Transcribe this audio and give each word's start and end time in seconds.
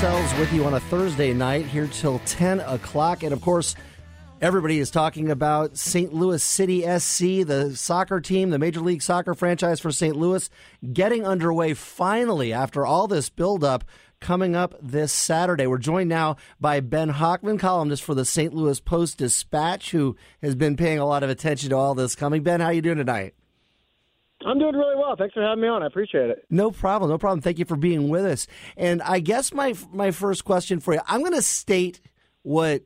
Sells 0.00 0.32
with 0.38 0.52
you 0.52 0.64
on 0.64 0.74
a 0.74 0.80
Thursday 0.80 1.34
night 1.34 1.66
here 1.66 1.88
till 1.88 2.20
10 2.20 2.60
o'clock. 2.60 3.24
And 3.24 3.32
of 3.32 3.40
course, 3.40 3.74
everybody 4.40 4.78
is 4.78 4.92
talking 4.92 5.28
about 5.28 5.76
St. 5.76 6.14
Louis 6.14 6.40
City 6.40 6.82
SC, 6.82 7.44
the 7.44 7.72
soccer 7.74 8.20
team, 8.20 8.50
the 8.50 8.60
Major 8.60 8.78
League 8.78 9.02
Soccer 9.02 9.34
franchise 9.34 9.80
for 9.80 9.90
St. 9.90 10.14
Louis, 10.14 10.48
getting 10.92 11.26
underway 11.26 11.74
finally 11.74 12.52
after 12.52 12.86
all 12.86 13.08
this 13.08 13.28
buildup 13.28 13.82
coming 14.20 14.54
up 14.54 14.76
this 14.80 15.12
Saturday. 15.12 15.66
We're 15.66 15.78
joined 15.78 16.08
now 16.08 16.36
by 16.60 16.78
Ben 16.78 17.14
Hochman, 17.14 17.58
columnist 17.58 18.04
for 18.04 18.14
the 18.14 18.24
St. 18.24 18.54
Louis 18.54 18.78
Post 18.78 19.18
Dispatch, 19.18 19.90
who 19.90 20.16
has 20.42 20.54
been 20.54 20.76
paying 20.76 21.00
a 21.00 21.06
lot 21.06 21.24
of 21.24 21.30
attention 21.30 21.70
to 21.70 21.76
all 21.76 21.96
this 21.96 22.14
coming. 22.14 22.44
Ben, 22.44 22.60
how 22.60 22.66
are 22.66 22.72
you 22.72 22.82
doing 22.82 22.98
tonight? 22.98 23.34
I'm 24.46 24.58
doing 24.58 24.74
really 24.74 24.96
well. 24.96 25.16
Thanks 25.16 25.34
for 25.34 25.42
having 25.42 25.62
me 25.62 25.68
on. 25.68 25.82
I 25.82 25.86
appreciate 25.86 26.30
it. 26.30 26.44
No 26.48 26.70
problem. 26.70 27.10
No 27.10 27.18
problem. 27.18 27.40
Thank 27.40 27.58
you 27.58 27.64
for 27.64 27.76
being 27.76 28.08
with 28.08 28.24
us. 28.24 28.46
And 28.76 29.02
I 29.02 29.20
guess 29.20 29.52
my 29.52 29.74
my 29.92 30.10
first 30.10 30.44
question 30.44 30.80
for 30.80 30.94
you, 30.94 31.00
I'm 31.06 31.20
going 31.20 31.32
to 31.32 31.42
state 31.42 32.00
what 32.42 32.82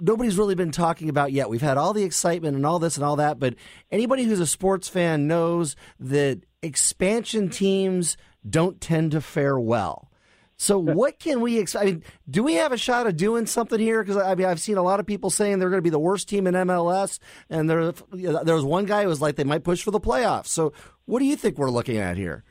nobody's 0.00 0.38
really 0.38 0.54
been 0.54 0.70
talking 0.70 1.08
about 1.08 1.32
yet. 1.32 1.48
We've 1.48 1.62
had 1.62 1.76
all 1.76 1.92
the 1.92 2.04
excitement 2.04 2.56
and 2.56 2.66
all 2.66 2.78
this 2.78 2.96
and 2.96 3.04
all 3.04 3.16
that, 3.16 3.38
but 3.38 3.54
anybody 3.90 4.24
who's 4.24 4.40
a 4.40 4.46
sports 4.46 4.88
fan 4.88 5.26
knows 5.26 5.76
that 5.98 6.40
expansion 6.62 7.48
teams 7.48 8.16
don't 8.48 8.80
tend 8.80 9.12
to 9.12 9.20
fare 9.20 9.58
well. 9.58 10.10
So 10.56 10.78
what 10.78 11.18
can 11.18 11.40
we 11.40 11.58
expect? 11.58 11.82
I 11.82 11.86
mean, 11.86 12.04
do 12.30 12.42
we 12.42 12.54
have 12.54 12.72
a 12.72 12.76
shot 12.76 13.06
of 13.06 13.16
doing 13.16 13.46
something 13.46 13.78
here? 13.78 14.02
Because 14.02 14.16
I 14.16 14.34
mean, 14.34 14.46
I've 14.46 14.60
seen 14.60 14.76
a 14.76 14.82
lot 14.82 15.00
of 15.00 15.06
people 15.06 15.30
saying 15.30 15.58
they're 15.58 15.70
going 15.70 15.78
to 15.78 15.82
be 15.82 15.90
the 15.90 15.98
worst 15.98 16.28
team 16.28 16.46
in 16.46 16.54
MLS, 16.54 17.18
and 17.50 17.68
there 17.68 17.92
there 18.12 18.54
was 18.54 18.64
one 18.64 18.84
guy 18.84 19.02
who 19.02 19.08
was 19.08 19.20
like 19.20 19.36
they 19.36 19.44
might 19.44 19.64
push 19.64 19.82
for 19.82 19.90
the 19.90 20.00
playoffs. 20.00 20.46
So 20.46 20.72
what 21.06 21.18
do 21.18 21.24
you 21.24 21.36
think 21.36 21.58
we're 21.58 21.70
looking 21.70 21.96
at 21.96 22.16
here? 22.16 22.44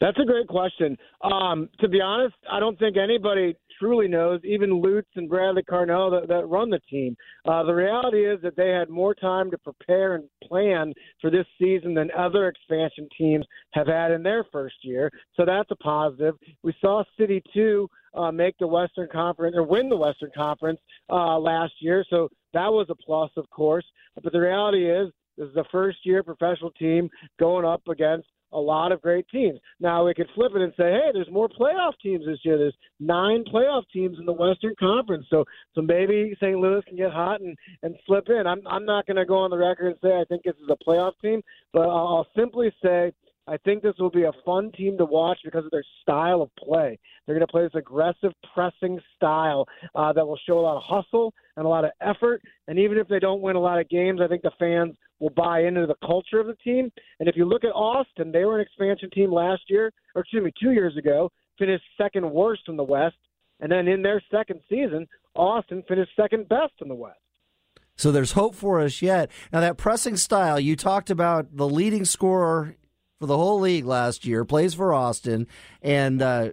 That's 0.00 0.18
a 0.18 0.24
great 0.24 0.46
question. 0.46 0.96
Um, 1.22 1.68
to 1.80 1.88
be 1.88 2.00
honest, 2.00 2.36
I 2.50 2.60
don't 2.60 2.78
think 2.78 2.96
anybody 2.96 3.56
truly 3.78 4.08
knows, 4.08 4.40
even 4.44 4.80
Lutz 4.80 5.08
and 5.16 5.28
Bradley 5.28 5.62
Carnell 5.62 6.10
that, 6.10 6.28
that 6.28 6.46
run 6.46 6.70
the 6.70 6.80
team. 6.90 7.16
Uh, 7.46 7.62
the 7.62 7.74
reality 7.74 8.26
is 8.26 8.40
that 8.42 8.56
they 8.56 8.70
had 8.70 8.88
more 8.88 9.14
time 9.14 9.50
to 9.50 9.58
prepare 9.58 10.14
and 10.14 10.24
plan 10.42 10.92
for 11.20 11.30
this 11.30 11.46
season 11.60 11.94
than 11.94 12.10
other 12.16 12.48
expansion 12.48 13.08
teams 13.16 13.46
have 13.72 13.86
had 13.86 14.10
in 14.10 14.22
their 14.22 14.44
first 14.52 14.76
year. 14.82 15.10
So 15.34 15.44
that's 15.44 15.70
a 15.70 15.76
positive. 15.76 16.34
We 16.62 16.74
saw 16.80 17.04
City 17.18 17.42
2 17.54 17.88
uh, 18.14 18.32
make 18.32 18.56
the 18.58 18.66
Western 18.66 19.08
Conference 19.12 19.54
or 19.56 19.62
win 19.62 19.88
the 19.88 19.96
Western 19.96 20.30
Conference 20.34 20.80
uh, 21.10 21.38
last 21.38 21.74
year. 21.80 22.04
So 22.08 22.28
that 22.54 22.72
was 22.72 22.86
a 22.90 22.94
plus, 22.94 23.30
of 23.36 23.48
course. 23.50 23.84
But 24.22 24.32
the 24.32 24.40
reality 24.40 24.90
is, 24.90 25.10
this 25.36 25.48
is 25.48 25.54
the 25.54 25.64
first 25.70 25.98
year 26.02 26.22
professional 26.22 26.72
team 26.72 27.08
going 27.38 27.64
up 27.64 27.82
against 27.88 28.26
a 28.52 28.58
lot 28.58 28.92
of 28.92 29.02
great 29.02 29.28
teams. 29.28 29.58
Now 29.80 30.06
we 30.06 30.14
could 30.14 30.28
flip 30.34 30.52
it 30.54 30.62
and 30.62 30.72
say, 30.76 30.90
hey, 30.90 31.10
there's 31.12 31.30
more 31.30 31.48
playoff 31.48 31.92
teams 32.02 32.24
this 32.26 32.38
year. 32.44 32.58
There's 32.58 32.76
nine 33.00 33.44
playoff 33.52 33.82
teams 33.92 34.18
in 34.18 34.26
the 34.26 34.32
Western 34.32 34.74
Conference, 34.78 35.26
so 35.30 35.44
so 35.74 35.82
maybe 35.82 36.34
St. 36.40 36.58
Louis 36.58 36.82
can 36.86 36.96
get 36.96 37.12
hot 37.12 37.40
and 37.40 37.56
and 37.82 37.94
slip 38.06 38.28
in. 38.28 38.46
I'm 38.46 38.62
I'm 38.66 38.84
not 38.84 39.06
going 39.06 39.16
to 39.16 39.26
go 39.26 39.38
on 39.38 39.50
the 39.50 39.58
record 39.58 39.88
and 39.88 39.96
say 40.02 40.12
I 40.12 40.24
think 40.28 40.42
this 40.44 40.56
is 40.56 40.70
a 40.70 40.84
playoff 40.88 41.12
team, 41.22 41.42
but 41.72 41.82
I'll, 41.82 42.08
I'll 42.08 42.26
simply 42.36 42.72
say. 42.82 43.12
I 43.48 43.56
think 43.64 43.82
this 43.82 43.94
will 43.98 44.10
be 44.10 44.24
a 44.24 44.32
fun 44.44 44.70
team 44.72 44.98
to 44.98 45.06
watch 45.06 45.38
because 45.42 45.64
of 45.64 45.70
their 45.70 45.84
style 46.02 46.42
of 46.42 46.50
play. 46.56 46.98
They're 47.24 47.34
going 47.34 47.46
to 47.46 47.50
play 47.50 47.62
this 47.62 47.74
aggressive 47.74 48.32
pressing 48.52 49.00
style 49.16 49.66
uh, 49.94 50.12
that 50.12 50.26
will 50.26 50.38
show 50.46 50.58
a 50.58 50.60
lot 50.60 50.76
of 50.76 50.82
hustle 50.84 51.32
and 51.56 51.64
a 51.64 51.68
lot 51.68 51.84
of 51.84 51.90
effort. 52.02 52.42
And 52.66 52.78
even 52.78 52.98
if 52.98 53.08
they 53.08 53.18
don't 53.18 53.40
win 53.40 53.56
a 53.56 53.60
lot 53.60 53.80
of 53.80 53.88
games, 53.88 54.20
I 54.22 54.28
think 54.28 54.42
the 54.42 54.50
fans 54.58 54.96
will 55.18 55.30
buy 55.30 55.62
into 55.62 55.86
the 55.86 55.94
culture 56.06 56.40
of 56.40 56.46
the 56.46 56.56
team. 56.62 56.92
And 57.20 57.28
if 57.28 57.36
you 57.36 57.46
look 57.46 57.64
at 57.64 57.68
Austin, 57.68 58.30
they 58.32 58.44
were 58.44 58.60
an 58.60 58.66
expansion 58.66 59.08
team 59.10 59.32
last 59.32 59.62
year, 59.68 59.92
or 60.14 60.22
excuse 60.22 60.44
me, 60.44 60.52
two 60.62 60.72
years 60.72 60.96
ago, 60.98 61.32
finished 61.58 61.84
second 61.96 62.30
worst 62.30 62.62
in 62.68 62.76
the 62.76 62.84
West. 62.84 63.16
And 63.60 63.72
then 63.72 63.88
in 63.88 64.02
their 64.02 64.22
second 64.30 64.60
season, 64.68 65.06
Austin 65.34 65.82
finished 65.88 66.12
second 66.16 66.48
best 66.50 66.74
in 66.82 66.88
the 66.88 66.94
West. 66.94 67.18
So 67.96 68.12
there's 68.12 68.32
hope 68.32 68.54
for 68.54 68.78
us 68.78 69.02
yet. 69.02 69.30
Now, 69.52 69.60
that 69.60 69.76
pressing 69.76 70.16
style, 70.16 70.60
you 70.60 70.76
talked 70.76 71.10
about 71.10 71.56
the 71.56 71.68
leading 71.68 72.04
scorer 72.04 72.76
for 73.18 73.26
the 73.26 73.36
whole 73.36 73.60
league 73.60 73.84
last 73.84 74.24
year, 74.24 74.44
plays 74.44 74.74
for 74.74 74.92
Austin. 74.94 75.46
And, 75.82 76.22
uh, 76.22 76.50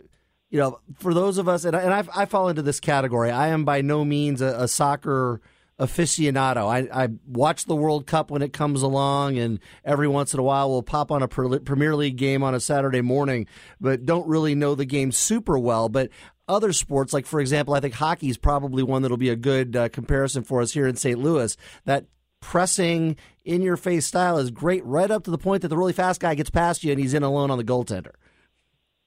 you 0.50 0.60
know, 0.60 0.80
for 0.96 1.14
those 1.14 1.38
of 1.38 1.48
us, 1.48 1.66
and 1.66 1.76
I, 1.76 1.82
and 1.82 1.94
I, 1.94 2.04
I 2.16 2.26
fall 2.26 2.50
into 2.50 2.62
this 2.62 2.80
category, 2.80 3.32
I 3.32 3.50
am 3.50 3.66
by 3.66 3.82
no 3.82 4.04
means 4.06 4.42
a, 4.42 4.64
a 4.64 4.68
soccer 4.68 5.42
aficionado. 5.80 6.68
I, 6.68 7.04
I, 7.04 7.10
watch 7.28 7.66
the 7.66 7.76
World 7.76 8.08
Cup 8.08 8.32
when 8.32 8.42
it 8.42 8.54
comes 8.54 8.82
along, 8.82 9.38
and 9.38 9.60
every 9.84 10.08
once 10.08 10.34
in 10.34 10.40
a 10.40 10.44
while 10.44 10.70
we'll 10.70 10.84
pop 10.84 11.12
on 11.12 11.22
a 11.22 11.28
Premier 11.28 11.96
League 11.96 12.16
game 12.16 12.44
on 12.44 12.56
a 12.56 12.60
Saturday 12.60 13.02
morning, 13.02 13.48
but 13.82 14.06
don't 14.06 14.28
really 14.28 14.56
know 14.56 14.76
the 14.76 14.86
game 14.86 15.12
super 15.12 15.60
well. 15.60 15.90
But 15.90 16.10
other 16.48 16.72
sports, 16.72 17.12
like 17.12 17.26
for 17.26 17.42
example, 17.42 17.74
I 17.74 17.82
think 17.82 17.94
hockey 17.94 18.30
is 18.30 18.38
probably 18.38 18.84
one 18.84 19.02
that'll 19.02 19.18
be 19.18 19.30
a 19.30 19.36
good 19.36 19.76
uh, 19.76 19.90
comparison 19.90 20.44
for 20.44 20.62
us 20.62 20.72
here 20.72 20.88
in 20.88 20.96
St. 20.96 21.20
Louis. 21.20 21.58
That 21.84 22.06
pressing 22.40 23.18
in 23.46 23.62
your 23.62 23.78
face 23.78 24.06
style 24.06 24.38
is 24.38 24.52
great, 24.52 24.84
right 24.86 25.10
up 25.10 25.24
to 25.24 25.32
the 25.32 25.38
point 25.38 25.62
that 25.62 25.70
the 25.70 25.78
really 25.78 25.94
fast 25.94 26.20
guy 26.20 26.36
gets 26.36 26.50
past 26.50 26.84
you 26.84 26.92
and 26.92 27.00
he's 27.00 27.14
in 27.14 27.24
alone 27.24 27.52
on 27.52 27.58
the 27.58 27.64
goaltender. 27.64 28.12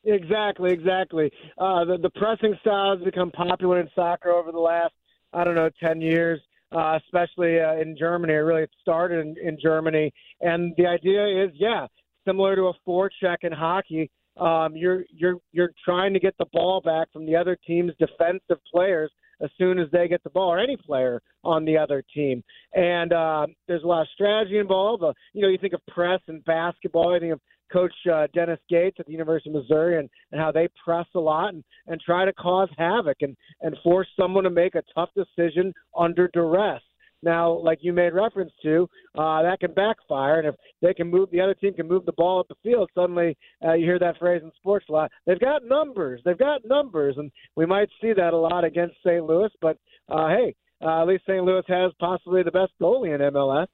Exactly, 0.04 0.72
exactly. 0.72 1.30
Uh, 1.58 1.84
the, 1.84 1.98
the 1.98 2.10
pressing 2.10 2.56
style 2.60 2.96
has 2.96 3.04
become 3.04 3.30
popular 3.32 3.80
in 3.80 3.88
soccer 3.94 4.30
over 4.30 4.52
the 4.52 4.58
last, 4.58 4.94
I 5.34 5.44
don't 5.44 5.54
know, 5.54 5.68
10 5.82 6.00
years 6.00 6.40
uh, 6.72 6.98
especially 7.04 7.60
uh, 7.60 7.74
in 7.74 7.96
Germany. 7.98 8.32
It 8.32 8.36
really, 8.36 8.66
started 8.80 9.26
in, 9.26 9.36
in 9.42 9.58
Germany, 9.60 10.12
and 10.40 10.74
the 10.76 10.86
idea 10.86 11.44
is, 11.44 11.50
yeah, 11.54 11.86
similar 12.26 12.56
to 12.56 12.68
a 12.68 12.72
forecheck 12.86 13.38
in 13.42 13.52
hockey. 13.52 14.10
Um, 14.36 14.76
you're 14.76 15.04
you're 15.10 15.36
you're 15.52 15.72
trying 15.84 16.12
to 16.14 16.20
get 16.20 16.34
the 16.38 16.46
ball 16.52 16.80
back 16.80 17.12
from 17.12 17.26
the 17.26 17.34
other 17.34 17.56
team's 17.66 17.92
defensive 17.98 18.58
players 18.72 19.10
as 19.40 19.50
soon 19.58 19.78
as 19.78 19.88
they 19.92 20.08
get 20.08 20.22
the 20.24 20.30
ball, 20.30 20.52
or 20.52 20.58
any 20.58 20.76
player 20.76 21.20
on 21.44 21.64
the 21.64 21.76
other 21.76 22.02
team. 22.14 22.42
And 22.74 23.12
uh, 23.12 23.46
there's 23.66 23.82
a 23.82 23.86
lot 23.86 24.02
of 24.02 24.08
strategy 24.14 24.58
involved. 24.58 25.02
Uh, 25.02 25.12
you 25.32 25.42
know, 25.42 25.48
you 25.48 25.58
think 25.58 25.74
of 25.74 25.84
press 25.86 26.20
and 26.28 26.44
basketball. 26.44 27.14
I 27.14 27.18
think 27.18 27.32
of 27.32 27.40
Coach 27.72 27.92
uh, 28.12 28.26
Dennis 28.34 28.60
Gates 28.68 28.96
at 28.98 29.06
the 29.06 29.12
University 29.12 29.50
of 29.50 29.56
Missouri 29.56 29.98
and, 29.98 30.08
and 30.32 30.40
how 30.40 30.50
they 30.50 30.68
press 30.82 31.06
a 31.14 31.20
lot 31.20 31.52
and, 31.52 31.62
and 31.86 32.00
try 32.00 32.24
to 32.24 32.32
cause 32.32 32.68
havoc 32.78 33.18
and, 33.20 33.36
and 33.60 33.76
force 33.82 34.08
someone 34.18 34.44
to 34.44 34.50
make 34.50 34.74
a 34.74 34.82
tough 34.94 35.10
decision 35.14 35.72
under 35.96 36.28
duress. 36.32 36.82
Now, 37.22 37.50
like 37.52 37.78
you 37.82 37.92
made 37.92 38.14
reference 38.14 38.52
to, 38.62 38.88
uh, 39.16 39.42
that 39.42 39.60
can 39.60 39.72
backfire, 39.72 40.38
and 40.38 40.48
if 40.48 40.54
they 40.82 40.94
can 40.94 41.10
move, 41.10 41.30
the 41.30 41.40
other 41.40 41.54
team 41.54 41.74
can 41.74 41.88
move 41.88 42.06
the 42.06 42.12
ball 42.12 42.40
up 42.40 42.48
the 42.48 42.54
field. 42.62 42.90
Suddenly, 42.94 43.36
uh, 43.64 43.72
you 43.74 43.84
hear 43.84 43.98
that 43.98 44.18
phrase 44.18 44.42
in 44.42 44.52
sports 44.56 44.86
a 44.88 44.92
lot. 44.92 45.10
They've 45.26 45.38
got 45.40 45.64
numbers. 45.64 46.20
They've 46.24 46.38
got 46.38 46.64
numbers, 46.64 47.16
and 47.18 47.30
we 47.56 47.66
might 47.66 47.88
see 48.00 48.12
that 48.12 48.32
a 48.32 48.36
lot 48.36 48.64
against 48.64 48.96
St. 49.04 49.24
Louis. 49.24 49.50
But 49.60 49.78
uh, 50.08 50.28
hey, 50.28 50.54
uh, 50.80 51.02
at 51.02 51.08
least 51.08 51.24
St. 51.26 51.44
Louis 51.44 51.64
has 51.68 51.92
possibly 51.98 52.42
the 52.42 52.52
best 52.52 52.72
goalie 52.80 53.14
in 53.14 53.20
MLS. 53.32 53.66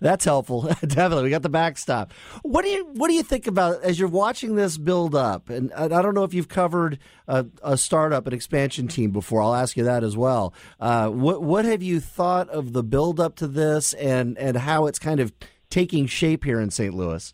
That's 0.00 0.24
helpful. 0.24 0.62
Definitely, 0.80 1.24
we 1.24 1.30
got 1.30 1.42
the 1.42 1.48
backstop. 1.48 2.12
What 2.42 2.62
do 2.62 2.68
you 2.68 2.86
What 2.92 3.08
do 3.08 3.14
you 3.14 3.22
think 3.22 3.46
about 3.46 3.82
as 3.82 3.98
you're 3.98 4.08
watching 4.08 4.54
this 4.54 4.76
build 4.76 5.14
up? 5.14 5.48
And 5.48 5.72
I 5.72 5.88
don't 5.88 6.14
know 6.14 6.24
if 6.24 6.34
you've 6.34 6.48
covered 6.48 6.98
a, 7.26 7.46
a 7.62 7.76
startup, 7.76 8.26
an 8.26 8.34
expansion 8.34 8.88
team 8.88 9.10
before. 9.10 9.40
I'll 9.40 9.54
ask 9.54 9.76
you 9.76 9.84
that 9.84 10.04
as 10.04 10.16
well. 10.16 10.52
Uh, 10.78 11.08
what 11.08 11.42
What 11.42 11.64
have 11.64 11.82
you 11.82 12.00
thought 12.00 12.48
of 12.50 12.72
the 12.72 12.82
build 12.82 13.18
up 13.18 13.36
to 13.36 13.46
this, 13.46 13.94
and 13.94 14.36
and 14.38 14.58
how 14.58 14.86
it's 14.86 14.98
kind 14.98 15.20
of 15.20 15.32
taking 15.70 16.06
shape 16.06 16.44
here 16.44 16.60
in 16.60 16.70
St. 16.70 16.92
Louis? 16.94 17.32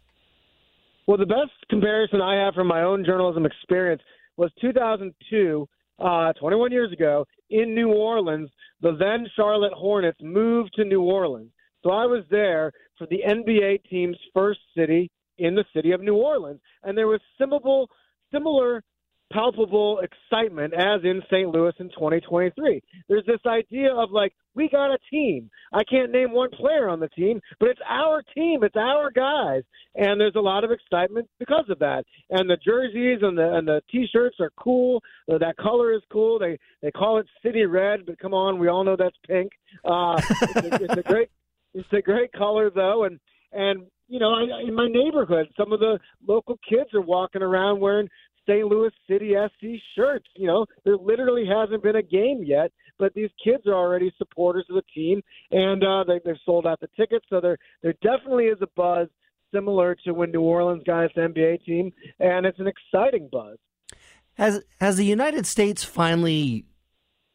Well, 1.06 1.18
the 1.18 1.26
best 1.26 1.52
comparison 1.70 2.20
I 2.20 2.36
have 2.44 2.54
from 2.54 2.68
my 2.68 2.82
own 2.82 3.04
journalism 3.04 3.46
experience 3.46 4.02
was 4.36 4.52
2002, 4.60 5.66
uh, 5.98 6.32
21 6.34 6.70
years 6.70 6.92
ago, 6.92 7.26
in 7.50 7.74
New 7.74 7.88
Orleans. 7.88 8.50
The 8.80 8.92
then 8.96 9.26
Charlotte 9.34 9.72
Hornets 9.72 10.18
moved 10.22 10.74
to 10.74 10.84
New 10.84 11.02
Orleans 11.02 11.50
so 11.82 11.90
I 11.90 12.06
was 12.06 12.24
there 12.30 12.72
for 12.96 13.06
the 13.06 13.20
NBA 13.26 13.84
team's 13.88 14.18
first 14.34 14.60
city 14.76 15.10
in 15.38 15.54
the 15.54 15.64
city 15.74 15.92
of 15.92 16.00
New 16.00 16.16
Orleans, 16.16 16.60
and 16.82 16.96
there 16.96 17.06
was 17.06 17.20
similar, 17.38 17.86
similar 18.32 18.82
palpable 19.32 20.00
excitement 20.00 20.72
as 20.74 21.02
in 21.04 21.22
St. 21.30 21.48
Louis 21.48 21.72
in 21.78 21.88
2023. 21.90 22.80
There's 23.08 23.26
this 23.26 23.40
idea 23.46 23.94
of 23.94 24.10
like, 24.10 24.32
we 24.54 24.68
got 24.68 24.90
a 24.90 24.98
team. 25.10 25.50
I 25.72 25.84
can't 25.84 26.10
name 26.10 26.32
one 26.32 26.50
player 26.50 26.88
on 26.88 26.98
the 26.98 27.08
team, 27.08 27.40
but 27.60 27.68
it's 27.68 27.80
our 27.88 28.22
team. 28.34 28.64
It's 28.64 28.76
our 28.76 29.10
guys. 29.10 29.62
And 29.94 30.20
there's 30.20 30.34
a 30.34 30.40
lot 30.40 30.64
of 30.64 30.70
excitement 30.70 31.28
because 31.38 31.66
of 31.68 31.78
that. 31.80 32.04
And 32.30 32.48
the 32.48 32.56
jerseys 32.56 33.18
and 33.22 33.36
the 33.36 33.54
and 33.54 33.68
the 33.68 33.82
t-shirts 33.90 34.36
are 34.40 34.50
cool. 34.58 35.02
That 35.28 35.56
color 35.60 35.92
is 35.92 36.02
cool. 36.10 36.38
They 36.38 36.58
they 36.82 36.90
call 36.90 37.18
it 37.18 37.26
city 37.42 37.66
red, 37.66 38.06
but 38.06 38.18
come 38.18 38.34
on, 38.34 38.58
we 38.58 38.68
all 38.68 38.82
know 38.82 38.96
that's 38.96 39.16
pink. 39.28 39.52
Uh, 39.84 40.20
it's, 40.42 40.56
a, 40.56 40.84
it's 40.84 40.96
a 40.96 41.02
great 41.02 41.28
it's 41.74 41.88
a 41.92 42.02
great 42.02 42.32
color 42.32 42.70
though, 42.74 43.04
and 43.04 43.18
and 43.52 43.86
you 44.08 44.18
know, 44.18 44.32
I, 44.32 44.66
in 44.66 44.74
my 44.74 44.88
neighborhood, 44.88 45.48
some 45.56 45.72
of 45.72 45.80
the 45.80 45.98
local 46.26 46.58
kids 46.68 46.94
are 46.94 47.00
walking 47.00 47.42
around 47.42 47.80
wearing 47.80 48.08
St. 48.48 48.66
Louis 48.66 48.90
City 49.08 49.34
SC 49.34 49.80
shirts. 49.94 50.26
You 50.34 50.46
know, 50.46 50.66
there 50.84 50.96
literally 50.96 51.44
hasn't 51.46 51.82
been 51.82 51.96
a 51.96 52.02
game 52.02 52.42
yet, 52.44 52.72
but 52.98 53.12
these 53.14 53.30
kids 53.42 53.66
are 53.66 53.74
already 53.74 54.10
supporters 54.16 54.66
of 54.70 54.76
the 54.76 54.82
team, 54.94 55.20
and 55.50 55.84
uh, 55.84 56.04
they, 56.04 56.20
they've 56.24 56.40
sold 56.44 56.66
out 56.66 56.80
the 56.80 56.88
tickets. 56.96 57.26
So 57.28 57.40
there, 57.40 57.58
there 57.82 57.94
definitely 58.02 58.44
is 58.44 58.58
a 58.62 58.68
buzz 58.74 59.08
similar 59.54 59.94
to 60.04 60.12
when 60.12 60.30
New 60.32 60.42
Orleans 60.42 60.82
got 60.86 61.04
its 61.04 61.14
NBA 61.14 61.64
team, 61.64 61.92
and 62.18 62.46
it's 62.46 62.58
an 62.58 62.66
exciting 62.66 63.28
buzz. 63.30 63.58
Has 64.34 64.62
has 64.80 64.96
the 64.96 65.04
United 65.04 65.46
States 65.46 65.82
finally 65.82 66.64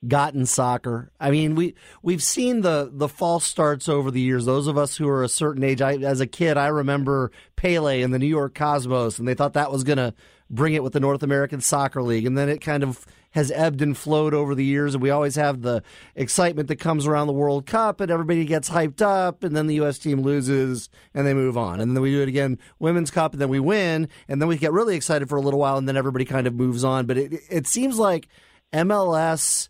gotten 0.08 0.46
soccer. 0.46 1.12
I 1.20 1.32
mean, 1.32 1.56
we 1.56 1.76
we've 2.02 2.24
seen 2.24 2.62
the 2.62 2.90
the 2.92 3.08
false 3.08 3.46
starts 3.46 3.88
over 3.88 4.12
the 4.12 4.22
years. 4.22 4.46
Those 4.46 4.68
of 4.68 4.78
us 4.78 4.98
who 4.98 5.08
are 5.08 5.24
a 5.24 5.30
certain 5.30 5.64
age, 5.64 5.82
I, 5.82 5.94
as 5.96 6.20
a 6.20 6.28
kid, 6.28 6.58
I 6.58 6.68
remember 6.68 7.32
Pele 7.56 8.02
and 8.02 8.14
the 8.14 8.20
New 8.20 8.28
York 8.28 8.56
Cosmos, 8.56 9.20
and 9.20 9.28
they 9.28 9.34
thought 9.34 9.54
that 9.54 9.72
was 9.72 9.84
going 9.84 9.98
to 9.98 10.14
bring 10.50 10.74
it 10.74 10.84
with 10.84 10.94
the 10.94 11.00
North 11.00 11.24
American 11.24 11.62
Soccer 11.62 12.02
League, 12.02 12.26
and 12.26 12.38
then 12.38 12.50
it 12.50 12.62
kind 12.62 12.84
of 12.84 13.06
has 13.32 13.50
ebbed 13.52 13.82
and 13.82 13.98
flowed 13.98 14.34
over 14.34 14.54
the 14.54 14.64
years, 14.64 14.94
and 14.94 15.02
we 15.02 15.10
always 15.10 15.36
have 15.36 15.62
the 15.62 15.82
excitement 16.16 16.68
that 16.68 16.76
comes 16.76 17.08
around 17.08 17.26
the 17.26 17.34
World 17.34 17.66
Cup, 17.66 18.00
and 18.00 18.12
everybody 18.12 18.46
gets 18.46 18.70
hyped 18.70 19.02
up, 19.02 19.44
and 19.44 19.56
then 19.56 19.66
the 19.66 19.76
U.S. 19.76 19.98
team 19.98 20.22
loses, 20.22 20.90
and 21.16 21.26
they 21.26 21.34
move 21.34 21.58
on, 21.58 21.80
and 21.80 21.96
then 21.96 22.04
we 22.04 22.12
do 22.12 22.22
it 22.22 22.28
again, 22.28 22.60
Women's 22.78 23.10
Cup, 23.10 23.34
and 23.34 23.42
then 23.42 23.50
we 23.50 23.60
win, 23.60 24.08
and 24.28 24.40
then 24.40 24.48
we 24.48 24.58
get 24.58 24.72
really 24.72 24.96
excited 24.96 25.30
for 25.30 25.38
a 25.38 25.42
little 25.42 25.60
while, 25.60 25.78
and 25.78 25.88
then 25.88 25.98
everybody 25.98 26.26
kind 26.26 26.46
of 26.46 26.54
moves 26.54 26.84
on. 26.84 27.08
But 27.08 27.18
it 27.18 27.34
it 27.50 27.66
seems 27.66 27.98
like 27.98 28.28
MLS 28.72 29.70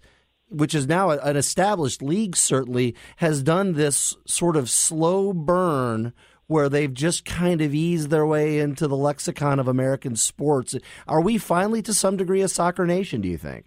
which 0.54 0.76
is 0.76 0.88
now 0.88 1.10
an 1.10 1.36
established 1.36 2.02
league, 2.02 2.36
certainly 2.36 2.96
has 3.18 3.44
done 3.44 3.74
this 3.74 4.16
sort 4.26 4.56
of 4.56 4.70
slow 4.70 5.34
burn 5.34 6.14
where 6.48 6.70
they've 6.70 6.94
just 6.94 7.26
kind 7.26 7.62
of 7.62 7.74
eased 7.74 8.10
their 8.10 8.26
way 8.26 8.60
into 8.60 8.88
the 8.88 8.98
lexicon 8.98 9.60
of 9.60 9.68
American 9.68 10.16
sports. 10.16 10.76
Are 11.08 11.22
we 11.22 11.38
finally, 11.38 11.82
to 11.82 11.94
some 11.94 12.18
degree, 12.18 12.42
a 12.42 12.48
soccer 12.48 12.86
nation? 12.86 13.22
Do 13.22 13.30
you 13.30 13.38
think? 13.38 13.66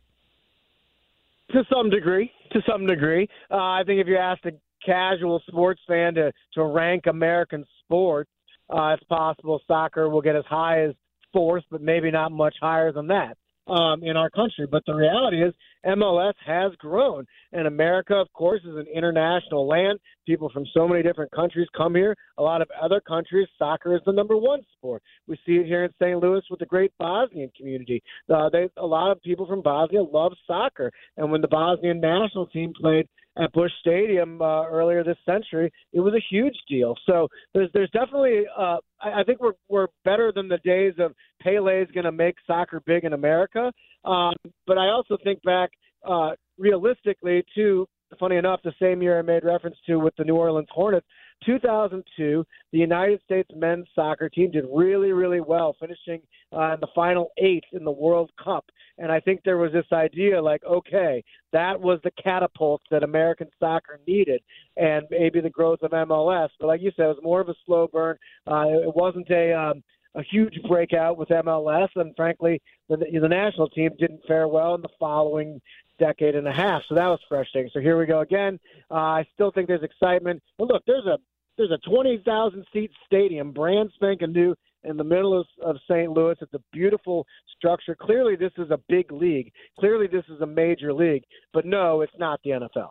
To 1.53 1.65
some 1.73 1.91
degree, 1.91 2.31
to 2.53 2.61
some 2.69 2.87
degree. 2.87 3.29
Uh, 3.51 3.57
I 3.57 3.83
think 3.87 4.01
if 4.01 4.07
you 4.07 4.17
ask 4.17 4.45
a 4.45 4.53
casual 4.85 5.43
sports 5.47 5.81
fan 5.87 6.15
to 6.15 6.33
to 6.55 6.65
rank 6.65 7.07
American 7.07 7.65
sports, 7.85 8.31
uh, 8.69 8.95
it's 8.95 9.05
possible 9.05 9.61
soccer 9.67 10.09
will 10.09 10.23
get 10.23 10.37
as 10.37 10.45
high 10.49 10.85
as 10.85 10.95
fourth, 11.33 11.65
but 11.71 11.81
maybe 11.81 12.11
not 12.11 12.33
much 12.33 12.55
higher 12.61 12.93
than 12.93 13.09
that 13.09 13.37
um, 13.67 14.03
in 14.03 14.17
our 14.17 14.31
country. 14.31 14.67
But 14.71 14.85
the 14.87 14.95
reality 14.95 15.43
is, 15.43 15.55
MLS 15.87 16.35
has 16.45 16.73
grown. 16.79 17.25
And 17.53 17.67
America, 17.67 18.15
of 18.15 18.33
course, 18.33 18.61
is 18.63 18.77
an 18.77 18.87
international 18.93 19.67
land. 19.67 19.99
People 20.27 20.51
from 20.53 20.65
so 20.75 20.89
many 20.89 21.03
different 21.03 21.31
countries 21.33 21.69
come 21.77 21.95
here. 21.95 22.17
A 22.39 22.43
lot 22.43 22.63
of 22.63 22.69
other 22.81 23.01
countries, 23.01 23.49
soccer 23.59 23.95
is 23.95 24.03
the 24.07 24.13
number 24.13 24.37
one 24.37 24.61
sport. 24.77 25.03
We 25.27 25.37
see 25.47 25.57
it 25.57 25.67
here 25.67 25.85
in 25.85 25.91
St. 26.01 26.19
Louis 26.19 26.43
with 26.51 26.61
the 26.61 26.67
great 26.67 26.93
Bosnian 26.99 27.51
community. 27.57 28.03
Uh, 28.33 28.49
they, 28.51 28.69
a 28.77 28.87
lot 28.87 29.11
of 29.11 29.23
people 29.23 29.47
from 29.47 29.63
Bosnia 29.63 30.03
love 30.03 30.33
soccer. 30.47 30.91
And 31.17 31.31
when 31.31 31.41
the 31.41 31.49
Bosnian 31.49 32.01
national 32.01 32.47
team 32.47 32.73
played 32.79 33.09
at 33.39 33.53
Busch 33.53 33.73
Stadium 33.81 34.41
uh, 34.41 34.67
earlier 34.67 35.05
this 35.05 35.19
century, 35.25 35.71
it 35.93 36.01
was 36.01 36.15
a 36.15 36.25
huge 36.31 36.57
deal. 36.69 36.95
So 37.07 37.29
there's 37.55 37.71
there's 37.75 37.91
definitely 37.91 38.43
uh, 38.57 38.79
I, 39.01 39.21
I 39.21 39.25
think 39.25 39.41
we're 39.41 39.53
we're 39.69 39.89
better 40.05 40.33
than 40.35 40.49
the 40.49 40.59
days 40.59 40.95
of 40.99 41.13
Pele's 41.43 41.89
going 41.93 42.05
to 42.05 42.13
make 42.13 42.37
soccer 42.47 42.81
big 42.87 43.05
in 43.05 43.13
America. 43.13 43.73
Um, 44.05 44.35
but 44.67 44.79
I 44.79 44.89
also 44.89 45.17
think 45.23 45.43
back 45.43 45.71
uh, 46.09 46.31
realistically 46.59 47.45
to 47.57 47.87
funny 48.19 48.37
enough, 48.37 48.61
the 48.63 48.73
same 48.81 49.03
year 49.03 49.19
I 49.19 49.23
made 49.23 49.45
reference 49.45 49.77
to 49.87 49.97
with 49.97 50.15
the 50.17 50.25
New 50.25 50.37
Orleans 50.37 50.69
Hornets, 50.71 51.07
2002, 51.45 52.45
the 52.73 52.79
United 52.79 53.21
States 53.25 53.49
men's 53.55 53.87
soccer 53.95 54.29
team 54.29 54.51
did 54.51 54.65
really, 54.73 55.13
really 55.13 55.41
well, 55.41 55.77
finishing 55.79 56.21
uh, 56.53 56.75
in 56.75 56.81
the 56.81 56.89
final 56.95 57.31
eight 57.39 57.65
in 57.73 57.85
the 57.85 57.91
World 57.91 58.31
Cup. 58.43 58.65
And 58.99 59.13
I 59.13 59.21
think 59.21 59.43
there 59.45 59.59
was 59.59 59.73
this 59.73 59.87
idea 59.93 60.41
like, 60.41 60.65
okay, 60.65 61.23
that 61.53 61.79
was 61.79 62.01
the 62.03 62.11
catapult 62.23 62.81
that 62.91 63.03
American 63.03 63.49
soccer 63.61 64.01
needed, 64.07 64.41
and 64.77 65.07
maybe 65.11 65.41
the 65.41 65.51
growth 65.51 65.83
of 65.83 65.91
MLS. 65.91 66.49
But 66.59 66.69
like 66.69 66.81
you 66.81 66.91
said, 66.97 67.05
it 67.05 67.09
was 67.09 67.19
more 67.23 67.41
of 67.41 67.49
a 67.49 67.55
slow 67.67 67.89
burn. 67.93 68.17
Uh, 68.47 68.65
it 68.69 68.95
wasn't 68.95 69.31
a 69.31 69.53
um, 69.53 69.83
a 70.15 70.23
huge 70.23 70.59
breakout 70.67 71.19
with 71.19 71.29
MLS, 71.29 71.89
and 71.95 72.17
frankly, 72.17 72.63
the, 72.89 72.97
the 72.97 73.29
national 73.29 73.69
team 73.69 73.91
didn't 73.99 74.23
fare 74.27 74.49
well 74.49 74.75
in 74.75 74.81
the 74.81 74.89
following 74.99 75.61
decade 75.99 76.35
and 76.35 76.47
a 76.47 76.53
half. 76.53 76.83
So 76.89 76.95
that 76.95 77.07
was 77.07 77.21
frustrating. 77.29 77.71
So 77.73 77.81
here 77.81 77.99
we 77.99 78.07
go 78.07 78.21
again. 78.21 78.59
Uh, 78.91 78.95
I 78.95 79.27
still 79.35 79.51
think 79.51 79.69
there's 79.69 79.83
excitement. 79.83 80.43
But 80.59 80.69
look, 80.69 80.83
there's 80.87 81.07
a 81.07 81.19
there's 81.57 81.71
a 81.71 81.89
20,000 81.89 82.67
seat 82.71 82.91
stadium, 83.07 83.51
brand 83.51 83.91
spanking 83.95 84.33
new, 84.33 84.55
in 84.87 84.97
the 84.97 85.05
middle 85.05 85.39
of, 85.39 85.47
of 85.63 85.77
St. 85.91 86.11
Louis. 86.11 86.37
It's 86.41 86.55
a 86.55 86.61
beautiful 86.73 87.27
structure. 87.57 87.95
Clearly, 87.95 88.37
this 88.37 88.53
is 88.57 88.71
a 88.71 88.79
big 88.89 89.11
league. 89.13 89.53
Clearly, 89.79 90.07
this 90.07 90.25
is 90.29 90.41
a 90.41 90.47
major 90.47 90.93
league. 90.93 91.25
But 91.53 91.67
no, 91.67 92.01
it's 92.01 92.13
not 92.19 92.41
the 92.45 92.51
NFL. 92.51 92.91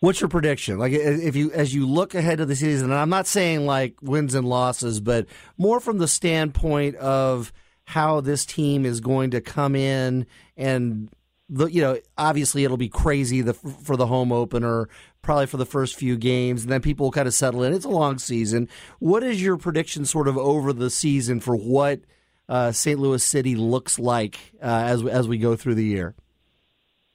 What's 0.00 0.20
your 0.20 0.28
prediction? 0.28 0.78
Like, 0.78 0.92
if 0.92 1.34
you 1.34 1.50
as 1.52 1.74
you 1.74 1.86
look 1.86 2.14
ahead 2.14 2.38
to 2.38 2.46
the 2.46 2.56
season, 2.56 2.90
and 2.90 2.98
I'm 2.98 3.08
not 3.08 3.26
saying 3.26 3.64
like 3.64 3.94
wins 4.02 4.34
and 4.34 4.46
losses, 4.46 5.00
but 5.00 5.26
more 5.56 5.80
from 5.80 5.98
the 5.98 6.08
standpoint 6.08 6.96
of 6.96 7.52
how 7.84 8.20
this 8.20 8.44
team 8.44 8.84
is 8.84 9.00
going 9.00 9.30
to 9.30 9.40
come 9.40 9.74
in 9.74 10.26
and 10.56 11.08
the 11.54 11.66
you 11.66 11.80
know 11.80 11.98
obviously 12.18 12.64
it'll 12.64 12.76
be 12.76 12.88
crazy 12.88 13.40
the, 13.40 13.54
for 13.54 13.96
the 13.96 14.06
home 14.06 14.32
opener 14.32 14.88
probably 15.22 15.46
for 15.46 15.56
the 15.56 15.66
first 15.66 15.94
few 15.94 16.16
games 16.16 16.62
and 16.62 16.72
then 16.72 16.82
people 16.82 17.06
will 17.06 17.12
kind 17.12 17.28
of 17.28 17.34
settle 17.34 17.62
in. 17.62 17.72
It's 17.72 17.84
a 17.84 17.90
long 17.90 18.18
season. 18.18 18.68
What 18.98 19.22
is 19.22 19.42
your 19.42 19.56
prediction 19.56 20.04
sort 20.04 20.28
of 20.28 20.36
over 20.36 20.72
the 20.72 20.90
season 20.90 21.40
for 21.40 21.56
what 21.56 22.00
uh, 22.48 22.72
St. 22.72 22.98
Louis 23.00 23.22
City 23.24 23.54
looks 23.54 23.98
like 23.98 24.52
uh, 24.62 24.66
as 24.66 25.04
as 25.06 25.28
we 25.28 25.38
go 25.38 25.56
through 25.56 25.76
the 25.76 25.84
year? 25.84 26.14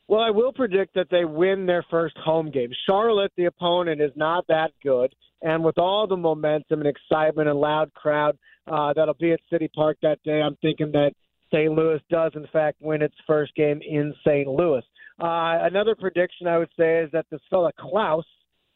Well 0.07 0.21
I 0.21 0.31
will 0.31 0.53
predict 0.53 0.95
that 0.95 1.07
they 1.11 1.25
win 1.25 1.65
their 1.65 1.85
first 1.91 2.17
home 2.17 2.49
game. 2.49 2.71
Charlotte 2.87 3.33
the 3.35 3.45
opponent 3.45 4.01
is 4.01 4.11
not 4.15 4.47
that 4.47 4.71
good 4.81 5.13
and 5.41 5.63
with 5.63 5.77
all 5.77 6.07
the 6.07 6.17
momentum 6.17 6.81
and 6.81 6.87
excitement 6.87 7.49
and 7.49 7.59
loud 7.59 7.93
crowd 7.93 8.37
uh, 8.71 8.93
that'll 8.93 9.15
be 9.15 9.33
at 9.33 9.39
City 9.51 9.69
Park 9.75 9.97
that 10.01 10.23
day 10.23 10.41
I'm 10.41 10.55
thinking 10.61 10.91
that 10.93 11.11
St. 11.51 11.71
Louis 11.71 11.99
does, 12.09 12.31
in 12.35 12.47
fact, 12.51 12.77
win 12.81 13.01
its 13.01 13.15
first 13.25 13.53
game 13.55 13.79
in 13.87 14.13
St. 14.25 14.47
Louis. 14.47 14.83
Uh, 15.21 15.65
another 15.65 15.95
prediction 15.95 16.47
I 16.47 16.57
would 16.57 16.69
say 16.77 16.99
is 16.99 17.11
that 17.11 17.25
this 17.29 17.41
fella 17.49 17.71
Klauss, 17.79 18.23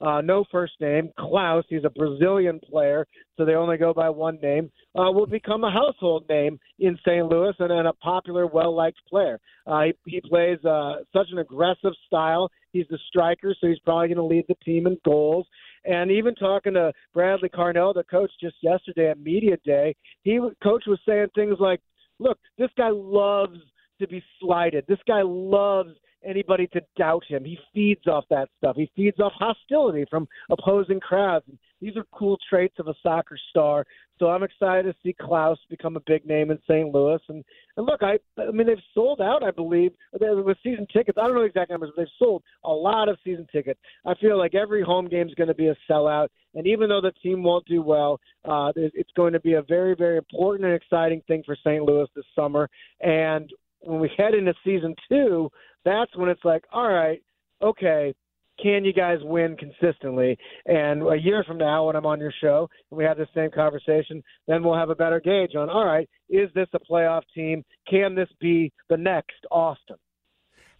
uh, 0.01 0.19
no 0.19 0.43
first 0.51 0.73
name, 0.81 1.09
Klauss, 1.17 1.63
he's 1.69 1.85
a 1.85 1.89
Brazilian 1.89 2.59
player, 2.59 3.07
so 3.37 3.45
they 3.45 3.55
only 3.55 3.77
go 3.77 3.93
by 3.93 4.09
one 4.09 4.37
name, 4.41 4.69
uh, 4.95 5.09
will 5.09 5.25
become 5.25 5.63
a 5.63 5.71
household 5.71 6.25
name 6.27 6.59
in 6.79 6.97
St. 7.05 7.25
Louis 7.25 7.53
and, 7.59 7.71
and 7.71 7.87
a 7.87 7.93
popular, 7.93 8.45
well 8.45 8.75
liked 8.75 8.99
player. 9.07 9.39
Uh, 9.65 9.83
he, 9.83 9.93
he 10.05 10.21
plays 10.21 10.59
uh, 10.65 10.95
such 11.13 11.27
an 11.31 11.37
aggressive 11.37 11.93
style. 12.05 12.49
He's 12.73 12.87
the 12.89 12.99
striker, 13.07 13.55
so 13.61 13.67
he's 13.67 13.79
probably 13.79 14.09
going 14.09 14.17
to 14.17 14.23
lead 14.23 14.45
the 14.49 14.55
team 14.65 14.87
in 14.87 14.97
goals. 15.05 15.47
And 15.85 16.11
even 16.11 16.35
talking 16.35 16.73
to 16.73 16.91
Bradley 17.13 17.49
Carnell, 17.49 17.93
the 17.93 18.03
coach, 18.03 18.31
just 18.41 18.55
yesterday 18.61 19.11
at 19.11 19.19
media 19.19 19.57
day, 19.63 19.95
he 20.23 20.39
coach 20.61 20.83
was 20.87 20.99
saying 21.05 21.27
things 21.35 21.57
like, 21.59 21.79
"Look, 22.23 22.39
this 22.57 22.71
guy 22.77 22.89
loves 22.89 23.59
to 23.99 24.07
be 24.07 24.23
slighted. 24.39 24.85
This 24.87 24.99
guy 25.05 25.21
loves 25.23 25.91
anybody 26.25 26.67
to 26.67 26.81
doubt 26.97 27.23
him. 27.27 27.43
He 27.43 27.57
feeds 27.73 28.07
off 28.07 28.25
that 28.29 28.49
stuff. 28.57 28.75
He 28.75 28.89
feeds 28.95 29.19
off 29.19 29.33
hostility 29.35 30.05
from 30.09 30.27
opposing 30.49 30.99
crowds. 30.99 31.45
These 31.81 31.97
are 31.97 32.05
cool 32.13 32.37
traits 32.49 32.75
of 32.79 32.87
a 32.87 32.93
soccer 33.03 33.37
star. 33.49 33.85
So 34.19 34.27
I'm 34.27 34.43
excited 34.43 34.83
to 34.83 34.95
see 35.03 35.15
Klauss 35.19 35.57
become 35.69 35.97
a 35.97 36.01
big 36.05 36.25
name 36.25 36.51
in 36.51 36.57
St. 36.69 36.93
Louis. 36.93 37.19
And 37.27 37.43
and 37.75 37.85
look, 37.85 38.01
I 38.01 38.19
I 38.39 38.51
mean 38.51 38.67
they've 38.67 38.77
sold 38.93 39.19
out, 39.19 39.43
I 39.43 39.51
believe, 39.51 39.91
with 40.13 40.57
season 40.63 40.87
tickets. 40.93 41.17
I 41.17 41.25
don't 41.25 41.35
know 41.35 41.41
the 41.41 41.47
exact 41.47 41.71
numbers, 41.71 41.91
but 41.95 42.03
they've 42.03 42.11
sold 42.19 42.43
a 42.63 42.71
lot 42.71 43.09
of 43.09 43.17
season 43.23 43.47
tickets. 43.51 43.79
I 44.05 44.13
feel 44.15 44.37
like 44.37 44.55
every 44.55 44.83
home 44.83 45.09
game 45.09 45.27
is 45.27 45.35
going 45.35 45.49
to 45.49 45.53
be 45.53 45.67
a 45.67 45.75
sellout. 45.89 46.27
And 46.55 46.67
even 46.67 46.87
though 46.87 47.01
the 47.01 47.11
team 47.23 47.43
won't 47.43 47.65
do 47.65 47.81
well, 47.81 48.19
uh, 48.45 48.71
it's 48.75 49.09
going 49.15 49.33
to 49.33 49.39
be 49.39 49.53
a 49.53 49.63
very, 49.63 49.95
very 49.95 50.17
important 50.17 50.65
and 50.65 50.75
exciting 50.75 51.21
thing 51.27 51.41
for 51.45 51.55
St. 51.55 51.83
Louis 51.83 52.07
this 52.15 52.25
summer. 52.35 52.69
And 53.01 53.49
when 53.81 53.99
we 53.99 54.11
head 54.17 54.33
into 54.33 54.53
season 54.63 54.95
two, 55.09 55.49
that's 55.85 56.15
when 56.15 56.29
it's 56.29 56.43
like, 56.43 56.63
all 56.71 56.89
right, 56.89 57.21
okay, 57.61 58.13
can 58.61 58.85
you 58.85 58.93
guys 58.93 59.17
win 59.21 59.57
consistently? 59.57 60.37
And 60.65 61.01
a 61.01 61.15
year 61.15 61.43
from 61.43 61.57
now, 61.57 61.87
when 61.87 61.95
I'm 61.95 62.05
on 62.05 62.19
your 62.19 62.33
show 62.41 62.69
and 62.91 62.97
we 62.97 63.03
have 63.03 63.17
the 63.17 63.27
same 63.33 63.49
conversation, 63.51 64.23
then 64.47 64.63
we'll 64.63 64.77
have 64.77 64.89
a 64.89 64.95
better 64.95 65.19
gauge 65.19 65.55
on, 65.55 65.69
all 65.69 65.85
right, 65.85 66.07
is 66.29 66.49
this 66.53 66.67
a 66.73 66.79
playoff 66.79 67.23
team? 67.33 67.63
Can 67.89 68.15
this 68.15 68.29
be 68.39 68.71
the 68.89 68.97
next 68.97 69.45
Austin? 69.49 69.97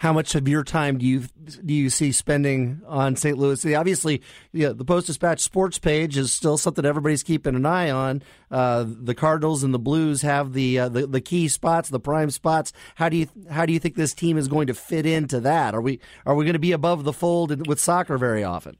How 0.03 0.11
much 0.11 0.35
of 0.35 0.49
your 0.49 0.65
time 0.65 0.97
do 0.97 1.05
you 1.05 1.23
do 1.65 1.73
you 1.73 1.89
see 1.89 2.11
spending 2.11 2.81
on 2.85 3.15
St. 3.15 3.37
Louis? 3.37 3.73
Obviously, 3.73 4.21
the 4.51 4.83
Post 4.85 5.07
Dispatch 5.07 5.39
sports 5.39 5.79
page 5.79 6.17
is 6.17 6.33
still 6.33 6.57
something 6.57 6.83
everybody's 6.83 7.23
keeping 7.23 7.55
an 7.55 7.65
eye 7.65 7.89
on. 7.89 8.21
Uh, 8.51 8.83
the 8.85 9.15
Cardinals 9.15 9.63
and 9.63 9.73
the 9.73 9.79
Blues 9.79 10.21
have 10.21 10.51
the, 10.51 10.77
uh, 10.77 10.89
the 10.89 11.07
the 11.07 11.21
key 11.21 11.47
spots, 11.47 11.87
the 11.87 12.01
prime 12.01 12.31
spots. 12.31 12.73
How 12.95 13.07
do 13.07 13.15
you 13.15 13.29
how 13.49 13.65
do 13.65 13.71
you 13.71 13.79
think 13.79 13.95
this 13.95 14.13
team 14.13 14.37
is 14.37 14.49
going 14.49 14.67
to 14.67 14.73
fit 14.73 15.05
into 15.05 15.39
that? 15.39 15.73
Are 15.73 15.81
we 15.81 16.01
are 16.25 16.35
we 16.35 16.43
going 16.43 16.51
to 16.51 16.59
be 16.59 16.73
above 16.73 17.05
the 17.05 17.13
fold 17.13 17.65
with 17.65 17.79
soccer 17.79 18.17
very 18.17 18.43
often? 18.43 18.75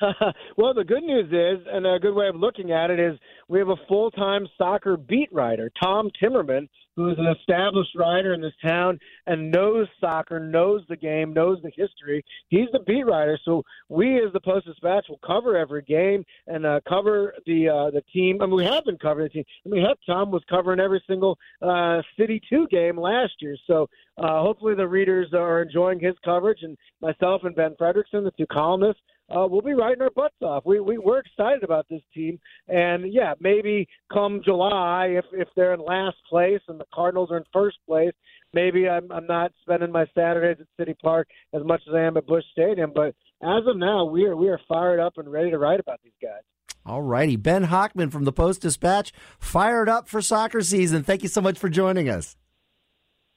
well, 0.56 0.72
the 0.72 0.84
good 0.84 1.02
news 1.02 1.26
is, 1.26 1.66
and 1.70 1.86
a 1.86 1.98
good 1.98 2.14
way 2.14 2.28
of 2.28 2.36
looking 2.36 2.72
at 2.72 2.90
it 2.90 2.98
is, 2.98 3.18
we 3.48 3.58
have 3.58 3.68
a 3.68 3.76
full 3.88 4.10
time 4.10 4.46
soccer 4.56 4.96
beat 4.96 5.28
writer, 5.32 5.70
Tom 5.82 6.10
Timmerman, 6.22 6.68
who's 6.96 7.18
an 7.18 7.26
established 7.26 7.94
writer 7.94 8.34
in 8.34 8.40
this 8.40 8.54
town 8.64 8.98
and 9.26 9.50
knows 9.50 9.86
soccer, 10.00 10.40
knows 10.40 10.82
the 10.88 10.96
game, 10.96 11.32
knows 11.32 11.58
the 11.62 11.70
history. 11.76 12.24
He's 12.48 12.68
the 12.72 12.80
beat 12.80 13.04
writer, 13.04 13.38
so 13.44 13.62
we 13.88 14.16
as 14.16 14.32
the 14.32 14.40
Post 14.40 14.66
Dispatch 14.66 15.06
will 15.08 15.20
cover 15.24 15.56
every 15.56 15.82
game 15.82 16.24
and 16.46 16.64
uh, 16.64 16.80
cover 16.88 17.34
the 17.46 17.68
uh, 17.68 17.90
the 17.90 18.02
team. 18.12 18.40
I 18.40 18.46
mean, 18.46 18.56
we 18.56 18.64
have 18.64 18.84
been 18.84 18.98
covering 18.98 19.26
the 19.26 19.30
team. 19.30 19.44
I 19.64 19.68
mean, 19.68 19.84
heck, 19.84 19.98
Tom 20.06 20.30
was 20.30 20.42
covering 20.48 20.80
every 20.80 21.02
single 21.06 21.38
uh, 21.62 22.00
City 22.18 22.40
Two 22.48 22.66
game 22.68 22.98
last 22.98 23.34
year. 23.40 23.56
So 23.66 23.88
uh, 24.18 24.40
hopefully 24.40 24.74
the 24.74 24.88
readers 24.88 25.32
are 25.34 25.62
enjoying 25.62 26.00
his 26.00 26.14
coverage, 26.24 26.60
and 26.62 26.76
myself 27.00 27.42
and 27.44 27.54
Ben 27.54 27.74
Frederickson, 27.78 28.24
the 28.24 28.32
two 28.36 28.46
columnists 28.46 29.02
uh, 29.28 29.46
we'll 29.48 29.62
be 29.62 29.74
writing 29.74 30.02
our 30.02 30.10
butts 30.10 30.36
off. 30.40 30.64
We, 30.64 30.78
we 30.80 30.98
we're 30.98 31.18
excited 31.18 31.64
about 31.64 31.86
this 31.90 32.02
team, 32.14 32.38
and 32.68 33.12
yeah, 33.12 33.34
maybe 33.40 33.88
come 34.12 34.40
July, 34.44 35.06
if 35.18 35.24
if 35.32 35.48
they're 35.56 35.74
in 35.74 35.80
last 35.80 36.16
place 36.28 36.60
and 36.68 36.78
the 36.78 36.84
Cardinals 36.94 37.30
are 37.30 37.38
in 37.38 37.44
first 37.52 37.78
place, 37.86 38.12
maybe 38.52 38.88
I'm 38.88 39.10
I'm 39.10 39.26
not 39.26 39.52
spending 39.62 39.90
my 39.90 40.06
Saturdays 40.14 40.58
at 40.60 40.66
City 40.78 40.94
Park 41.02 41.28
as 41.52 41.62
much 41.64 41.82
as 41.88 41.94
I 41.94 42.02
am 42.02 42.16
at 42.16 42.26
Busch 42.26 42.44
Stadium. 42.52 42.92
But 42.94 43.14
as 43.42 43.66
of 43.66 43.76
now, 43.76 44.04
we 44.04 44.24
are 44.26 44.36
we 44.36 44.48
are 44.48 44.60
fired 44.68 45.00
up 45.00 45.14
and 45.16 45.30
ready 45.30 45.50
to 45.50 45.58
write 45.58 45.80
about 45.80 46.00
these 46.04 46.12
guys. 46.22 46.42
All 46.84 47.02
righty, 47.02 47.34
Ben 47.34 47.66
Hochman 47.66 48.12
from 48.12 48.24
the 48.24 48.32
Post 48.32 48.62
Dispatch, 48.62 49.12
fired 49.40 49.88
up 49.88 50.08
for 50.08 50.22
soccer 50.22 50.60
season. 50.60 51.02
Thank 51.02 51.24
you 51.24 51.28
so 51.28 51.40
much 51.40 51.58
for 51.58 51.68
joining 51.68 52.08
us. 52.08 52.36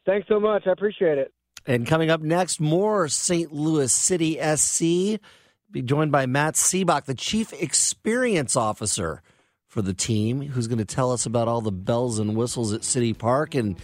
Thanks 0.06 0.28
so 0.28 0.40
much. 0.40 0.64
I 0.68 0.72
appreciate 0.72 1.18
it. 1.18 1.34
And 1.66 1.86
coming 1.86 2.10
up 2.10 2.22
next, 2.22 2.60
more 2.60 3.08
St. 3.08 3.52
Louis 3.52 3.92
City 3.92 4.40
SC 4.56 5.20
be 5.72 5.82
joined 5.82 6.12
by 6.12 6.26
Matt 6.26 6.56
Sebek, 6.56 7.06
the 7.06 7.14
Chief 7.14 7.54
Experience 7.54 8.56
Officer 8.56 9.22
for 9.68 9.82
the 9.82 9.94
team, 9.94 10.42
who's 10.42 10.68
going 10.68 10.80
to 10.80 10.86
tell 10.86 11.12
us 11.12 11.26
about 11.26 11.48
all 11.48 11.62
the 11.62 11.72
bells 11.72 12.18
and 12.18 12.36
whistles 12.36 12.74
at 12.74 12.84
City 12.84 13.14
Park 13.14 13.54
and 13.54 13.78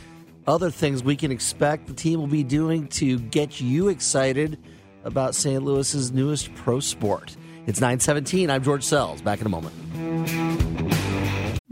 other 0.48 0.72
things 0.72 1.04
we 1.04 1.16
can 1.16 1.32
expect 1.32 1.88
the 1.88 1.94
team 1.94 2.20
will 2.20 2.28
be 2.28 2.44
doing 2.44 2.88
to 2.88 3.20
get 3.20 3.62
you 3.62 3.90
excited 3.90 4.60
about 5.04 5.36
St. 5.36 5.64
Louis's 5.64 6.12
newest 6.12 6.54
pro 6.56 6.80
sport. 6.80 7.36
It's 7.68 7.80
917. 7.80 8.50
I'm 8.50 8.64
George 8.64 8.84
Sells. 8.84 9.22
Back 9.22 9.42
in 9.42 9.48
a 9.48 9.50
moment. 9.50 10.75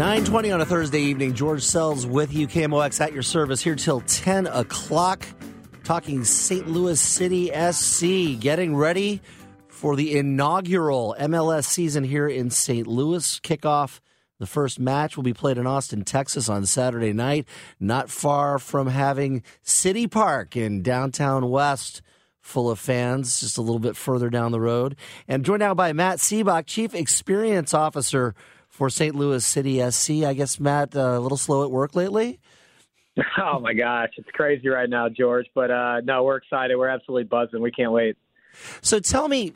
920 0.00 0.50
on 0.52 0.60
a 0.62 0.64
Thursday 0.64 1.02
evening. 1.02 1.34
George 1.34 1.62
Sells 1.62 2.06
with 2.06 2.32
you, 2.32 2.48
KMOX 2.48 3.02
at 3.02 3.12
your 3.12 3.22
service 3.22 3.60
here 3.60 3.74
till 3.74 4.00
10 4.00 4.46
o'clock. 4.46 5.26
Talking 5.84 6.24
St. 6.24 6.66
Louis 6.66 6.98
City 6.98 7.50
SC, 7.70 8.40
getting 8.40 8.74
ready 8.74 9.20
for 9.68 9.96
the 9.96 10.16
inaugural 10.16 11.14
MLS 11.20 11.66
season 11.66 12.02
here 12.02 12.26
in 12.26 12.48
St. 12.48 12.86
Louis. 12.86 13.40
Kickoff 13.40 14.00
the 14.38 14.46
first 14.46 14.80
match 14.80 15.18
will 15.18 15.22
be 15.22 15.34
played 15.34 15.58
in 15.58 15.66
Austin, 15.66 16.02
Texas 16.02 16.48
on 16.48 16.64
Saturday 16.64 17.12
night, 17.12 17.46
not 17.78 18.08
far 18.08 18.58
from 18.58 18.86
having 18.86 19.42
City 19.60 20.06
Park 20.06 20.56
in 20.56 20.80
downtown 20.80 21.50
West 21.50 22.00
full 22.40 22.70
of 22.70 22.78
fans, 22.78 23.40
just 23.40 23.58
a 23.58 23.60
little 23.60 23.78
bit 23.78 23.96
further 23.96 24.30
down 24.30 24.50
the 24.50 24.60
road. 24.60 24.96
And 25.28 25.44
joined 25.44 25.60
now 25.60 25.74
by 25.74 25.92
Matt 25.92 26.20
Sebek, 26.20 26.64
Chief 26.64 26.94
Experience 26.94 27.74
Officer 27.74 28.34
for 28.80 28.88
St. 28.88 29.14
Louis 29.14 29.44
City 29.44 29.78
SC. 29.90 30.24
I 30.24 30.32
guess, 30.32 30.58
Matt, 30.58 30.96
uh, 30.96 31.00
a 31.00 31.20
little 31.20 31.36
slow 31.36 31.64
at 31.64 31.70
work 31.70 31.94
lately? 31.94 32.40
Oh, 33.36 33.58
my 33.58 33.74
gosh. 33.74 34.08
It's 34.16 34.30
crazy 34.32 34.68
right 34.68 34.88
now, 34.88 35.10
George. 35.10 35.44
But 35.54 35.70
uh, 35.70 36.00
no, 36.02 36.24
we're 36.24 36.36
excited. 36.36 36.76
We're 36.76 36.88
absolutely 36.88 37.24
buzzing. 37.24 37.60
We 37.60 37.70
can't 37.70 37.92
wait. 37.92 38.16
So 38.80 38.98
tell 38.98 39.28
me, 39.28 39.52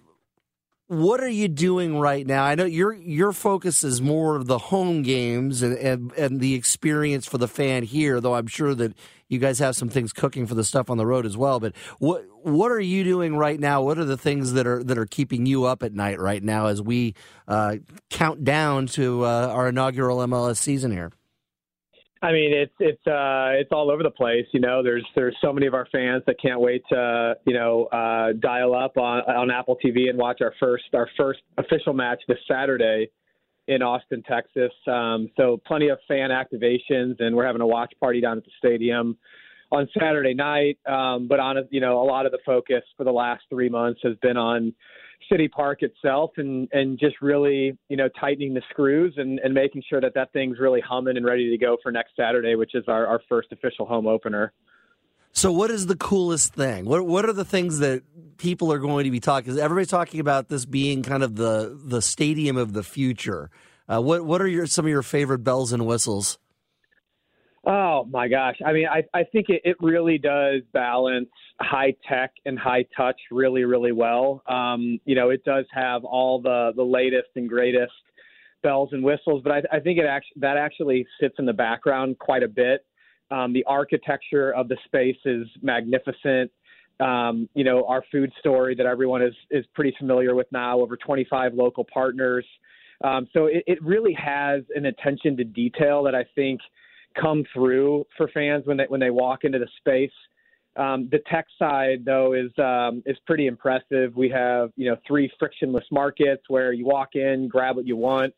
what 0.86 1.22
are 1.22 1.28
you 1.28 1.48
doing 1.48 1.98
right 1.98 2.26
now? 2.26 2.44
I 2.44 2.54
know 2.54 2.66
your 2.66 2.92
your 2.92 3.32
focus 3.32 3.82
is 3.82 4.02
more 4.02 4.36
of 4.36 4.46
the 4.46 4.58
home 4.58 5.02
games 5.02 5.62
and, 5.62 5.76
and, 5.78 6.12
and 6.12 6.40
the 6.40 6.54
experience 6.54 7.26
for 7.26 7.38
the 7.38 7.48
fan 7.48 7.84
here, 7.84 8.20
though 8.20 8.34
I'm 8.34 8.46
sure 8.46 8.74
that 8.74 8.94
you 9.28 9.38
guys 9.38 9.58
have 9.60 9.76
some 9.76 9.88
things 9.88 10.12
cooking 10.12 10.46
for 10.46 10.54
the 10.54 10.64
stuff 10.64 10.90
on 10.90 10.98
the 10.98 11.06
road 11.06 11.24
as 11.24 11.36
well. 11.36 11.58
But 11.58 11.74
what 11.98 12.26
what 12.42 12.70
are 12.70 12.80
you 12.80 13.02
doing 13.02 13.36
right 13.36 13.58
now? 13.58 13.82
What 13.82 13.98
are 13.98 14.04
the 14.04 14.18
things 14.18 14.52
that 14.52 14.66
are 14.66 14.84
that 14.84 14.98
are 14.98 15.06
keeping 15.06 15.46
you 15.46 15.64
up 15.64 15.82
at 15.82 15.94
night 15.94 16.20
right 16.20 16.42
now 16.42 16.66
as 16.66 16.82
we 16.82 17.14
uh, 17.48 17.76
count 18.10 18.44
down 18.44 18.86
to 18.88 19.24
uh, 19.24 19.48
our 19.48 19.68
inaugural 19.68 20.18
MLS 20.18 20.58
season 20.58 20.92
here? 20.92 21.12
I 22.24 22.32
mean, 22.32 22.54
it's 22.54 22.72
it's 22.80 23.06
uh, 23.06 23.52
it's 23.52 23.68
all 23.70 23.90
over 23.90 24.02
the 24.02 24.10
place. 24.10 24.46
You 24.52 24.60
know, 24.60 24.82
there's 24.82 25.04
there's 25.14 25.36
so 25.42 25.52
many 25.52 25.66
of 25.66 25.74
our 25.74 25.86
fans 25.92 26.22
that 26.26 26.40
can't 26.40 26.58
wait 26.58 26.82
to 26.88 27.34
you 27.44 27.52
know 27.52 27.84
uh, 27.92 28.32
dial 28.40 28.74
up 28.74 28.96
on 28.96 29.20
on 29.24 29.50
Apple 29.50 29.76
TV 29.84 30.08
and 30.08 30.18
watch 30.18 30.40
our 30.40 30.54
first 30.58 30.84
our 30.94 31.06
first 31.18 31.40
official 31.58 31.92
match 31.92 32.22
this 32.26 32.38
Saturday 32.50 33.10
in 33.68 33.82
Austin, 33.82 34.22
Texas. 34.22 34.72
Um, 34.86 35.28
so 35.36 35.60
plenty 35.66 35.88
of 35.88 35.98
fan 36.08 36.30
activations, 36.30 37.16
and 37.18 37.36
we're 37.36 37.44
having 37.46 37.60
a 37.60 37.66
watch 37.66 37.92
party 38.00 38.22
down 38.22 38.38
at 38.38 38.44
the 38.44 38.52
stadium 38.56 39.18
on 39.70 39.86
Saturday 39.98 40.32
night. 40.32 40.78
Um, 40.86 41.28
but 41.28 41.40
on 41.40 41.58
you 41.70 41.82
know, 41.82 42.02
a 42.02 42.06
lot 42.06 42.24
of 42.24 42.32
the 42.32 42.38
focus 42.46 42.84
for 42.96 43.04
the 43.04 43.12
last 43.12 43.42
three 43.50 43.68
months 43.68 44.00
has 44.02 44.16
been 44.22 44.38
on 44.38 44.72
City 45.30 45.48
Park 45.48 45.82
itself 45.82 46.32
and 46.36 46.68
and 46.72 46.98
just 46.98 47.16
really 47.20 47.76
you 47.88 47.96
know 47.96 48.08
tightening 48.20 48.54
the 48.54 48.62
screws 48.70 49.14
and, 49.16 49.38
and 49.40 49.54
making 49.54 49.82
sure 49.88 50.00
that 50.00 50.14
that 50.14 50.32
thing's 50.32 50.58
really 50.58 50.80
humming 50.80 51.16
and 51.16 51.24
ready 51.24 51.50
to 51.50 51.58
go 51.58 51.76
for 51.82 51.92
next 51.92 52.12
Saturday, 52.16 52.54
which 52.54 52.74
is 52.74 52.84
our, 52.88 53.06
our 53.06 53.20
first 53.28 53.52
official 53.52 53.86
home 53.86 54.06
opener. 54.06 54.52
So, 55.32 55.50
what 55.50 55.70
is 55.70 55.86
the 55.86 55.96
coolest 55.96 56.54
thing? 56.54 56.84
What 56.84 57.04
What 57.06 57.24
are 57.24 57.32
the 57.32 57.44
things 57.44 57.80
that 57.80 58.02
people 58.38 58.72
are 58.72 58.78
going 58.78 59.04
to 59.04 59.10
be 59.10 59.20
talking? 59.20 59.58
Everybody's 59.58 59.88
talking 59.88 60.20
about 60.20 60.48
this 60.48 60.64
being 60.64 61.02
kind 61.02 61.22
of 61.22 61.34
the 61.34 61.78
the 61.84 62.00
stadium 62.00 62.56
of 62.56 62.72
the 62.72 62.84
future. 62.84 63.50
Uh, 63.88 64.00
what 64.00 64.24
What 64.24 64.40
are 64.40 64.46
your 64.46 64.66
some 64.66 64.84
of 64.84 64.90
your 64.90 65.02
favorite 65.02 65.40
bells 65.40 65.72
and 65.72 65.86
whistles? 65.86 66.38
Oh 67.66 68.04
my 68.10 68.28
gosh! 68.28 68.56
I 68.64 68.72
mean, 68.72 68.86
I 68.86 69.04
I 69.18 69.24
think 69.24 69.48
it, 69.48 69.62
it 69.64 69.76
really 69.80 70.18
does 70.18 70.62
balance 70.72 71.30
high 71.60 71.94
tech 72.06 72.32
and 72.44 72.58
high 72.58 72.84
touch 72.94 73.18
really 73.30 73.64
really 73.64 73.92
well. 73.92 74.42
Um, 74.46 75.00
you 75.06 75.14
know, 75.14 75.30
it 75.30 75.44
does 75.44 75.64
have 75.72 76.04
all 76.04 76.42
the 76.42 76.72
the 76.76 76.82
latest 76.82 77.28
and 77.36 77.48
greatest 77.48 77.92
bells 78.62 78.90
and 78.92 79.02
whistles, 79.02 79.42
but 79.42 79.52
I, 79.52 79.76
I 79.76 79.80
think 79.80 79.98
it 79.98 80.04
actually 80.04 80.40
that 80.40 80.58
actually 80.58 81.06
sits 81.18 81.36
in 81.38 81.46
the 81.46 81.54
background 81.54 82.18
quite 82.18 82.42
a 82.42 82.48
bit. 82.48 82.84
Um, 83.30 83.54
the 83.54 83.64
architecture 83.64 84.52
of 84.54 84.68
the 84.68 84.76
space 84.84 85.16
is 85.24 85.46
magnificent. 85.62 86.50
Um, 87.00 87.48
you 87.54 87.64
know, 87.64 87.84
our 87.86 88.04
food 88.12 88.30
story 88.40 88.74
that 88.74 88.84
everyone 88.84 89.22
is 89.22 89.34
is 89.50 89.64
pretty 89.74 89.94
familiar 89.98 90.34
with 90.34 90.48
now. 90.52 90.80
Over 90.80 90.98
25 90.98 91.54
local 91.54 91.86
partners. 91.92 92.44
Um, 93.02 93.26
so 93.32 93.46
it, 93.46 93.64
it 93.66 93.82
really 93.82 94.14
has 94.14 94.62
an 94.74 94.86
attention 94.86 95.36
to 95.38 95.44
detail 95.44 96.02
that 96.04 96.14
I 96.14 96.24
think 96.34 96.60
come 97.20 97.44
through 97.52 98.04
for 98.16 98.28
fans 98.28 98.66
when 98.66 98.76
they 98.76 98.84
when 98.88 99.00
they 99.00 99.10
walk 99.10 99.44
into 99.44 99.58
the 99.58 99.68
space. 99.78 100.10
Um, 100.76 101.08
the 101.12 101.20
tech 101.30 101.46
side, 101.58 102.04
though, 102.04 102.32
is 102.32 102.50
um, 102.58 103.02
is 103.06 103.16
pretty 103.26 103.46
impressive. 103.46 104.16
We 104.16 104.28
have 104.30 104.70
you 104.76 104.90
know 104.90 104.96
three 105.06 105.30
frictionless 105.38 105.84
markets 105.90 106.42
where 106.48 106.72
you 106.72 106.84
walk 106.84 107.14
in, 107.14 107.48
grab 107.48 107.76
what 107.76 107.86
you 107.86 107.96
want, 107.96 108.34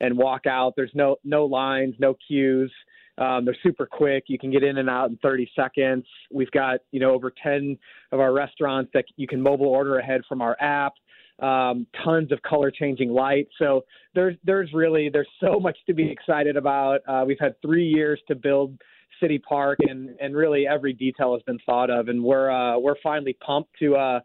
and 0.00 0.16
walk 0.16 0.46
out. 0.46 0.74
There's 0.76 0.92
no 0.94 1.16
no 1.24 1.44
lines, 1.46 1.94
no 1.98 2.16
queues. 2.26 2.72
Um, 3.18 3.44
they're 3.44 3.56
super 3.62 3.86
quick. 3.86 4.24
You 4.28 4.38
can 4.38 4.50
get 4.50 4.62
in 4.62 4.78
and 4.78 4.88
out 4.88 5.10
in 5.10 5.18
30 5.18 5.50
seconds. 5.54 6.06
We've 6.32 6.50
got 6.52 6.80
you 6.92 7.00
know 7.00 7.10
over 7.10 7.32
10 7.42 7.76
of 8.12 8.20
our 8.20 8.32
restaurants 8.32 8.90
that 8.94 9.04
you 9.16 9.26
can 9.26 9.42
mobile 9.42 9.68
order 9.68 9.98
ahead 9.98 10.22
from 10.28 10.40
our 10.42 10.56
app 10.60 10.94
um, 11.40 11.86
tons 12.04 12.32
of 12.32 12.42
color 12.42 12.70
changing 12.70 13.10
lights. 13.10 13.50
So 13.58 13.84
there's 14.14 14.36
there's 14.44 14.70
really 14.72 15.08
there's 15.12 15.28
so 15.40 15.58
much 15.60 15.78
to 15.86 15.94
be 15.94 16.10
excited 16.10 16.56
about. 16.56 17.00
Uh, 17.08 17.24
we've 17.26 17.40
had 17.40 17.60
three 17.62 17.86
years 17.86 18.20
to 18.28 18.34
build 18.34 18.78
City 19.20 19.38
Park, 19.38 19.78
and 19.80 20.16
and 20.20 20.34
really 20.34 20.66
every 20.66 20.92
detail 20.92 21.32
has 21.34 21.42
been 21.42 21.58
thought 21.66 21.90
of, 21.90 22.08
and 22.08 22.22
we're 22.22 22.50
uh, 22.50 22.78
we're 22.78 23.00
finally 23.02 23.36
pumped 23.44 23.70
to. 23.80 23.96
Uh, 23.96 24.20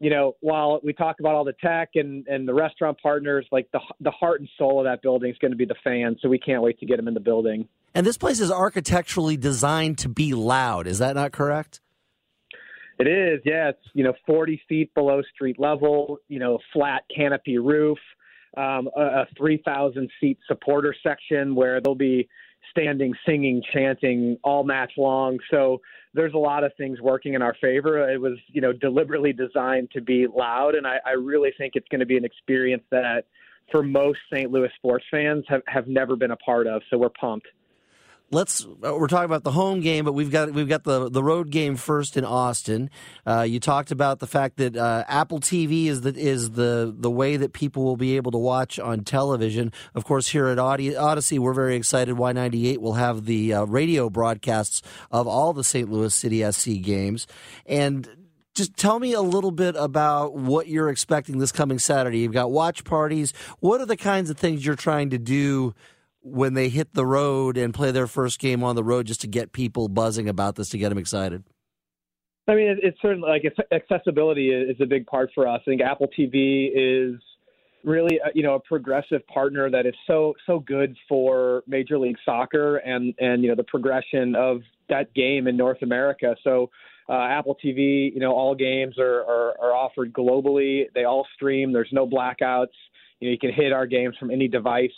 you 0.00 0.10
know, 0.10 0.36
while 0.40 0.80
we 0.84 0.92
talk 0.92 1.16
about 1.18 1.34
all 1.34 1.44
the 1.44 1.54
tech 1.60 1.90
and, 1.96 2.24
and 2.28 2.46
the 2.46 2.54
restaurant 2.54 2.96
partners, 3.02 3.44
like 3.50 3.68
the 3.72 3.80
the 4.00 4.12
heart 4.12 4.40
and 4.40 4.48
soul 4.56 4.78
of 4.78 4.84
that 4.84 5.02
building 5.02 5.30
is 5.30 5.36
going 5.38 5.50
to 5.50 5.56
be 5.56 5.64
the 5.64 5.74
fans. 5.82 6.18
So 6.22 6.28
we 6.28 6.38
can't 6.38 6.62
wait 6.62 6.78
to 6.80 6.86
get 6.86 6.98
them 6.98 7.08
in 7.08 7.14
the 7.14 7.20
building. 7.20 7.68
And 7.94 8.06
this 8.06 8.16
place 8.16 8.38
is 8.38 8.50
architecturally 8.50 9.36
designed 9.36 9.98
to 9.98 10.08
be 10.08 10.34
loud. 10.34 10.86
Is 10.86 10.98
that 11.00 11.16
not 11.16 11.32
correct? 11.32 11.80
It 12.98 13.06
is, 13.06 13.40
yeah. 13.44 13.70
It's 13.70 13.86
you 13.94 14.02
know 14.04 14.12
40 14.26 14.60
feet 14.68 14.92
below 14.94 15.22
street 15.34 15.58
level. 15.58 16.18
You 16.28 16.40
know, 16.40 16.58
flat 16.72 17.04
canopy 17.14 17.58
roof, 17.58 17.98
um, 18.56 18.88
a, 18.96 19.00
a 19.00 19.26
3,000 19.36 20.10
seat 20.20 20.38
supporter 20.48 20.94
section 21.02 21.54
where 21.54 21.80
they'll 21.80 21.94
be 21.94 22.28
standing, 22.70 23.14
singing, 23.24 23.62
chanting 23.72 24.36
all 24.42 24.64
match 24.64 24.92
long. 24.96 25.38
So 25.50 25.80
there's 26.12 26.34
a 26.34 26.38
lot 26.38 26.64
of 26.64 26.72
things 26.76 27.00
working 27.00 27.34
in 27.34 27.42
our 27.42 27.54
favor. 27.60 28.10
It 28.10 28.20
was 28.20 28.38
you 28.48 28.60
know 28.60 28.72
deliberately 28.72 29.32
designed 29.32 29.90
to 29.92 30.00
be 30.00 30.26
loud, 30.26 30.74
and 30.74 30.86
I, 30.86 30.98
I 31.06 31.12
really 31.12 31.52
think 31.56 31.74
it's 31.76 31.88
going 31.88 32.00
to 32.00 32.06
be 32.06 32.16
an 32.16 32.24
experience 32.24 32.82
that 32.90 33.26
for 33.70 33.82
most 33.82 34.18
St. 34.32 34.50
Louis 34.50 34.70
sports 34.76 35.04
fans 35.10 35.44
have, 35.48 35.62
have 35.66 35.86
never 35.86 36.16
been 36.16 36.30
a 36.30 36.36
part 36.36 36.66
of. 36.66 36.82
So 36.90 36.98
we're 36.98 37.10
pumped 37.10 37.46
let's 38.30 38.64
uh, 38.64 38.94
we're 38.96 39.08
talking 39.08 39.24
about 39.24 39.44
the 39.44 39.52
home 39.52 39.80
game, 39.80 40.04
but 40.04 40.12
we've 40.12 40.30
got 40.30 40.52
we've 40.52 40.68
got 40.68 40.84
the 40.84 41.10
the 41.10 41.22
road 41.22 41.50
game 41.50 41.76
first 41.76 42.16
in 42.16 42.24
Austin. 42.24 42.90
Uh, 43.26 43.42
you 43.42 43.60
talked 43.60 43.90
about 43.90 44.18
the 44.18 44.26
fact 44.26 44.56
that 44.58 44.76
uh, 44.76 45.04
Apple 45.08 45.40
TV 45.40 45.86
is 45.86 46.02
the 46.02 46.14
is 46.14 46.52
the 46.52 46.94
the 46.96 47.10
way 47.10 47.36
that 47.36 47.52
people 47.52 47.84
will 47.84 47.96
be 47.96 48.16
able 48.16 48.30
to 48.32 48.38
watch 48.38 48.78
on 48.78 49.04
television. 49.04 49.72
Of 49.94 50.04
course, 50.04 50.28
here 50.28 50.48
at 50.48 50.58
Odyssey, 50.58 51.38
we're 51.38 51.54
very 51.54 51.76
excited. 51.76 52.18
Y 52.18 52.32
ninety 52.32 52.68
eight 52.68 52.80
will 52.80 52.94
have 52.94 53.24
the 53.24 53.54
uh, 53.54 53.64
radio 53.64 54.10
broadcasts 54.10 54.82
of 55.10 55.26
all 55.26 55.52
the 55.52 55.64
St. 55.64 55.90
Louis 55.90 56.14
City 56.14 56.48
SC 56.50 56.80
games, 56.82 57.26
and 57.66 58.08
just 58.54 58.76
tell 58.76 58.98
me 58.98 59.12
a 59.12 59.22
little 59.22 59.52
bit 59.52 59.76
about 59.76 60.34
what 60.34 60.66
you're 60.66 60.90
expecting 60.90 61.38
this 61.38 61.52
coming 61.52 61.78
Saturday. 61.78 62.18
You've 62.18 62.32
got 62.32 62.50
watch 62.50 62.84
parties. 62.84 63.32
What 63.60 63.80
are 63.80 63.86
the 63.86 63.96
kinds 63.96 64.30
of 64.30 64.36
things 64.36 64.66
you're 64.66 64.74
trying 64.74 65.10
to 65.10 65.18
do? 65.18 65.74
When 66.30 66.54
they 66.54 66.68
hit 66.68 66.94
the 66.94 67.06
road 67.06 67.56
and 67.56 67.72
play 67.74 67.90
their 67.90 68.06
first 68.06 68.38
game 68.38 68.62
on 68.62 68.76
the 68.76 68.84
road 68.84 69.06
just 69.06 69.20
to 69.22 69.26
get 69.26 69.52
people 69.52 69.88
buzzing 69.88 70.28
about 70.28 70.56
this 70.56 70.68
to 70.70 70.78
get 70.78 70.88
them 70.90 70.98
excited? 70.98 71.44
I 72.48 72.54
mean, 72.54 72.78
it's 72.82 72.98
certainly 73.02 73.28
like 73.28 73.44
accessibility 73.72 74.50
is 74.50 74.76
a 74.80 74.86
big 74.86 75.06
part 75.06 75.30
for 75.34 75.46
us. 75.46 75.60
I 75.62 75.64
think 75.70 75.82
Apple 75.82 76.08
TV 76.18 76.70
is 76.74 77.20
really 77.84 78.18
uh, 78.24 78.30
you 78.34 78.42
know 78.42 78.54
a 78.54 78.60
progressive 78.60 79.26
partner 79.28 79.70
that 79.70 79.86
is 79.86 79.94
so 80.06 80.34
so 80.46 80.58
good 80.58 80.96
for 81.08 81.62
Major 81.66 81.98
League 81.98 82.16
Soccer 82.24 82.78
and 82.78 83.14
and 83.18 83.42
you 83.42 83.50
know 83.50 83.54
the 83.54 83.64
progression 83.64 84.34
of 84.34 84.62
that 84.88 85.12
game 85.14 85.46
in 85.46 85.56
North 85.56 85.82
America. 85.82 86.34
So 86.42 86.70
uh, 87.10 87.26
Apple 87.30 87.56
TV, 87.62 88.12
you 88.12 88.20
know, 88.20 88.32
all 88.32 88.54
games 88.54 88.98
are, 88.98 89.20
are 89.20 89.54
are 89.60 89.74
offered 89.74 90.14
globally. 90.14 90.84
They 90.94 91.04
all 91.04 91.26
stream. 91.36 91.72
There's 91.72 91.92
no 91.92 92.06
blackouts 92.06 92.68
you 93.20 93.28
know 93.28 93.32
you 93.32 93.38
can 93.38 93.52
hit 93.52 93.72
our 93.72 93.86
games 93.86 94.16
from 94.18 94.30
any 94.30 94.48
device. 94.48 94.90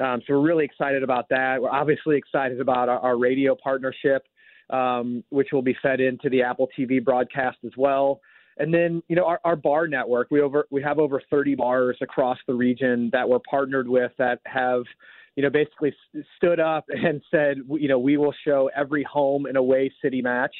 Um, 0.00 0.22
so 0.26 0.34
we're 0.34 0.46
really 0.46 0.64
excited 0.64 1.02
about 1.02 1.28
that. 1.30 1.60
We're 1.60 1.70
obviously 1.70 2.16
excited 2.16 2.60
about 2.60 2.88
our, 2.88 2.98
our 3.00 3.18
radio 3.18 3.54
partnership, 3.54 4.26
um, 4.70 5.22
which 5.30 5.48
will 5.52 5.62
be 5.62 5.76
fed 5.82 6.00
into 6.00 6.30
the 6.30 6.42
Apple 6.42 6.68
TV 6.78 7.04
broadcast 7.04 7.58
as 7.64 7.72
well. 7.76 8.20
And 8.56 8.72
then, 8.72 9.02
you 9.08 9.16
know, 9.16 9.26
our, 9.26 9.40
our 9.44 9.56
bar 9.56 9.86
network. 9.86 10.28
We 10.30 10.40
over 10.40 10.66
we 10.70 10.82
have 10.82 10.98
over 10.98 11.22
30 11.30 11.54
bars 11.54 11.96
across 12.00 12.38
the 12.46 12.54
region 12.54 13.10
that 13.12 13.28
we're 13.28 13.38
partnered 13.48 13.88
with 13.88 14.12
that 14.18 14.40
have, 14.44 14.82
you 15.36 15.42
know, 15.42 15.50
basically 15.50 15.94
stood 16.36 16.60
up 16.60 16.84
and 16.88 17.22
said, 17.30 17.58
you 17.70 17.88
know, 17.88 17.98
we 17.98 18.16
will 18.16 18.34
show 18.44 18.70
every 18.76 19.02
home 19.02 19.46
and 19.46 19.56
away 19.56 19.92
city 20.02 20.22
match. 20.22 20.54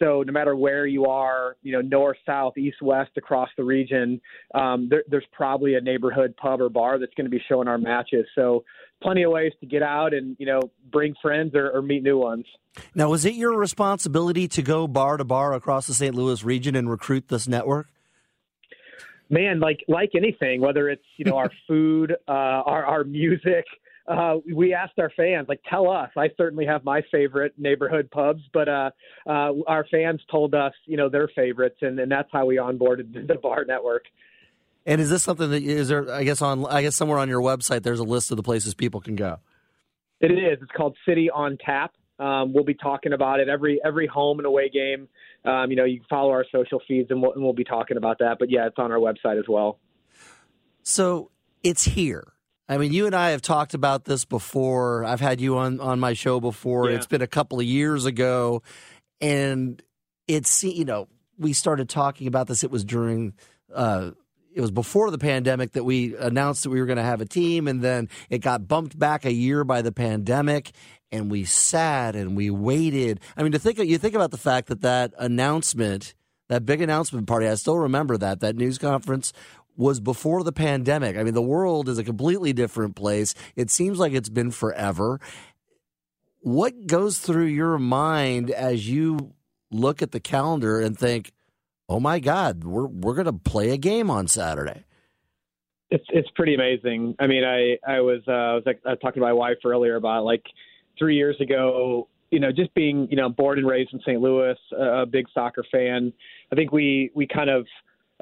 So 0.00 0.22
no 0.22 0.32
matter 0.32 0.56
where 0.56 0.86
you 0.86 1.06
are, 1.06 1.56
you 1.62 1.72
know, 1.72 1.82
north, 1.82 2.16
south, 2.24 2.56
east, 2.56 2.80
west, 2.80 3.10
across 3.16 3.50
the 3.56 3.64
region, 3.64 4.20
um, 4.54 4.88
there, 4.88 5.04
there's 5.08 5.26
probably 5.30 5.74
a 5.74 5.80
neighborhood 5.80 6.34
pub 6.36 6.60
or 6.60 6.70
bar 6.70 6.98
that's 6.98 7.12
going 7.14 7.26
to 7.26 7.30
be 7.30 7.42
showing 7.48 7.68
our 7.68 7.78
matches. 7.78 8.26
So 8.34 8.64
plenty 9.02 9.22
of 9.22 9.30
ways 9.30 9.52
to 9.60 9.66
get 9.66 9.82
out 9.82 10.14
and 10.14 10.36
you 10.38 10.46
know 10.46 10.60
bring 10.90 11.14
friends 11.20 11.54
or, 11.54 11.70
or 11.70 11.82
meet 11.82 12.02
new 12.02 12.18
ones. 12.18 12.46
Now, 12.94 13.10
was 13.10 13.24
it 13.24 13.34
your 13.34 13.56
responsibility 13.56 14.48
to 14.48 14.62
go 14.62 14.86
bar 14.86 15.16
to 15.16 15.24
bar 15.24 15.52
across 15.54 15.86
the 15.86 15.94
St. 15.94 16.14
Louis 16.14 16.42
region 16.44 16.76
and 16.76 16.88
recruit 16.90 17.28
this 17.28 17.48
network? 17.48 17.88
Man, 19.28 19.60
like 19.60 19.84
like 19.86 20.10
anything, 20.14 20.60
whether 20.60 20.88
it's 20.88 21.04
you 21.16 21.24
know 21.24 21.36
our 21.36 21.50
food, 21.68 22.12
uh, 22.26 22.30
our 22.32 22.84
our 22.84 23.04
music, 23.04 23.64
uh, 24.06 24.36
we 24.52 24.74
asked 24.74 24.98
our 24.98 25.12
fans, 25.16 25.48
like, 25.48 25.60
tell 25.68 25.90
us. 25.90 26.10
I 26.16 26.28
certainly 26.36 26.66
have 26.66 26.84
my 26.84 27.02
favorite 27.12 27.54
neighborhood 27.58 28.10
pubs, 28.10 28.42
but 28.52 28.68
uh, 28.68 28.90
uh, 29.26 29.52
our 29.66 29.86
fans 29.90 30.20
told 30.30 30.54
us, 30.54 30.72
you 30.86 30.96
know, 30.96 31.08
their 31.08 31.28
favorites, 31.28 31.76
and, 31.82 31.98
and 31.98 32.10
that's 32.10 32.28
how 32.32 32.46
we 32.46 32.56
onboarded 32.56 33.12
the 33.28 33.36
Bar 33.36 33.64
Network. 33.66 34.04
And 34.86 35.00
is 35.00 35.10
this 35.10 35.22
something 35.22 35.50
that 35.50 35.62
is 35.62 35.88
there? 35.88 36.10
I 36.10 36.24
guess 36.24 36.40
on 36.40 36.64
I 36.66 36.80
guess 36.80 36.96
somewhere 36.96 37.18
on 37.18 37.28
your 37.28 37.42
website, 37.42 37.82
there's 37.82 38.00
a 38.00 38.04
list 38.04 38.30
of 38.30 38.38
the 38.38 38.42
places 38.42 38.74
people 38.74 39.00
can 39.00 39.14
go. 39.14 39.38
It 40.20 40.32
is. 40.32 40.58
It's 40.62 40.70
called 40.74 40.96
City 41.06 41.30
on 41.30 41.58
Tap. 41.64 41.92
Um, 42.18 42.52
we'll 42.52 42.64
be 42.64 42.74
talking 42.74 43.12
about 43.12 43.40
it 43.40 43.48
every 43.48 43.78
every 43.84 44.06
home 44.06 44.38
and 44.38 44.46
away 44.46 44.70
game. 44.70 45.06
Um, 45.44 45.70
you 45.70 45.76
know, 45.76 45.84
you 45.84 45.98
can 45.98 46.06
follow 46.08 46.30
our 46.30 46.44
social 46.50 46.80
feeds, 46.88 47.10
and 47.10 47.22
we'll, 47.22 47.32
and 47.32 47.42
we'll 47.42 47.52
be 47.52 47.64
talking 47.64 47.98
about 47.98 48.18
that. 48.20 48.36
But 48.38 48.50
yeah, 48.50 48.66
it's 48.66 48.76
on 48.78 48.90
our 48.90 48.98
website 48.98 49.38
as 49.38 49.46
well. 49.48 49.78
So 50.82 51.30
it's 51.62 51.84
here. 51.84 52.32
I 52.70 52.78
mean, 52.78 52.92
you 52.92 53.06
and 53.06 53.16
I 53.16 53.30
have 53.30 53.42
talked 53.42 53.74
about 53.74 54.04
this 54.04 54.24
before. 54.24 55.04
I've 55.04 55.20
had 55.20 55.40
you 55.40 55.58
on 55.58 55.80
on 55.80 55.98
my 55.98 56.12
show 56.12 56.38
before. 56.38 56.88
Yeah. 56.88 56.96
It's 56.96 57.06
been 57.08 57.20
a 57.20 57.26
couple 57.26 57.58
of 57.58 57.66
years 57.66 58.06
ago, 58.06 58.62
and 59.20 59.82
it's 60.28 60.62
you 60.62 60.84
know 60.84 61.08
we 61.36 61.52
started 61.52 61.88
talking 61.88 62.28
about 62.28 62.46
this. 62.46 62.62
It 62.62 62.70
was 62.70 62.84
during 62.84 63.34
uh, 63.74 64.12
it 64.54 64.60
was 64.60 64.70
before 64.70 65.10
the 65.10 65.18
pandemic 65.18 65.72
that 65.72 65.82
we 65.82 66.14
announced 66.16 66.62
that 66.62 66.70
we 66.70 66.78
were 66.78 66.86
going 66.86 66.96
to 66.96 67.02
have 67.02 67.20
a 67.20 67.26
team, 67.26 67.66
and 67.66 67.82
then 67.82 68.08
it 68.28 68.38
got 68.38 68.68
bumped 68.68 68.96
back 68.96 69.24
a 69.24 69.32
year 69.32 69.64
by 69.64 69.82
the 69.82 69.90
pandemic, 69.90 70.70
and 71.10 71.28
we 71.28 71.44
sat 71.44 72.14
and 72.14 72.36
we 72.36 72.50
waited. 72.50 73.18
I 73.36 73.42
mean, 73.42 73.50
to 73.50 73.58
think 73.58 73.78
you 73.78 73.98
think 73.98 74.14
about 74.14 74.30
the 74.30 74.38
fact 74.38 74.68
that 74.68 74.82
that 74.82 75.12
announcement, 75.18 76.14
that 76.48 76.64
big 76.64 76.80
announcement 76.80 77.26
party, 77.26 77.48
I 77.48 77.54
still 77.56 77.78
remember 77.78 78.16
that 78.18 78.38
that 78.40 78.54
news 78.54 78.78
conference 78.78 79.32
was 79.80 79.98
before 79.98 80.44
the 80.44 80.52
pandemic. 80.52 81.16
I 81.16 81.24
mean, 81.24 81.34
the 81.34 81.42
world 81.42 81.88
is 81.88 81.98
a 81.98 82.04
completely 82.04 82.52
different 82.52 82.94
place. 82.94 83.34
It 83.56 83.70
seems 83.70 83.98
like 83.98 84.12
it's 84.12 84.28
been 84.28 84.52
forever. 84.52 85.20
What 86.40 86.86
goes 86.86 87.18
through 87.18 87.46
your 87.46 87.78
mind 87.78 88.50
as 88.50 88.88
you 88.88 89.34
look 89.70 90.02
at 90.02 90.12
the 90.12 90.20
calendar 90.20 90.80
and 90.80 90.96
think? 90.98 91.32
oh 91.90 92.00
my 92.00 92.20
God, 92.20 92.64
we're 92.64 92.86
we're 92.86 93.14
going 93.14 93.26
to 93.26 93.32
play 93.32 93.70
a 93.70 93.76
game 93.76 94.10
on 94.10 94.28
Saturday. 94.28 94.84
It's 95.90 96.04
it's 96.10 96.30
pretty 96.36 96.54
amazing. 96.54 97.16
I 97.18 97.26
mean, 97.26 97.44
I 97.44 97.76
I 97.86 98.00
was 98.00 98.22
uh, 98.26 98.30
I 98.30 98.54
was 98.54 98.62
like, 98.64 98.80
I 98.86 98.90
was 98.90 98.98
talking 99.02 99.20
to 99.20 99.26
my 99.26 99.32
wife 99.32 99.58
earlier 99.64 99.96
about 99.96 100.24
like 100.24 100.44
three 100.98 101.16
years 101.16 101.36
ago. 101.40 102.08
You 102.30 102.38
know, 102.38 102.52
just 102.52 102.72
being 102.74 103.08
you 103.10 103.16
know 103.16 103.28
born 103.28 103.58
and 103.58 103.66
raised 103.66 103.92
in 103.92 104.00
St. 104.00 104.20
Louis, 104.20 104.56
a 104.78 105.04
big 105.04 105.26
soccer 105.34 105.64
fan. 105.70 106.12
I 106.52 106.54
think 106.54 106.70
we 106.70 107.10
we 107.14 107.26
kind 107.26 107.50
of 107.50 107.66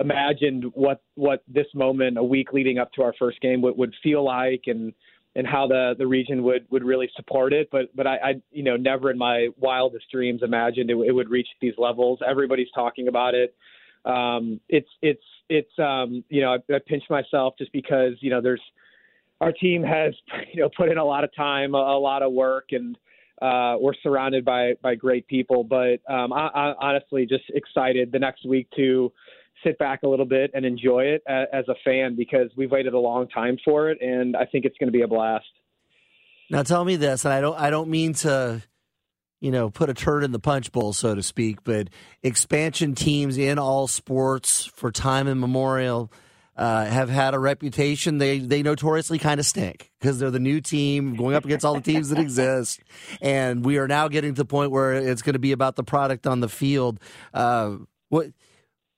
imagined 0.01 0.65
what 0.75 1.03
what 1.15 1.43
this 1.49 1.67
moment 1.75 2.19
a 2.19 2.23
week 2.23 2.53
leading 2.53 2.79
up 2.79 2.93
to 2.93 3.03
our 3.03 3.15
first 3.19 3.41
game 3.41 3.61
would, 3.63 3.77
would 3.77 3.95
feel 4.03 4.25
like 4.25 4.63
and 4.67 4.93
and 5.35 5.47
how 5.47 5.67
the 5.67 5.95
the 5.99 6.07
region 6.07 6.43
would 6.43 6.67
would 6.71 6.85
really 6.85 7.11
support 7.17 7.53
it. 7.53 7.69
But 7.71 7.95
but 7.95 8.07
I, 8.07 8.17
I 8.17 8.35
you 8.51 8.63
know 8.63 8.77
never 8.77 9.11
in 9.11 9.19
my 9.19 9.49
wildest 9.57 10.07
dreams 10.11 10.43
imagined 10.43 10.91
it, 10.91 10.97
it 11.07 11.13
would 11.13 11.31
reach 11.31 11.49
these 11.61 11.75
levels. 11.79 12.21
Everybody's 12.27 12.71
talking 12.75 13.09
about 13.09 13.35
it. 13.35 13.55
Um, 14.05 14.61
it's 14.69 14.89
it's 15.03 15.23
it's 15.49 15.79
um, 15.79 16.25
you 16.29 16.41
know 16.41 16.55
I, 16.55 16.75
I 16.75 16.79
pinch 16.87 17.05
myself 17.11 17.55
just 17.59 17.73
because 17.73 18.15
you 18.21 18.31
know 18.31 18.41
there's 18.41 18.63
our 19.41 19.53
team 19.53 19.83
has 19.83 20.15
you 20.53 20.63
know 20.63 20.71
put 20.77 20.89
in 20.89 20.99
a 20.99 21.05
lot 21.05 21.25
of 21.25 21.35
time, 21.35 21.75
a, 21.75 21.79
a 21.79 21.99
lot 21.99 22.23
of 22.23 22.33
work, 22.33 22.69
and 22.73 22.97
uh, 23.43 23.77
we're 23.79 23.95
surrounded 24.03 24.45
by 24.45 24.75
by 24.83 24.95
great 24.95 25.27
people. 25.27 25.65
But 25.65 26.01
um, 26.09 26.33
I, 26.33 26.49
I 26.49 26.75
honestly 26.81 27.27
just 27.27 27.45
excited 27.51 28.13
the 28.13 28.19
next 28.19 28.47
week 28.47 28.69
to 28.77 29.13
sit 29.65 29.79
back 29.79 30.03
a 30.03 30.09
little 30.09 30.27
bit 30.27 30.51
and 30.55 30.65
enjoy 30.65 31.05
it 31.05 31.23
as 31.27 31.65
a 31.69 31.75
fan 31.85 32.17
because 32.17 32.51
we've 32.57 32.71
waited 32.71 32.95
a 32.95 32.99
long 32.99 33.29
time 33.29 33.59
for 33.65 33.91
it, 33.91 34.01
and 34.01 34.37
I 34.37 34.45
think 34.45 34.65
it's 34.65 34.77
going 34.79 34.89
to 34.89 34.97
be 34.97 35.03
a 35.03 35.09
blast. 35.09 35.47
Now, 36.51 36.63
tell 36.63 36.85
me 36.85 36.97
this, 36.97 37.25
and 37.25 37.35
I 37.35 37.41
don't, 37.41 37.59
I 37.59 37.71
don't 37.71 37.91
mean 37.91 38.15
to, 38.15 38.63
you 39.41 39.51
know, 39.51 39.69
put 39.71 39.91
a 39.91 39.95
turd 39.95 40.25
in 40.25 40.33
the 40.33 40.39
punch 40.39 40.73
bowl, 40.73 40.93
so 40.93 41.15
to 41.15 41.23
speak, 41.23 41.63
but 41.63 41.89
expansion 42.23 42.95
teams 42.95 43.37
in 43.37 43.59
all 43.59 43.87
sports 43.87 44.67
for 44.75 44.91
time 44.91 45.29
immemorial. 45.29 46.13
Uh, 46.57 46.87
have 46.87 47.09
had 47.09 47.35
a 47.35 47.39
reputation. 47.39 48.19
They 48.19 48.41
they 48.41 48.65
notoriously 48.65 49.21
kind 49.21 49.39
of 49.39 49.47
stink 49.47 49.93
because 50.01 50.19
they're 50.19 50.33
the 50.33 50.41
new 50.41 50.61
team 50.61 51.15
going 51.15 51.37
up 51.37 51.45
against 51.45 51.65
all 51.65 51.75
the 51.75 51.81
teams 51.81 52.09
that 52.09 52.19
exist, 52.19 52.81
and 53.23 53.65
we 53.65 53.79
are 53.79 53.87
now 53.87 54.09
getting 54.09 54.35
to 54.35 54.43
the 54.43 54.45
point 54.45 54.73
where 54.73 54.95
it's 54.95 55.23
going 55.23 55.35
to 55.35 55.39
be 55.39 55.53
about 55.53 55.77
the 55.77 55.85
product 55.85 56.27
on 56.27 56.41
the 56.41 56.49
field. 56.49 56.99
Uh, 57.33 57.77
what 58.09 58.33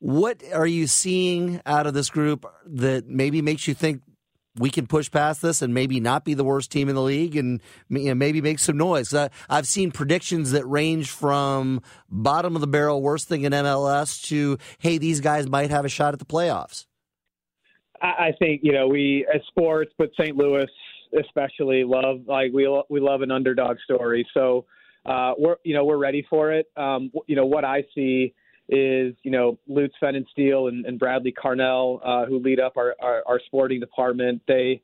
what 0.01 0.43
are 0.53 0.67
you 0.67 0.87
seeing 0.87 1.61
out 1.67 1.87
of 1.87 1.95
this 1.95 2.11
group 2.11 2.47
that 2.67 3.07
maybe 3.07 3.43
makes 3.43 3.69
you 3.69 3.75
think 3.75 4.03
we 4.57 4.71
can 4.71 4.87
push 4.87 5.11
past 5.11 5.43
this 5.43 5.63
and 5.63 5.73
maybe 5.73 6.01
not 6.01 6.25
be 6.25 6.35
the 6.35 6.43
worst 6.43 6.73
team 6.73 6.89
in 6.89 6.95
the 6.95 7.03
league 7.03 7.37
and 7.37 7.61
you 7.89 8.09
know, 8.09 8.15
maybe 8.15 8.41
make 8.41 8.59
some 8.59 8.79
noise? 8.79 9.15
I've 9.49 9.69
seen 9.69 9.93
predictions 9.93 10.53
that 10.53 10.67
range 10.67 11.11
from 11.11 11.83
bottom 12.09 12.55
of 12.55 12.63
the 12.63 12.67
barrel, 12.67 13.03
worst 13.03 13.29
thing 13.29 13.43
in 13.43 13.53
MLS, 13.53 14.23
to 14.29 14.59
hey, 14.79 14.97
these 14.97 15.21
guys 15.21 15.49
might 15.49 15.71
have 15.71 15.85
a 15.85 15.91
shot 15.91 16.15
at 16.15 16.19
the 16.19 16.25
playoffs. 16.25 16.87
I 18.03 18.33
think 18.39 18.63
you 18.65 18.73
know 18.73 18.89
we 18.89 19.27
as 19.33 19.43
sports, 19.49 19.93
but 19.99 20.09
St. 20.19 20.35
Louis 20.35 20.67
especially 21.19 21.85
love 21.85 22.23
like 22.27 22.51
we 22.53 22.67
we 22.89 23.01
love 23.01 23.21
an 23.21 23.31
underdog 23.31 23.77
story. 23.85 24.27
So 24.33 24.65
uh, 25.05 25.35
we're 25.37 25.57
you 25.65 25.75
know 25.75 25.85
we're 25.85 25.99
ready 25.99 26.27
for 26.31 26.51
it. 26.51 26.67
Um, 26.79 27.13
you 27.27 27.37
know 27.37 27.45
what 27.45 27.67
I 27.67 27.85
see 27.95 28.33
is 28.71 29.15
you 29.23 29.31
know 29.31 29.59
Lutz 29.67 29.95
Pfannenstiel 30.01 30.69
and, 30.69 30.87
and 30.87 30.99
Bradley 30.99 31.33
Carnell, 31.33 32.01
uh, 32.05 32.27
who 32.27 32.39
lead 32.39 32.61
up 32.61 32.77
our, 32.77 32.95
our, 33.01 33.23
our 33.27 33.41
sporting 33.47 33.81
department. 33.81 34.41
They 34.47 34.81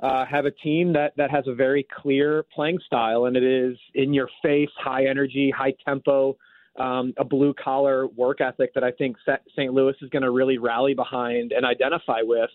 uh, 0.00 0.24
have 0.26 0.44
a 0.44 0.50
team 0.50 0.92
that 0.92 1.14
that 1.16 1.30
has 1.30 1.44
a 1.46 1.54
very 1.54 1.86
clear 2.02 2.44
playing 2.54 2.78
style, 2.86 3.24
and 3.24 3.36
it 3.36 3.42
is 3.42 3.76
in 3.94 4.12
your 4.12 4.28
face, 4.42 4.68
high 4.78 5.06
energy, 5.06 5.52
high 5.56 5.74
tempo, 5.84 6.36
um, 6.78 7.14
a 7.18 7.24
blue 7.24 7.54
collar 7.54 8.06
work 8.06 8.40
ethic 8.40 8.74
that 8.74 8.84
I 8.84 8.92
think 8.92 9.16
St. 9.52 9.72
Louis 9.72 9.94
is 10.02 10.10
going 10.10 10.22
to 10.22 10.30
really 10.30 10.58
rally 10.58 10.94
behind 10.94 11.52
and 11.52 11.64
identify 11.64 12.20
with. 12.22 12.50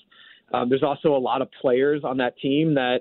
Um, 0.54 0.70
there's 0.70 0.84
also 0.84 1.16
a 1.16 1.18
lot 1.18 1.42
of 1.42 1.50
players 1.60 2.04
on 2.04 2.18
that 2.18 2.38
team 2.38 2.76
that 2.76 3.00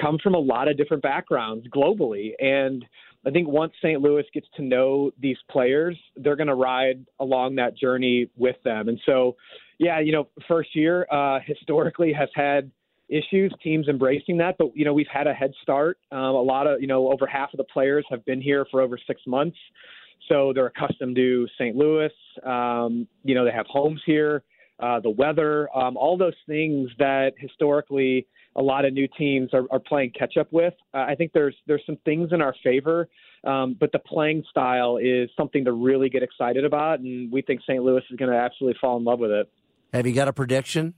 come 0.00 0.18
from 0.22 0.34
a 0.34 0.38
lot 0.38 0.68
of 0.68 0.76
different 0.76 1.02
backgrounds 1.02 1.66
globally, 1.68 2.32
and 2.38 2.84
I 3.26 3.30
think 3.30 3.48
once 3.48 3.72
St. 3.82 4.00
Louis 4.00 4.24
gets 4.32 4.46
to 4.56 4.62
know 4.62 5.10
these 5.20 5.36
players, 5.50 5.98
they're 6.16 6.36
going 6.36 6.46
to 6.46 6.54
ride 6.54 7.04
along 7.18 7.56
that 7.56 7.76
journey 7.76 8.30
with 8.36 8.56
them. 8.64 8.88
And 8.88 9.00
so, 9.04 9.36
yeah, 9.78 9.98
you 9.98 10.12
know, 10.12 10.28
first 10.46 10.76
year 10.76 11.06
uh, 11.10 11.40
historically 11.44 12.12
has 12.12 12.28
had 12.34 12.70
issues, 13.08 13.52
teams 13.62 13.88
embracing 13.88 14.36
that, 14.38 14.56
but 14.58 14.68
you 14.74 14.84
know, 14.84 14.94
we've 14.94 15.06
had 15.12 15.26
a 15.26 15.34
head 15.34 15.52
start. 15.62 15.98
Um, 16.12 16.20
a 16.20 16.42
lot 16.42 16.66
of, 16.66 16.80
you 16.80 16.86
know, 16.86 17.10
over 17.12 17.26
half 17.26 17.52
of 17.52 17.58
the 17.58 17.64
players 17.64 18.04
have 18.10 18.24
been 18.24 18.40
here 18.40 18.66
for 18.70 18.80
over 18.80 18.98
six 19.06 19.20
months, 19.26 19.56
so 20.28 20.52
they're 20.52 20.66
accustomed 20.66 21.16
to 21.16 21.46
St. 21.58 21.76
Louis. 21.76 22.12
Um, 22.44 23.06
you 23.24 23.34
know, 23.34 23.44
they 23.44 23.52
have 23.52 23.66
homes 23.68 24.00
here, 24.06 24.42
uh, 24.80 25.00
the 25.00 25.10
weather, 25.10 25.68
um, 25.76 25.96
all 25.96 26.16
those 26.16 26.34
things 26.46 26.90
that 26.98 27.32
historically 27.38 28.26
a 28.56 28.62
lot 28.62 28.84
of 28.84 28.92
new 28.92 29.08
teams 29.18 29.50
are, 29.52 29.64
are 29.70 29.78
playing 29.78 30.12
catch 30.18 30.36
up 30.36 30.48
with. 30.50 30.74
Uh, 30.94 30.98
I 31.08 31.14
think 31.14 31.32
there's 31.32 31.54
there's 31.66 31.82
some 31.86 31.98
things 32.04 32.30
in 32.32 32.40
our 32.42 32.54
favor, 32.62 33.08
um, 33.44 33.76
but 33.78 33.92
the 33.92 33.98
playing 33.98 34.44
style 34.50 34.98
is 34.98 35.30
something 35.36 35.64
to 35.64 35.72
really 35.72 36.08
get 36.08 36.22
excited 36.22 36.64
about, 36.64 37.00
and 37.00 37.30
we 37.30 37.42
think 37.42 37.60
St. 37.62 37.82
Louis 37.82 38.02
is 38.10 38.16
going 38.16 38.30
to 38.30 38.36
absolutely 38.36 38.78
fall 38.80 38.96
in 38.96 39.04
love 39.04 39.18
with 39.18 39.30
it. 39.30 39.50
Have 39.92 40.06
you 40.06 40.12
got 40.12 40.28
a 40.28 40.32
prediction 40.32 40.94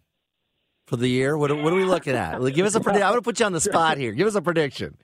for 0.86 0.96
the 0.96 1.08
year? 1.08 1.36
What, 1.36 1.50
what 1.56 1.72
are 1.72 1.76
we 1.76 1.84
looking 1.84 2.14
at? 2.14 2.38
Give 2.54 2.66
us 2.66 2.74
a 2.74 2.80
prediction. 2.80 3.04
I'm 3.04 3.12
going 3.12 3.22
to 3.22 3.24
put 3.24 3.38
you 3.38 3.46
on 3.46 3.52
the 3.52 3.60
spot 3.60 3.98
here. 3.98 4.12
Give 4.12 4.26
us 4.26 4.34
a 4.34 4.42
prediction. 4.42 4.96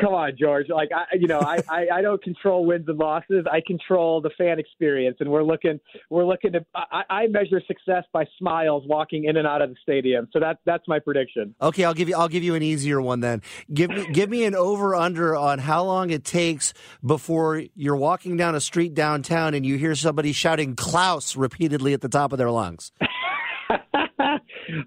Come 0.00 0.14
on, 0.14 0.32
George. 0.38 0.68
Like 0.70 0.88
I, 0.94 1.14
you 1.14 1.26
know, 1.26 1.40
I, 1.40 1.58
I, 1.68 1.86
I 1.96 2.02
don't 2.02 2.22
control 2.22 2.64
wins 2.64 2.88
and 2.88 2.98
losses. 2.98 3.44
I 3.50 3.60
control 3.66 4.22
the 4.22 4.30
fan 4.30 4.58
experience, 4.58 5.18
and 5.20 5.30
we're 5.30 5.42
looking, 5.42 5.78
we're 6.08 6.24
looking 6.24 6.52
to. 6.52 6.64
I, 6.74 7.02
I 7.10 7.26
measure 7.26 7.60
success 7.66 8.04
by 8.12 8.24
smiles 8.38 8.84
walking 8.86 9.24
in 9.24 9.36
and 9.36 9.46
out 9.46 9.60
of 9.60 9.68
the 9.68 9.76
stadium. 9.82 10.28
So 10.32 10.40
that 10.40 10.58
that's 10.64 10.88
my 10.88 11.00
prediction. 11.00 11.54
Okay, 11.60 11.84
I'll 11.84 11.92
give 11.92 12.08
you, 12.08 12.16
I'll 12.16 12.28
give 12.28 12.42
you 12.42 12.54
an 12.54 12.62
easier 12.62 13.00
one 13.00 13.20
then. 13.20 13.42
Give 13.72 13.90
me, 13.90 14.06
give 14.10 14.30
me 14.30 14.44
an 14.44 14.54
over 14.54 14.94
under 14.94 15.36
on 15.36 15.58
how 15.58 15.84
long 15.84 16.10
it 16.10 16.24
takes 16.24 16.72
before 17.04 17.62
you're 17.74 17.96
walking 17.96 18.38
down 18.38 18.54
a 18.54 18.60
street 18.60 18.94
downtown 18.94 19.52
and 19.52 19.66
you 19.66 19.76
hear 19.76 19.94
somebody 19.94 20.32
shouting 20.32 20.76
Klauss 20.76 21.36
repeatedly 21.36 21.92
at 21.92 22.00
the 22.00 22.08
top 22.08 22.32
of 22.32 22.38
their 22.38 22.50
lungs. 22.50 22.90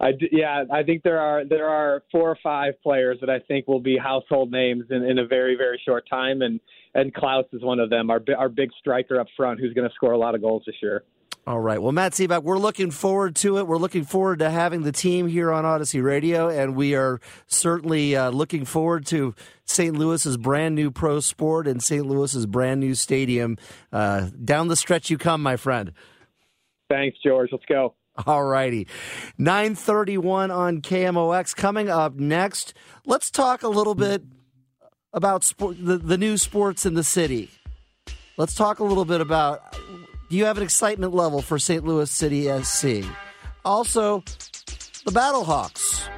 I, 0.02 0.12
yeah, 0.32 0.64
I 0.72 0.84
think 0.84 1.04
there 1.04 1.20
are 1.20 1.46
there 1.46 1.68
are 1.68 2.04
four 2.12 2.30
or 2.30 2.38
five 2.44 2.74
players 2.82 3.18
that 3.22 3.30
I 3.30 3.40
think 3.40 3.68
will 3.68 3.80
be 3.80 3.98
household 3.98 4.52
names 4.52 4.86
in, 4.90 5.04
in 5.04 5.20
a 5.20 5.28
very 5.28 5.56
very 5.56 5.82
short 5.86 6.08
time, 6.10 6.42
and 6.42 6.60
and 6.94 7.14
Klauss 7.14 7.46
is 7.54 7.64
one 7.64 7.80
of 7.80 7.90
them. 7.90 8.10
Our 8.10 8.22
our 8.38 8.50
big 8.50 8.70
striker 8.80 9.20
up 9.20 9.28
front, 9.36 9.60
who's 9.60 9.74
going 9.74 9.88
to 9.88 9.94
score 9.96 10.12
a 10.12 10.18
lot 10.18 10.36
of 10.36 10.42
goals 10.42 10.64
this 10.66 10.76
year. 10.82 11.04
All 11.48 11.62
right. 11.62 11.82
Well, 11.82 11.94
Matt 11.94 12.12
Sebek, 12.12 12.44
we're 12.44 12.58
looking 12.58 12.92
forward 12.92 13.38
to 13.38 13.58
it. 13.58 13.68
We're 13.68 13.78
looking 13.78 14.04
forward 14.04 14.40
to 14.40 14.50
having 14.50 14.82
the 14.82 14.92
team 14.92 15.30
here 15.30 15.50
on 15.50 15.66
Odyssey 15.66 16.02
Radio, 16.02 16.50
and 16.50 16.76
we 16.76 16.94
are 16.94 17.22
certainly 17.46 18.18
uh, 18.18 18.32
looking 18.32 18.66
forward 18.66 19.06
to 19.08 19.34
St. 19.64 19.96
Louis's 19.96 20.36
brand 20.36 20.76
new 20.76 20.92
pro 20.92 21.22
sport 21.22 21.66
and 21.66 21.82
St. 21.82 22.06
Louis's 22.06 22.46
brand 22.46 22.82
new 22.82 22.94
stadium. 22.96 23.58
Uh, 23.94 24.28
down 24.44 24.68
the 24.68 24.76
stretch 24.76 25.10
you 25.10 25.18
come, 25.18 25.42
my 25.42 25.56
friend. 25.56 25.94
Thanks, 26.90 27.18
George. 27.24 27.48
Let's 27.54 27.64
go. 27.64 27.94
All 28.26 28.44
righty. 28.44 28.88
931 29.38 30.52
on 30.52 30.82
KMOX. 30.82 31.56
Coming 31.56 31.90
up 31.90 32.16
next, 32.16 32.74
let's 33.06 33.30
talk 33.30 33.64
a 33.64 33.68
little 33.68 33.96
bit 33.96 34.24
about 35.14 35.44
sport, 35.44 35.78
the, 35.80 35.98
the 35.98 36.18
new 36.18 36.38
sports 36.38 36.86
in 36.86 36.96
the 36.96 37.04
city. 37.04 37.50
Let's 38.38 38.56
talk 38.56 38.80
a 38.80 38.84
little 38.84 39.06
bit 39.06 39.22
about 39.22 39.76
do 40.30 40.36
you 40.36 40.46
have 40.46 40.58
an 40.58 40.64
excitement 40.64 41.14
level 41.14 41.42
for 41.42 41.58
St. 41.58 41.86
Louis 41.86 42.12
City 42.12 42.48
SC? 42.62 43.06
Also, 43.64 44.24
the 45.06 45.12
Battlehawks. 45.12 46.10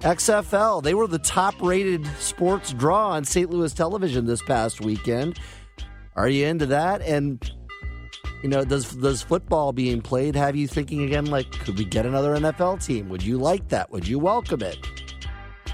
XFL, 0.00 0.82
they 0.82 0.94
were 0.94 1.06
the 1.06 1.18
top 1.18 1.54
rated 1.60 2.06
sports 2.18 2.72
draw 2.72 3.10
on 3.10 3.24
St. 3.24 3.50
Louis 3.50 3.72
television 3.72 4.26
this 4.26 4.42
past 4.42 4.80
weekend. 4.80 5.38
Are 6.16 6.28
you 6.28 6.46
into 6.46 6.66
that? 6.66 7.02
And 7.02 7.38
you 8.42 8.48
know, 8.48 8.64
does 8.64 8.94
does 8.94 9.22
football 9.22 9.72
being 9.72 10.02
played 10.02 10.34
have 10.34 10.56
you 10.56 10.66
thinking 10.66 11.04
again 11.04 11.26
like 11.26 11.48
could 11.50 11.78
we 11.78 11.84
get 11.84 12.06
another 12.06 12.34
NFL 12.36 12.84
team? 12.84 13.08
Would 13.08 13.22
you 13.22 13.38
like 13.38 13.68
that? 13.68 13.88
Would 13.90 14.08
you 14.08 14.18
welcome 14.18 14.62
it? 14.62 14.76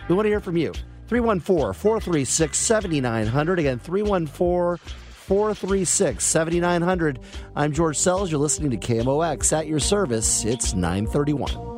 We 0.08 0.14
want 0.14 0.26
to 0.26 0.30
hear 0.30 0.40
from 0.40 0.56
you. 0.56 0.72
314-436-7900 1.08 3.58
again 3.58 3.78
314 3.78 4.94
436 5.28 6.24
7900. 6.24 7.20
I'm 7.54 7.72
George 7.72 7.98
Sells. 7.98 8.30
You're 8.30 8.40
listening 8.40 8.70
to 8.70 8.78
KMOX 8.78 9.56
at 9.56 9.66
your 9.66 9.80
service. 9.80 10.44
It's 10.44 10.74
931. 10.74 11.77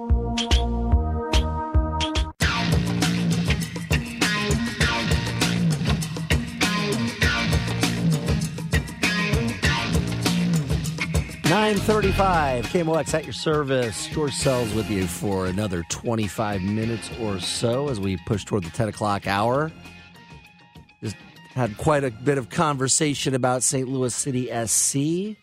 935 11.71 12.67
KMOX 12.67 13.15
at 13.15 13.23
your 13.23 13.33
service. 13.33 14.09
George 14.09 14.35
Sells 14.35 14.75
with 14.75 14.91
you 14.91 15.07
for 15.07 15.47
another 15.47 15.85
25 15.89 16.63
minutes 16.63 17.09
or 17.21 17.39
so 17.39 17.89
as 17.89 18.01
we 18.01 18.17
push 18.27 18.45
toward 18.45 18.65
the 18.65 18.71
10 18.71 18.89
o'clock 18.89 19.29
hour. 19.29 19.71
Just 21.01 21.15
had 21.55 21.77
quite 21.77 22.03
a 22.03 22.11
bit 22.11 22.39
of 22.39 22.51
conversation 22.51 23.37
about 23.37 23.63
St. 23.63 23.87
Louis 23.87 24.13
City 24.13 24.51
SC. 24.67 25.39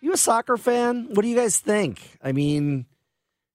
You 0.00 0.12
a 0.12 0.16
soccer 0.16 0.56
fan? 0.56 1.08
What 1.10 1.22
do 1.22 1.28
you 1.28 1.34
guys 1.34 1.58
think? 1.58 2.18
I 2.22 2.30
mean, 2.30 2.86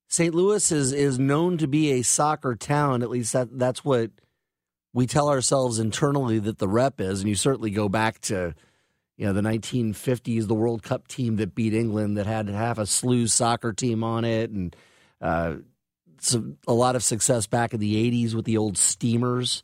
St. 0.10 0.36
Louis 0.36 0.74
is 0.74 0.92
is 0.92 1.18
known 1.18 1.58
to 1.60 1.68
be 1.68 1.92
a 1.92 2.02
soccer 2.02 2.54
town. 2.54 3.02
At 3.02 3.10
least 3.10 3.32
that 3.32 3.58
that's 3.58 3.86
what 3.86 4.12
we 4.92 5.08
tell 5.08 5.30
ourselves 5.30 5.80
internally 5.80 6.38
that 6.40 6.58
the 6.58 6.68
rep 6.68 7.00
is. 7.00 7.22
And 7.22 7.30
you 7.30 7.36
certainly 7.36 7.72
go 7.72 7.88
back 7.88 8.20
to 8.24 8.56
you 9.20 9.26
know 9.26 9.34
the 9.34 9.42
1950s, 9.42 10.48
the 10.48 10.56
World 10.56 10.82
Cup 10.82 11.10
team 11.10 11.36
that 11.36 11.54
beat 11.54 11.74
England 11.74 12.16
that 12.16 12.26
had 12.26 12.48
half 12.48 12.78
a 12.78 12.86
slew 12.86 13.28
soccer 13.28 13.74
team 13.74 14.02
on 14.02 14.24
it, 14.24 14.50
and 14.50 14.74
uh, 15.20 15.56
some, 16.20 16.58
a 16.66 16.74
lot 16.74 16.96
of 16.96 17.04
success 17.04 17.46
back 17.46 17.74
in 17.74 17.82
the 17.82 18.10
80s 18.10 18.34
with 18.34 18.46
the 18.46 18.56
old 18.56 18.78
Steamers. 18.78 19.62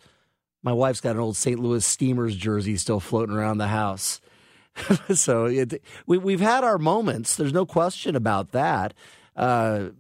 My 0.62 0.74
wife's 0.74 1.00
got 1.00 1.16
an 1.16 1.22
old 1.22 1.38
St. 1.38 1.58
Louis 1.58 1.86
Steamers 1.86 2.36
jersey 2.36 2.76
still 2.76 3.00
floating 3.00 3.34
around 3.34 3.60
the 3.60 3.68
house. 3.68 4.20
so 5.14 5.46
it, 5.46 5.82
we, 6.06 6.18
we've 6.18 6.42
had 6.42 6.66
our 6.66 6.78
moments. 6.78 7.38
There's 7.38 7.54
no 7.54 7.66
question 7.66 8.18
about 8.18 8.52
that. 8.52 8.94
Uh, 9.38 9.92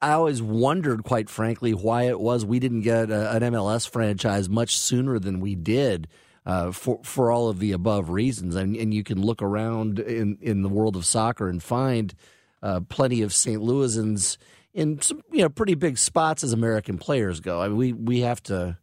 I 0.00 0.12
always 0.12 0.40
wondered, 0.40 1.04
quite 1.04 1.28
frankly, 1.28 1.74
why 1.74 2.04
it 2.04 2.18
was 2.18 2.46
we 2.46 2.58
didn't 2.58 2.80
get 2.80 3.10
a, 3.10 3.36
an 3.36 3.42
MLS 3.52 3.86
franchise 3.86 4.48
much 4.48 4.78
sooner 4.78 5.18
than 5.18 5.40
we 5.40 5.54
did 5.54 6.08
uh, 6.50 6.72
for 6.72 6.98
for 7.04 7.30
all 7.30 7.48
of 7.48 7.60
the 7.60 7.70
above 7.70 8.10
reasons. 8.10 8.56
And, 8.56 8.74
and 8.74 8.92
you 8.92 9.04
can 9.04 9.22
look 9.22 9.40
around 9.40 10.00
in, 10.00 10.36
in 10.40 10.62
the 10.62 10.68
world 10.68 10.96
of 10.96 11.06
soccer 11.06 11.48
and 11.48 11.62
find 11.62 12.12
uh, 12.60 12.80
plenty 12.88 13.22
of 13.22 13.32
St. 13.32 13.62
Louisans 13.62 14.36
in 14.74 15.00
some 15.00 15.22
you 15.30 15.42
know 15.42 15.48
pretty 15.48 15.76
big 15.76 15.96
spots 15.96 16.42
as 16.42 16.52
American 16.52 16.98
players 16.98 17.38
go. 17.38 17.60
I 17.60 17.68
mean, 17.68 17.76
we 17.76 17.92
we 17.92 18.20
have 18.22 18.42
to 18.44 18.76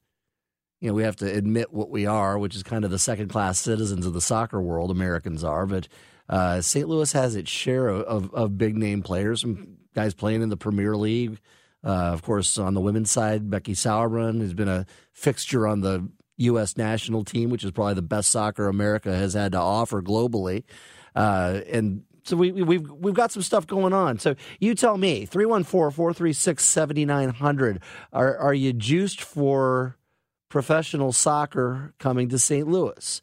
you 0.80 0.88
know 0.88 0.94
we 0.94 1.04
have 1.04 1.18
to 1.18 1.26
admit 1.26 1.74
what 1.74 1.90
we 1.90 2.06
are, 2.06 2.40
which 2.40 2.56
is 2.56 2.64
kind 2.64 2.86
of 2.86 2.92
the 2.92 3.00
second 3.00 3.28
class 3.28 3.60
citizens 3.60 4.06
of 4.06 4.14
the 4.14 4.22
soccer 4.22 4.62
world. 4.62 4.90
Americans 4.90 5.44
are, 5.44 5.66
but 5.66 5.90
uh, 6.30 6.62
St. 6.62 6.88
Louis 6.88 7.12
has 7.12 7.36
its 7.36 7.52
share 7.52 7.90
of, 7.90 8.02
of, 8.04 8.34
of, 8.34 8.58
big 8.58 8.78
name 8.78 9.02
players, 9.02 9.42
some 9.42 9.78
guys 9.94 10.14
playing 10.14 10.42
in 10.42 10.50
the 10.50 10.58
Premier 10.58 10.96
League. 10.96 11.40
Uh, 11.84 12.12
of 12.12 12.22
course, 12.22 12.58
on 12.58 12.74
the 12.74 12.82
women's 12.82 13.12
side, 13.12 13.50
Becky 13.50 13.74
Sauerbrunn 13.74 14.42
has 14.42 14.54
been 14.54 14.68
a 14.68 14.86
fixture 15.14 15.68
on 15.68 15.82
the 15.82 16.10
U.S. 16.38 16.78
national 16.78 17.24
team, 17.24 17.50
which 17.50 17.64
is 17.64 17.72
probably 17.72 17.96
the 17.96 18.02
best 18.02 18.30
soccer 18.30 18.68
America 18.68 19.16
has 19.16 19.34
had 19.34 19.54
to 19.54 19.60
offer 19.60 20.02
globally. 20.02 20.64
Uh, 21.16 21.62
and 21.72 22.04
so 22.24 22.36
we, 22.36 22.52
we've 22.52 22.92
we've 22.92 23.14
got 23.14 23.32
some 23.32 23.42
stuff 23.42 23.66
going 23.68 23.94
on. 23.94 24.20
So 24.20 24.36
you 24.60 24.76
tell 24.76 24.98
me, 24.98 25.26
314-436-7900. 25.28 27.82
Are 28.12 28.38
are 28.38 28.54
you 28.54 28.74
juiced 28.74 29.22
for 29.22 29.96
professional 30.50 31.14
soccer 31.14 31.94
coming 32.00 32.28
to 32.30 32.38
St. 32.38 32.68
Louis? 32.68 33.22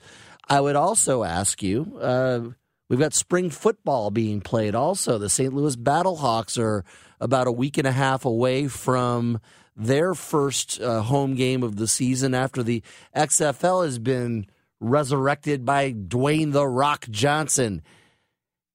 I 0.48 0.60
would 0.60 0.76
also 0.76 1.22
ask 1.22 1.62
you, 1.62 1.98
uh, 2.00 2.40
we've 2.88 2.98
got 2.98 3.14
spring 3.14 3.50
football 3.50 4.10
being 4.10 4.40
played 4.40 4.74
also. 4.74 5.18
The 5.18 5.28
St. 5.28 5.54
Louis 5.54 5.76
Battlehawks 5.76 6.58
are 6.58 6.84
about 7.20 7.46
a 7.46 7.52
week 7.52 7.78
and 7.78 7.86
a 7.86 7.92
half 7.92 8.24
away 8.24 8.66
from 8.68 9.40
their 9.76 10.14
first 10.14 10.80
uh, 10.80 11.02
home 11.02 11.34
game 11.34 11.62
of 11.62 11.76
the 11.76 11.88
season 11.88 12.34
after 12.34 12.62
the 12.62 12.82
XFL 13.16 13.84
has 13.84 13.98
been 13.98 14.46
resurrected 14.80 15.64
by 15.64 15.92
Dwayne 15.92 16.52
the 16.52 16.66
Rock 16.66 17.06
Johnson. 17.10 17.82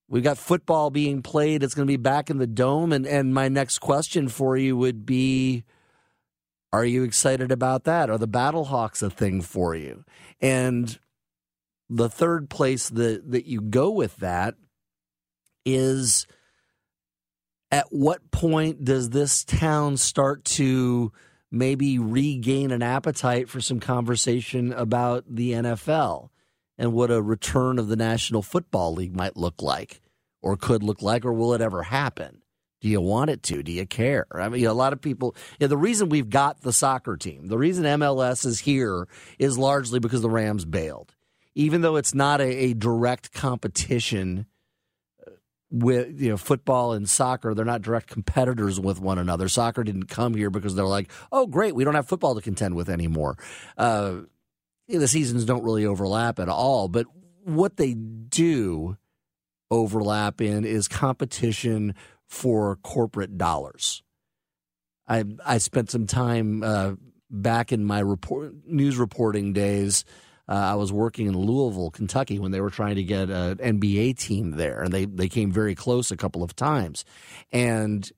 We've 0.09 0.23
got 0.23 0.37
football 0.37 0.89
being 0.89 1.21
played. 1.21 1.61
It's 1.61 1.75
going 1.75 1.87
to 1.87 1.91
be 1.91 1.97
back 1.97 2.29
in 2.29 2.39
the 2.39 2.47
dome. 2.47 2.91
And, 2.91 3.05
and 3.05 3.33
my 3.33 3.47
next 3.47 3.79
question 3.79 4.27
for 4.27 4.57
you 4.57 4.75
would 4.75 5.05
be 5.05 5.63
Are 6.73 6.85
you 6.85 7.03
excited 7.03 7.51
about 7.51 7.83
that? 7.83 8.09
Are 8.09 8.17
the 8.17 8.27
Battlehawks 8.27 9.03
a 9.03 9.09
thing 9.09 9.41
for 9.41 9.75
you? 9.75 10.03
And 10.41 10.97
the 11.89 12.09
third 12.09 12.49
place 12.49 12.89
that, 12.89 13.31
that 13.31 13.45
you 13.45 13.61
go 13.61 13.91
with 13.91 14.17
that 14.17 14.55
is 15.65 16.25
at 17.71 17.87
what 17.89 18.31
point 18.31 18.83
does 18.83 19.09
this 19.11 19.43
town 19.43 19.97
start 19.97 20.43
to 20.43 21.11
maybe 21.51 21.99
regain 21.99 22.71
an 22.71 22.81
appetite 22.81 23.49
for 23.49 23.61
some 23.61 23.79
conversation 23.79 24.73
about 24.73 25.23
the 25.27 25.53
NFL 25.53 26.29
and 26.77 26.93
what 26.93 27.11
a 27.11 27.21
return 27.21 27.79
of 27.79 27.87
the 27.87 27.95
National 27.95 28.41
Football 28.41 28.93
League 28.93 29.15
might 29.15 29.37
look 29.37 29.61
like 29.61 30.01
or 30.41 30.55
could 30.55 30.83
look 30.83 31.01
like 31.01 31.25
or 31.25 31.33
will 31.33 31.53
it 31.53 31.61
ever 31.61 31.83
happen? 31.83 32.41
Do 32.81 32.87
you 32.87 33.01
want 33.01 33.29
it 33.29 33.43
to? 33.43 33.61
Do 33.61 33.71
you 33.73 33.85
care? 33.85 34.25
I 34.33 34.47
mean, 34.47 34.65
a 34.65 34.73
lot 34.73 34.93
of 34.93 35.01
people. 35.01 35.35
The 35.59 35.77
reason 35.77 36.07
we've 36.07 36.29
got 36.29 36.61
the 36.61 36.71
soccer 36.71 37.17
team, 37.17 37.47
the 37.47 37.57
reason 37.57 37.83
MLS 37.83 38.45
is 38.45 38.61
here, 38.61 39.07
is 39.37 39.57
largely 39.57 39.99
because 39.99 40.21
the 40.21 40.29
Rams 40.29 40.63
bailed. 40.63 41.13
Even 41.55 41.81
though 41.81 41.97
it's 41.97 42.13
not 42.13 42.39
a, 42.39 42.47
a 42.47 42.73
direct 42.73 43.33
competition 43.33 44.45
with 45.71 46.19
you 46.19 46.29
know 46.29 46.37
football 46.37 46.93
and 46.93 47.09
soccer 47.09 47.53
they're 47.53 47.65
not 47.65 47.81
direct 47.81 48.07
competitors 48.07 48.79
with 48.79 48.99
one 48.99 49.19
another 49.19 49.47
soccer 49.47 49.83
didn't 49.83 50.05
come 50.07 50.33
here 50.33 50.49
because 50.49 50.75
they're 50.75 50.85
like 50.85 51.11
oh 51.31 51.45
great 51.45 51.75
we 51.75 51.83
don't 51.83 51.95
have 51.95 52.07
football 52.07 52.33
to 52.33 52.41
contend 52.41 52.75
with 52.75 52.89
anymore 52.89 53.37
uh, 53.77 54.15
the 54.87 55.07
seasons 55.07 55.45
don't 55.45 55.63
really 55.63 55.85
overlap 55.85 56.39
at 56.39 56.49
all 56.49 56.87
but 56.87 57.05
what 57.43 57.77
they 57.77 57.93
do 57.93 58.97
overlap 59.69 60.41
in 60.41 60.65
is 60.65 60.87
competition 60.87 61.93
for 62.25 62.75
corporate 62.77 63.37
dollars 63.37 64.01
i 65.07 65.23
i 65.45 65.59
spent 65.59 65.91
some 65.91 66.07
time 66.07 66.63
uh, 66.63 66.93
back 67.29 67.71
in 67.71 67.83
my 67.83 67.99
report, 67.99 68.53
news 68.65 68.97
reporting 68.97 69.53
days. 69.53 70.05
Uh, 70.49 70.53
I 70.53 70.75
was 70.75 70.91
working 70.91 71.27
in 71.27 71.37
Louisville, 71.37 71.91
Kentucky, 71.91 72.39
when 72.39 72.51
they 72.51 72.59
were 72.59 72.71
trying 72.71 72.95
to 72.95 73.03
get 73.03 73.29
an 73.29 73.57
NBA 73.57 74.17
team 74.17 74.51
there, 74.51 74.81
and 74.81 74.91
they 74.91 75.05
they 75.05 75.29
came 75.29 75.51
very 75.51 75.75
close 75.75 76.09
a 76.09 76.17
couple 76.17 76.41
of 76.41 76.55
times. 76.55 77.05
And 77.51 78.09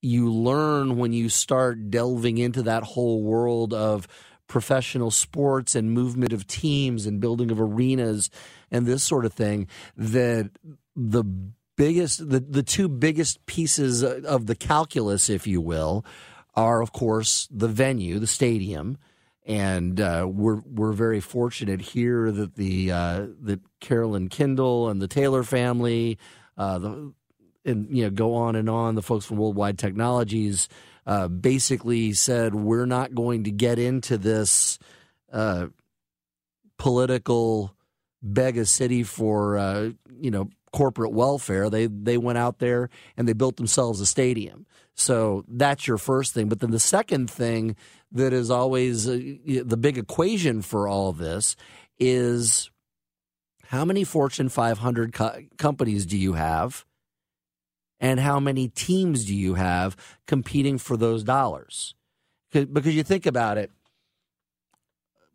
you 0.00 0.32
learn 0.32 0.96
when 0.96 1.12
you 1.12 1.28
start 1.28 1.90
delving 1.90 2.38
into 2.38 2.62
that 2.62 2.84
whole 2.84 3.22
world 3.22 3.74
of 3.74 4.06
professional 4.46 5.10
sports 5.10 5.74
and 5.74 5.92
movement 5.92 6.32
of 6.32 6.46
teams 6.46 7.06
and 7.06 7.20
building 7.20 7.50
of 7.50 7.60
arenas 7.60 8.30
and 8.70 8.86
this 8.86 9.02
sort 9.02 9.24
of 9.24 9.32
thing 9.32 9.66
that 9.96 10.50
the 10.94 11.24
biggest 11.76 12.28
the, 12.28 12.40
the 12.40 12.62
two 12.62 12.88
biggest 12.88 13.44
pieces 13.46 14.02
of 14.02 14.46
the 14.46 14.54
calculus 14.54 15.30
if 15.30 15.46
you 15.46 15.60
will 15.60 16.04
are 16.54 16.82
of 16.82 16.92
course 16.92 17.48
the 17.50 17.68
venue 17.68 18.18
the 18.18 18.26
stadium 18.26 18.98
and 19.44 20.00
uh, 20.00 20.26
we're 20.28 20.60
we're 20.66 20.92
very 20.92 21.20
fortunate 21.20 21.80
here 21.80 22.30
that 22.30 22.54
the 22.54 22.92
uh, 22.92 23.26
that 23.42 23.60
Carolyn 23.80 24.28
Kindle 24.28 24.88
and 24.88 25.02
the 25.02 25.08
Taylor 25.08 25.42
family, 25.42 26.18
uh, 26.56 26.78
the 26.78 27.12
and 27.64 27.96
you 27.96 28.04
know 28.04 28.10
go 28.10 28.34
on 28.34 28.56
and 28.56 28.70
on. 28.70 28.94
The 28.94 29.02
folks 29.02 29.24
from 29.24 29.38
Worldwide 29.38 29.78
Technologies 29.78 30.68
uh, 31.06 31.28
basically 31.28 32.12
said 32.12 32.54
we're 32.54 32.86
not 32.86 33.14
going 33.14 33.44
to 33.44 33.50
get 33.50 33.78
into 33.78 34.16
this 34.16 34.78
uh, 35.32 35.66
political 36.78 37.74
beg 38.22 38.56
a 38.56 38.64
city 38.64 39.02
for 39.02 39.58
uh, 39.58 39.90
you 40.20 40.30
know 40.30 40.50
corporate 40.72 41.12
welfare. 41.12 41.68
They 41.68 41.86
they 41.86 42.16
went 42.16 42.38
out 42.38 42.58
there 42.58 42.90
and 43.16 43.26
they 43.26 43.32
built 43.32 43.56
themselves 43.56 44.00
a 44.00 44.06
stadium. 44.06 44.66
So 44.94 45.44
that's 45.48 45.86
your 45.86 45.98
first 45.98 46.34
thing. 46.34 46.48
But 46.48 46.60
then 46.60 46.70
the 46.70 46.78
second 46.78 47.30
thing 47.30 47.76
that 48.12 48.32
is 48.32 48.50
always 48.50 49.08
uh, 49.08 49.18
the 49.64 49.76
big 49.76 49.98
equation 49.98 50.62
for 50.62 50.86
all 50.86 51.12
this 51.12 51.56
is 51.98 52.70
how 53.66 53.84
many 53.84 54.04
Fortune 54.04 54.48
500 54.48 55.12
co- 55.12 55.42
companies 55.56 56.06
do 56.06 56.18
you 56.18 56.34
have? 56.34 56.84
And 58.00 58.18
how 58.18 58.40
many 58.40 58.68
teams 58.68 59.24
do 59.24 59.34
you 59.34 59.54
have 59.54 59.96
competing 60.26 60.76
for 60.76 60.96
those 60.96 61.22
dollars? 61.22 61.94
Because 62.50 62.94
you 62.94 63.04
think 63.04 63.26
about 63.26 63.58
it, 63.58 63.70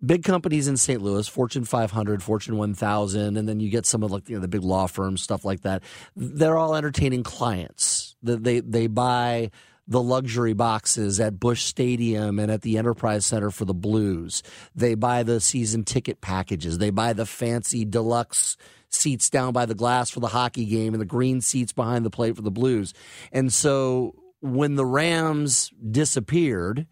big 0.06 0.24
companies 0.24 0.68
in 0.68 0.78
St. 0.78 1.02
Louis, 1.02 1.28
Fortune 1.28 1.64
500, 1.64 2.22
Fortune 2.22 2.58
1000, 2.58 3.38
and 3.38 3.48
then 3.48 3.60
you 3.60 3.70
get 3.70 3.86
some 3.86 4.04
of 4.04 4.12
like 4.12 4.30
you 4.30 4.36
know, 4.36 4.42
the 4.42 4.48
big 4.48 4.64
law 4.64 4.86
firms, 4.86 5.22
stuff 5.22 5.46
like 5.46 5.62
that. 5.62 5.82
They're 6.16 6.58
all 6.58 6.76
entertaining 6.76 7.24
clients. 7.24 8.16
They 8.22 8.60
they 8.60 8.88
buy 8.88 9.52
the 9.88 10.02
luxury 10.02 10.54
boxes 10.54 11.20
at 11.20 11.40
Busch 11.40 11.64
Stadium 11.64 12.40
and 12.40 12.52
at 12.52 12.62
the 12.62 12.78
Enterprise 12.78 13.26
Center 13.26 13.52
for 13.52 13.66
the 13.66 13.74
Blues. 13.74 14.44
They 14.76 14.96
buy 14.96 15.24
the 15.24 15.40
season 15.40 15.84
ticket 15.86 16.20
packages. 16.20 16.78
They 16.78 16.90
buy 16.90 17.14
the 17.14 17.26
fancy 17.26 17.86
deluxe 17.86 18.58
seats 18.90 19.30
down 19.30 19.54
by 19.54 19.66
the 19.66 19.76
glass 19.76 20.10
for 20.10 20.20
the 20.20 20.28
hockey 20.28 20.66
game 20.66 20.94
and 20.94 21.02
the 21.02 21.06
green 21.06 21.42
seats 21.42 21.74
behind 21.74 22.06
the 22.06 22.10
plate 22.10 22.36
for 22.36 22.42
the 22.42 22.52
Blues. 22.52 22.94
And 23.32 23.52
so 23.54 24.16
when 24.42 24.76
the 24.76 24.86
Rams 24.86 25.72
disappeared 25.90 26.88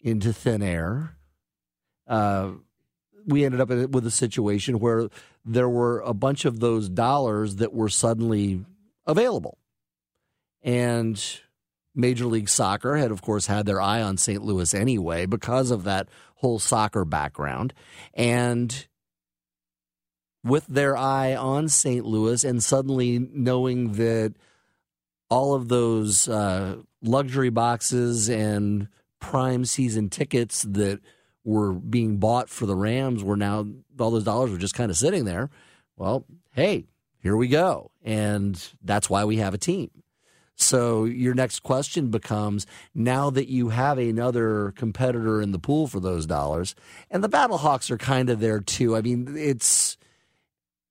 into 0.00 0.32
thin 0.32 0.62
air, 0.62 1.16
uh, 2.08 2.52
we 3.26 3.44
ended 3.44 3.60
up 3.60 3.68
with 3.68 4.06
a 4.06 4.10
situation 4.10 4.80
where 4.80 5.08
there 5.44 5.68
were 5.68 6.00
a 6.00 6.14
bunch 6.14 6.44
of 6.44 6.60
those 6.60 6.88
dollars 6.88 7.56
that 7.56 7.72
were 7.72 7.88
suddenly 7.88 8.64
available. 9.06 9.58
And 10.62 11.22
Major 11.94 12.26
League 12.26 12.48
Soccer 12.48 12.96
had, 12.96 13.10
of 13.10 13.22
course, 13.22 13.46
had 13.46 13.66
their 13.66 13.80
eye 13.80 14.02
on 14.02 14.16
St. 14.16 14.42
Louis 14.42 14.72
anyway 14.74 15.26
because 15.26 15.70
of 15.70 15.84
that 15.84 16.08
whole 16.36 16.58
soccer 16.58 17.04
background. 17.04 17.72
And 18.14 18.86
with 20.44 20.66
their 20.66 20.96
eye 20.96 21.34
on 21.34 21.68
St. 21.68 22.04
Louis 22.04 22.44
and 22.44 22.62
suddenly 22.62 23.18
knowing 23.18 23.92
that 23.92 24.34
all 25.30 25.54
of 25.54 25.68
those 25.68 26.28
uh, 26.28 26.76
luxury 27.02 27.50
boxes 27.50 28.28
and 28.28 28.88
prime 29.20 29.64
season 29.64 30.10
tickets 30.10 30.62
that 30.62 31.00
were 31.44 31.72
being 31.72 32.18
bought 32.18 32.48
for 32.48 32.66
the 32.66 32.76
Rams 32.76 33.22
were 33.22 33.36
now 33.36 33.66
all 33.98 34.10
those 34.10 34.24
dollars 34.24 34.50
were 34.50 34.58
just 34.58 34.74
kind 34.74 34.90
of 34.90 34.96
sitting 34.96 35.24
there. 35.24 35.48
Well, 35.96 36.24
hey, 36.52 36.86
here 37.18 37.36
we 37.36 37.48
go. 37.48 37.90
And 38.04 38.60
that's 38.82 39.08
why 39.08 39.24
we 39.24 39.36
have 39.36 39.54
a 39.54 39.58
team. 39.58 39.90
So 40.62 41.04
your 41.04 41.34
next 41.34 41.60
question 41.60 42.08
becomes 42.08 42.66
now 42.94 43.30
that 43.30 43.48
you 43.48 43.70
have 43.70 43.98
another 43.98 44.72
competitor 44.76 45.42
in 45.42 45.52
the 45.52 45.58
pool 45.58 45.86
for 45.86 46.00
those 46.00 46.26
dollars, 46.26 46.74
and 47.10 47.22
the 47.22 47.28
Battlehawks 47.28 47.90
are 47.90 47.98
kind 47.98 48.30
of 48.30 48.40
there 48.40 48.60
too. 48.60 48.96
I 48.96 49.02
mean, 49.02 49.34
it's 49.36 49.96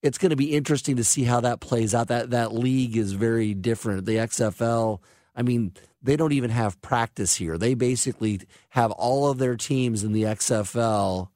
it's 0.02 0.18
going 0.18 0.32
to 0.32 0.36
be 0.36 0.56
interesting 0.56 0.96
to 0.96 1.04
see 1.04 1.24
how 1.24 1.42
that 1.42 1.60
plays 1.60 1.94
out. 1.94 2.08
That 2.08 2.32
that 2.32 2.54
league 2.54 2.98
is 2.98 3.14
very 3.14 3.54
different. 3.54 4.06
The 4.06 4.18
XFL, 4.18 5.00
I 5.36 5.42
mean, 5.44 5.74
they 6.02 6.16
don't 6.16 6.34
even 6.34 6.50
have 6.50 6.82
practice 6.82 7.36
here. 7.36 7.58
They 7.58 7.74
basically 7.74 8.42
have 8.70 8.92
all 8.92 9.30
of 9.30 9.38
their 9.38 9.56
teams 9.56 10.04
in 10.04 10.12
the 10.12 10.24
XFL 10.24 11.30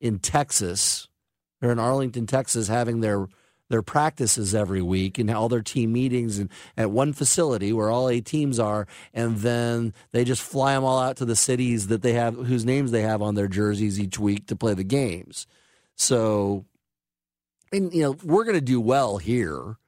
in 0.00 0.18
Texas. 0.18 1.08
They're 1.60 1.72
in 1.72 1.78
Arlington, 1.78 2.26
Texas, 2.26 2.68
having 2.68 3.00
their 3.00 3.26
their 3.72 3.82
practices 3.82 4.54
every 4.54 4.82
week 4.82 5.18
and 5.18 5.30
all 5.30 5.48
their 5.48 5.62
team 5.62 5.92
meetings 5.92 6.38
and 6.38 6.48
at 6.76 6.90
one 6.90 7.12
facility 7.12 7.72
where 7.72 7.90
all 7.90 8.08
eight 8.08 8.24
teams 8.24 8.60
are, 8.60 8.86
and 9.12 9.38
then 9.38 9.92
they 10.12 10.24
just 10.24 10.42
fly 10.42 10.74
them 10.74 10.84
all 10.84 11.00
out 11.00 11.16
to 11.16 11.24
the 11.24 11.34
cities 11.34 11.88
that 11.88 12.02
they 12.02 12.12
have 12.12 12.36
whose 12.36 12.64
names 12.64 12.90
they 12.90 13.02
have 13.02 13.22
on 13.22 13.34
their 13.34 13.48
jerseys 13.48 13.98
each 13.98 14.18
week 14.18 14.46
to 14.46 14.54
play 14.54 14.74
the 14.74 14.84
games. 14.84 15.46
So, 15.96 16.66
and 17.72 17.92
you 17.92 18.02
know, 18.02 18.16
we're 18.22 18.44
going 18.44 18.54
to 18.54 18.60
do 18.60 18.80
well 18.80 19.16
here 19.16 19.78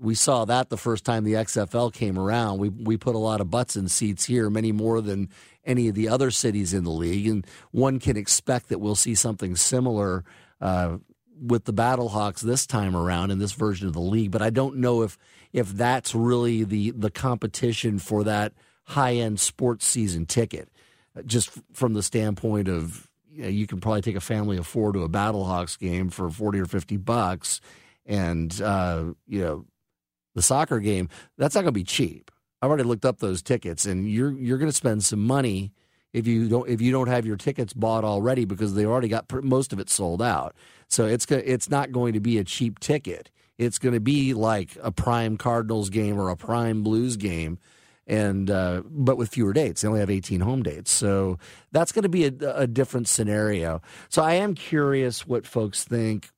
we 0.00 0.14
saw 0.14 0.44
that 0.44 0.70
the 0.70 0.76
first 0.76 1.04
time 1.04 1.24
the 1.24 1.32
XFL 1.34 1.92
came 1.92 2.18
around. 2.18 2.58
We 2.58 2.68
we 2.68 2.96
put 2.96 3.14
a 3.14 3.18
lot 3.18 3.40
of 3.40 3.50
butts 3.50 3.76
in 3.76 3.88
seats 3.88 4.24
here, 4.24 4.48
many 4.48 4.72
more 4.72 5.00
than 5.00 5.28
any 5.64 5.88
of 5.88 5.94
the 5.94 6.08
other 6.08 6.30
cities 6.30 6.72
in 6.72 6.84
the 6.84 6.90
league, 6.90 7.26
and 7.26 7.46
one 7.72 7.98
can 7.98 8.16
expect 8.16 8.68
that 8.68 8.78
we'll 8.78 8.94
see 8.94 9.14
something 9.14 9.56
similar 9.56 10.24
uh, 10.60 10.98
with 11.40 11.64
the 11.64 11.72
Battlehawks 11.72 12.40
this 12.40 12.66
time 12.66 12.96
around 12.96 13.30
in 13.30 13.38
this 13.38 13.52
version 13.52 13.86
of 13.86 13.92
the 13.92 14.00
league. 14.00 14.30
But 14.30 14.42
I 14.42 14.50
don't 14.50 14.76
know 14.76 15.02
if 15.02 15.18
if 15.52 15.68
that's 15.70 16.14
really 16.14 16.64
the 16.64 16.90
the 16.92 17.10
competition 17.10 17.98
for 17.98 18.24
that 18.24 18.52
high 18.84 19.14
end 19.14 19.40
sports 19.40 19.86
season 19.86 20.26
ticket, 20.26 20.68
just 21.26 21.50
from 21.72 21.94
the 21.94 22.02
standpoint 22.02 22.68
of 22.68 23.08
you, 23.30 23.42
know, 23.42 23.48
you 23.48 23.66
can 23.66 23.80
probably 23.80 24.02
take 24.02 24.16
a 24.16 24.20
family 24.20 24.56
of 24.56 24.66
four 24.66 24.92
to 24.92 25.02
a 25.02 25.08
Battlehawks 25.08 25.78
game 25.78 26.10
for 26.10 26.30
forty 26.30 26.58
or 26.58 26.66
fifty 26.66 26.96
bucks, 26.96 27.60
and 28.06 28.60
uh, 28.60 29.04
you 29.26 29.40
know 29.40 29.64
the 30.34 30.42
soccer 30.42 30.78
game, 30.78 31.08
that's 31.36 31.54
not 31.54 31.62
going 31.62 31.72
to 31.74 31.80
be 31.80 31.84
cheap. 31.84 32.30
I've 32.60 32.68
already 32.68 32.84
looked 32.84 33.04
up 33.04 33.18
those 33.18 33.42
tickets, 33.42 33.86
and 33.86 34.08
you're 34.08 34.32
you're 34.32 34.58
going 34.58 34.70
to 34.70 34.76
spend 34.76 35.04
some 35.04 35.20
money 35.20 35.72
if 36.18 36.26
you 36.26 36.48
don't 36.48 36.68
if 36.68 36.80
you 36.80 36.92
don't 36.92 37.08
have 37.08 37.24
your 37.24 37.36
tickets 37.36 37.72
bought 37.72 38.04
already 38.04 38.44
because 38.44 38.74
they 38.74 38.84
already 38.84 39.08
got 39.08 39.32
most 39.44 39.72
of 39.72 39.78
it 39.78 39.88
sold 39.88 40.20
out. 40.20 40.54
So 40.88 41.06
it's 41.06 41.26
it's 41.30 41.70
not 41.70 41.92
going 41.92 42.12
to 42.14 42.20
be 42.20 42.38
a 42.38 42.44
cheap 42.44 42.78
ticket. 42.78 43.30
It's 43.56 43.78
going 43.78 43.94
to 43.94 44.00
be 44.00 44.34
like 44.34 44.76
a 44.82 44.92
prime 44.92 45.36
Cardinals 45.36 45.90
game 45.90 46.18
or 46.18 46.30
a 46.30 46.36
prime 46.36 46.82
Blues 46.82 47.16
game, 47.16 47.58
and 48.06 48.50
uh, 48.50 48.82
but 48.84 49.16
with 49.16 49.30
fewer 49.30 49.52
dates. 49.52 49.82
They 49.82 49.88
only 49.88 50.00
have 50.00 50.10
18 50.10 50.40
home 50.40 50.62
dates, 50.62 50.90
so 50.90 51.38
that's 51.72 51.92
going 51.92 52.04
to 52.04 52.08
be 52.08 52.26
a, 52.26 52.32
a 52.54 52.66
different 52.66 53.08
scenario. 53.08 53.82
So 54.08 54.22
I 54.22 54.34
am 54.34 54.54
curious 54.54 55.26
what 55.26 55.46
folks 55.46 55.84
think 55.84 56.30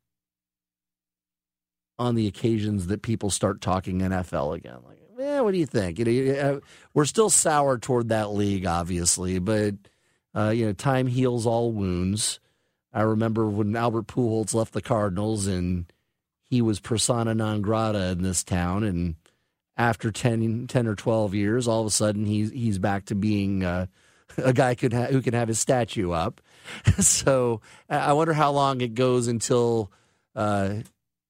on 1.99 2.15
the 2.15 2.27
occasions 2.27 2.87
that 2.87 3.03
people 3.03 3.29
start 3.29 3.61
talking 3.61 4.01
NFL 4.01 4.57
again. 4.57 4.79
Like, 4.87 5.00
eh, 5.21 5.41
what 5.41 5.53
do 5.53 5.59
you 5.59 5.67
think? 5.67 5.99
You 5.99 6.05
know, 6.05 6.33
uh, 6.41 6.61
we're 6.95 7.05
still 7.05 7.31
sour 7.31 7.79
toward 7.79 8.09
that 8.09 8.33
league, 8.33 8.67
obviously, 8.67 9.39
but 9.39 9.75
uh, 10.35 10.51
you 10.51 10.67
know, 10.67 10.73
time 10.73 11.07
heals 11.07 11.47
all 11.47 11.73
wounds. 11.73 12.41
I 12.93 13.03
remember 13.03 13.47
when 13.47 13.77
Albert 13.77 14.07
Pujols 14.07 14.55
left 14.55 14.73
the 14.73 14.83
Cardinals, 14.83 15.47
and 15.47 15.93
he 16.45 16.61
was 16.63 16.81
persona 16.81 17.35
non 17.35 17.63
grata 17.63 18.11
in 18.11 18.23
this 18.23 18.43
town, 18.43 18.85
and 18.85 19.17
after 19.77 20.11
10, 20.11 20.67
10 20.67 20.87
or 20.87 20.95
twelve 20.95 21.35
years, 21.35 21.69
all 21.69 21.81
of 21.81 21.87
a 21.87 21.91
sudden 21.91 22.25
he's 22.27 22.51
he's 22.51 22.79
back 22.79 23.07
to 23.07 23.15
being 23.15 23.65
uh, 23.65 23.87
a 24.37 24.53
guy 24.53 24.75
could 24.75 24.93
ha- 24.93 25.07
who 25.07 25.23
can 25.23 25.35
have 25.35 25.49
his 25.49 25.61
statue 25.61 26.11
up. 26.11 26.41
so 26.99 27.61
I 27.89 28.13
wonder 28.13 28.33
how 28.33 28.53
long 28.53 28.81
it 28.81 28.95
goes 28.95 29.29
until 29.29 29.91
uh, 30.37 30.75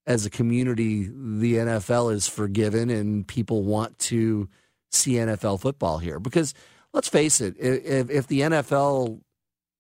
as 0.07 0.27
a 0.27 0.31
community, 0.31 1.05
the 1.05 1.55
NFL 1.57 2.13
is 2.13 2.27
forgiven 2.27 2.91
and 2.91 3.27
people 3.27 3.63
want 3.63 3.99
to 3.99 4.49
see 4.91 5.13
NFL 5.13 5.61
football 5.61 5.99
here. 5.99 6.19
Because 6.19 6.55
let's 6.93 7.09
face 7.09 7.41
it, 7.41 7.55
if, 7.59 8.11
if 8.11 8.27
the 8.27 8.41
NFL 8.41 9.21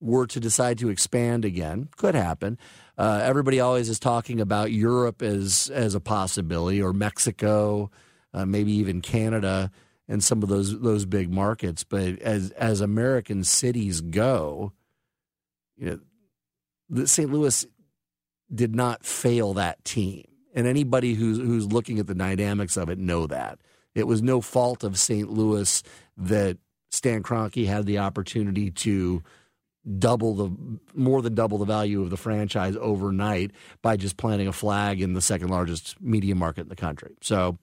were 0.00 0.26
to 0.26 0.40
decide 0.40 0.78
to 0.78 0.88
expand 0.88 1.44
again, 1.44 1.88
could 1.96 2.14
happen. 2.14 2.58
Uh, 2.96 3.20
everybody 3.22 3.60
always 3.60 3.88
is 3.88 3.98
talking 3.98 4.40
about 4.40 4.72
Europe 4.72 5.22
as 5.22 5.70
as 5.72 5.94
a 5.94 6.00
possibility, 6.00 6.82
or 6.82 6.92
Mexico, 6.92 7.90
uh, 8.34 8.44
maybe 8.44 8.72
even 8.72 9.00
Canada. 9.00 9.70
and 10.08 10.24
some 10.24 10.42
of 10.42 10.48
those 10.48 10.78
those 10.80 11.06
big 11.06 11.32
markets. 11.32 11.84
But 11.84 12.18
as 12.20 12.50
as 12.52 12.80
American 12.80 13.44
cities 13.44 14.00
go, 14.00 14.72
you 15.78 15.86
know, 15.86 16.00
the 16.90 17.06
St. 17.06 17.32
Louis 17.32 17.64
did 18.54 18.74
not 18.74 19.04
fail 19.04 19.54
that 19.54 19.84
team, 19.84 20.24
and 20.54 20.66
anybody 20.66 21.14
who's 21.14 21.38
who's 21.38 21.72
looking 21.72 21.98
at 21.98 22.06
the 22.06 22.14
dynamics 22.14 22.76
of 22.76 22.88
it 22.88 22.98
know 22.98 23.26
that 23.26 23.58
it 23.94 24.06
was 24.06 24.22
no 24.22 24.40
fault 24.40 24.84
of 24.84 24.98
St. 24.98 25.30
Louis 25.30 25.82
that 26.16 26.58
Stan 26.90 27.22
Kroenke 27.22 27.66
had 27.66 27.86
the 27.86 27.98
opportunity 27.98 28.70
to 28.70 29.22
double 29.98 30.34
the 30.34 30.78
more 30.94 31.22
than 31.22 31.34
double 31.34 31.58
the 31.58 31.64
value 31.64 32.02
of 32.02 32.10
the 32.10 32.16
franchise 32.16 32.76
overnight 32.80 33.50
by 33.82 33.96
just 33.96 34.16
planting 34.16 34.46
a 34.46 34.52
flag 34.52 35.00
in 35.00 35.14
the 35.14 35.22
second 35.22 35.48
largest 35.48 36.00
media 36.00 36.34
market 36.34 36.62
in 36.62 36.68
the 36.68 36.76
country. 36.76 37.16
So 37.22 37.58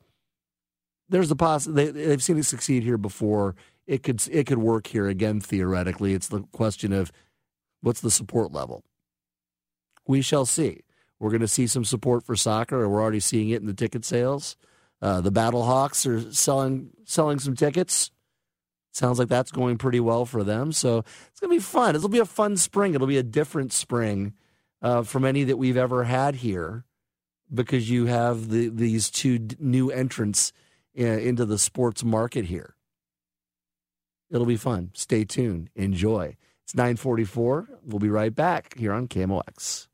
there's 1.09 1.29
the 1.29 1.35
poss 1.35 1.65
they, 1.65 1.91
they've 1.91 2.23
seen 2.23 2.37
it 2.37 2.45
succeed 2.45 2.83
here 2.83 2.97
before. 2.97 3.55
It 3.85 4.03
could 4.03 4.21
it 4.31 4.47
could 4.47 4.57
work 4.57 4.87
here 4.87 5.07
again 5.07 5.39
theoretically. 5.39 6.13
It's 6.13 6.27
the 6.27 6.41
question 6.51 6.91
of 6.91 7.11
what's 7.81 8.01
the 8.01 8.11
support 8.11 8.51
level. 8.51 8.83
We 10.07 10.21
shall 10.21 10.45
see. 10.45 10.81
We're 11.19 11.31
going 11.31 11.41
to 11.41 11.47
see 11.47 11.67
some 11.67 11.85
support 11.85 12.23
for 12.23 12.35
soccer, 12.35 12.83
and 12.83 12.91
we're 12.91 13.01
already 13.01 13.19
seeing 13.19 13.49
it 13.49 13.61
in 13.61 13.67
the 13.67 13.73
ticket 13.73 14.05
sales. 14.05 14.55
Uh, 15.01 15.21
the 15.21 15.31
Battlehawks 15.31 16.07
are 16.07 16.31
selling 16.33 16.91
selling 17.05 17.39
some 17.39 17.55
tickets. 17.55 18.11
Sounds 18.91 19.19
like 19.19 19.27
that's 19.27 19.51
going 19.51 19.77
pretty 19.77 19.99
well 19.99 20.25
for 20.25 20.43
them. 20.43 20.71
So 20.71 20.99
it's 21.27 21.39
going 21.39 21.51
to 21.51 21.55
be 21.57 21.59
fun. 21.59 21.95
It'll 21.95 22.09
be 22.09 22.19
a 22.19 22.25
fun 22.25 22.57
spring. 22.57 22.95
It'll 22.95 23.05
be 23.05 23.19
a 23.19 23.23
different 23.23 23.71
spring 23.71 24.33
uh, 24.81 25.03
from 25.03 25.23
any 25.23 25.43
that 25.43 25.57
we've 25.57 25.77
ever 25.77 26.03
had 26.05 26.35
here 26.35 26.83
because 27.53 27.89
you 27.89 28.07
have 28.07 28.49
the, 28.49 28.69
these 28.69 29.11
two 29.11 29.37
d- 29.37 29.55
new 29.59 29.91
entrants 29.91 30.51
uh, 30.99 31.03
into 31.03 31.45
the 31.45 31.59
sports 31.59 32.03
market 32.03 32.45
here. 32.45 32.75
It'll 34.31 34.47
be 34.47 34.57
fun. 34.57 34.89
Stay 34.93 35.23
tuned. 35.23 35.69
Enjoy. 35.75 36.35
It's 36.63 36.75
944. 36.75 37.69
We'll 37.85 37.99
be 37.99 38.09
right 38.09 38.33
back 38.33 38.77
here 38.77 38.93
on 38.93 39.07
KMOX. 39.07 39.87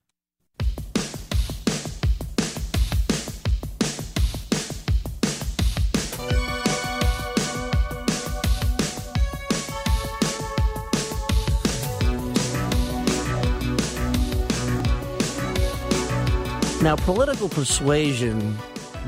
Now, 16.84 16.98
political 16.98 17.48
persuasion 17.48 18.58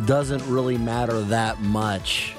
doesn't 0.05 0.41
really 0.47 0.77
matter 0.77 1.19
that 1.23 1.59
much. 1.59 2.33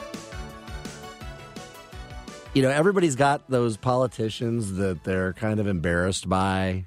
You 2.54 2.62
know, 2.62 2.70
everybody's 2.70 3.16
got 3.16 3.50
those 3.50 3.76
politicians 3.76 4.76
that 4.76 5.04
they're 5.04 5.34
kind 5.34 5.60
of 5.60 5.66
embarrassed 5.66 6.26
by. 6.26 6.86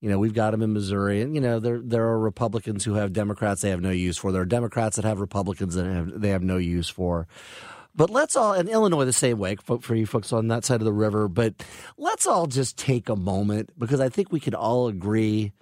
You 0.00 0.10
know, 0.10 0.18
we've 0.18 0.34
got 0.34 0.50
them 0.50 0.62
in 0.62 0.72
Missouri, 0.72 1.22
and 1.22 1.36
you 1.36 1.40
know 1.40 1.60
there 1.60 1.80
there 1.80 2.08
are 2.08 2.18
Republicans 2.18 2.84
who 2.84 2.94
have 2.94 3.12
Democrats 3.12 3.60
they 3.60 3.70
have 3.70 3.82
no 3.82 3.92
use 3.92 4.16
for. 4.16 4.32
There 4.32 4.42
are 4.42 4.44
Democrats 4.44 4.96
that 4.96 5.04
have 5.04 5.20
Republicans 5.20 5.76
that 5.76 5.84
have, 5.86 6.20
they 6.20 6.30
have 6.30 6.42
no 6.42 6.56
use 6.56 6.88
for. 6.88 7.28
But 7.94 8.10
let's 8.10 8.34
all, 8.34 8.52
in 8.52 8.66
Illinois 8.66 9.04
the 9.04 9.12
same 9.12 9.38
way 9.38 9.54
for, 9.62 9.94
you 9.94 10.06
folks 10.06 10.32
on 10.32 10.48
that 10.48 10.64
side 10.64 10.80
of 10.80 10.86
the 10.86 10.92
river. 10.92 11.28
But 11.28 11.54
let's 11.96 12.26
all 12.26 12.48
just 12.48 12.76
take 12.76 13.08
a 13.08 13.14
moment 13.14 13.70
because 13.78 14.00
I 14.00 14.08
think 14.08 14.32
we 14.32 14.40
can 14.40 14.54
all 14.54 14.88
agree. 14.88 15.52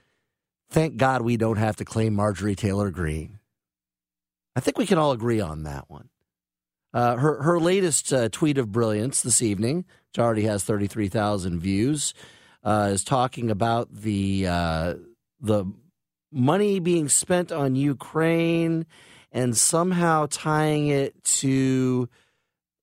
Thank 0.71 0.97
God 0.97 1.23
we 1.23 1.37
don't 1.37 1.59
have 1.59 1.77
to 1.77 1.85
claim 1.85 2.15
Marjorie 2.15 2.57
Taylor 2.57 2.91
Greene. 2.91 3.39
I 4.55 4.61
think 4.61 4.79
we 4.79 4.87
can 4.87 4.99
all 4.99 5.13
agree 5.13 5.41
on 5.41 5.65
that 5.65 5.89
one. 5.89 6.09
Uh, 6.95 7.17
her 7.17 7.43
her 7.43 7.61
latest 7.61 8.13
uh, 8.13 8.29
tweet 8.31 8.57
of 8.57 8.73
brilliance 8.73 9.21
this 9.21 9.43
evening, 9.43 9.85
which 10.09 10.19
already 10.19 10.45
has 10.45 10.65
thirty 10.65 10.87
three 10.87 11.09
thousand 11.09 11.61
views, 11.61 12.15
uh, 12.65 12.89
is 12.93 13.05
talking 13.05 13.51
about 13.51 13.95
the 13.95 14.47
uh, 14.47 14.95
the 15.41 15.67
money 16.33 16.81
being 16.81 17.09
spent 17.09 17.53
on 17.53 17.77
Ukraine 17.77 18.87
and 19.31 19.57
somehow 19.57 20.27
tying 20.31 20.89
it 20.89 21.23
to 21.25 22.09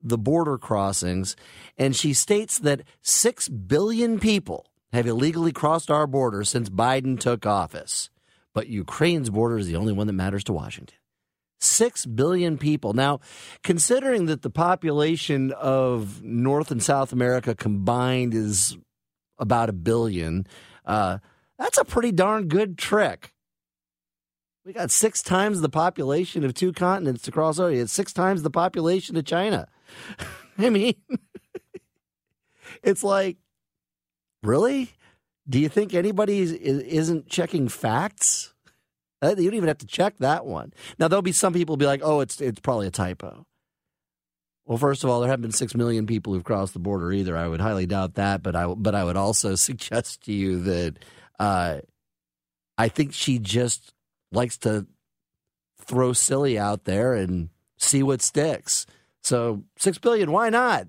the 0.01 0.17
border 0.17 0.57
crossings. 0.57 1.35
And 1.77 1.95
she 1.95 2.13
states 2.13 2.59
that 2.59 2.81
six 3.01 3.49
billion 3.49 4.19
people 4.19 4.67
have 4.93 5.07
illegally 5.07 5.51
crossed 5.51 5.89
our 5.91 6.07
border 6.07 6.43
since 6.43 6.69
Biden 6.69 7.19
took 7.19 7.45
office, 7.45 8.09
but 8.53 8.67
Ukraine's 8.67 9.29
border 9.29 9.57
is 9.57 9.67
the 9.67 9.75
only 9.75 9.91
one 9.91 10.07
that 10.07 10.13
matters 10.13 10.43
to 10.45 10.53
Washington. 10.53 10.97
Six 11.59 12.05
billion 12.05 12.57
people. 12.57 12.93
Now, 12.93 13.19
considering 13.63 14.27
that 14.27 14.43
the 14.43 14.49
population 14.49 15.51
of 15.53 16.21
North 16.21 16.71
and 16.71 16.83
South 16.83 17.11
America 17.11 17.55
combined 17.55 18.33
is 18.33 18.77
about 19.39 19.69
a 19.69 19.73
billion, 19.73 20.45
uh, 20.85 21.17
that's 21.57 21.77
a 21.77 21.85
pretty 21.85 22.11
darn 22.11 22.47
good 22.47 22.77
trick. 22.77 23.33
We 24.65 24.73
got 24.73 24.91
six 24.91 25.21
times 25.21 25.61
the 25.61 25.69
population 25.69 26.43
of 26.43 26.53
two 26.53 26.71
continents 26.71 27.23
to 27.23 27.31
cross 27.31 27.59
over. 27.59 27.71
It's 27.71 27.91
six 27.91 28.13
times 28.13 28.43
the 28.43 28.49
population 28.49 29.17
of 29.17 29.25
China. 29.25 29.67
I 30.57 30.69
mean, 30.69 30.95
it's 32.83 33.03
like, 33.03 33.37
really? 34.43 34.91
Do 35.47 35.59
you 35.59 35.69
think 35.69 35.93
anybody 35.93 36.39
is, 36.39 36.51
isn't 36.51 37.27
checking 37.27 37.67
facts? 37.67 38.53
Uh, 39.21 39.29
You 39.37 39.49
don't 39.49 39.55
even 39.55 39.67
have 39.67 39.77
to 39.79 39.85
check 39.87 40.17
that 40.19 40.45
one. 40.45 40.73
Now 40.99 41.07
there'll 41.07 41.21
be 41.21 41.31
some 41.31 41.53
people 41.53 41.77
be 41.77 41.85
like, 41.85 42.01
"Oh, 42.03 42.19
it's 42.19 42.39
it's 42.41 42.59
probably 42.59 42.87
a 42.87 42.91
typo." 42.91 43.45
Well, 44.65 44.77
first 44.77 45.03
of 45.03 45.09
all, 45.09 45.19
there 45.19 45.29
haven't 45.29 45.41
been 45.41 45.51
six 45.51 45.75
million 45.75 46.07
people 46.07 46.33
who've 46.33 46.43
crossed 46.43 46.73
the 46.73 46.79
border 46.79 47.11
either. 47.11 47.35
I 47.35 47.47
would 47.47 47.59
highly 47.59 47.85
doubt 47.85 48.15
that, 48.15 48.41
but 48.43 48.55
I 48.55 48.67
but 48.67 48.95
I 48.95 49.03
would 49.03 49.17
also 49.17 49.55
suggest 49.69 50.23
to 50.25 50.33
you 50.33 50.59
that 50.61 50.99
uh, 51.39 51.79
I 52.77 52.87
think 52.87 53.13
she 53.13 53.39
just 53.39 53.93
likes 54.31 54.57
to 54.59 54.87
throw 55.81 56.13
silly 56.13 56.57
out 56.57 56.85
there 56.85 57.13
and 57.13 57.49
see 57.77 58.03
what 58.03 58.21
sticks. 58.21 58.85
So 59.21 59.63
six 59.77 59.97
billion, 59.97 60.31
why 60.31 60.49
not? 60.49 60.87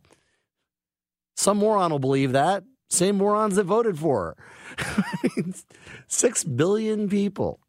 Some 1.37 1.59
moron 1.59 1.91
will 1.91 1.99
believe 1.99 2.33
that. 2.33 2.65
Same 2.91 3.17
morons 3.17 3.57
that 3.57 3.65
voted 3.65 3.99
for 3.99 4.37
her. 4.79 5.05
six 6.07 6.45
billion 6.45 7.09
people. 7.09 7.61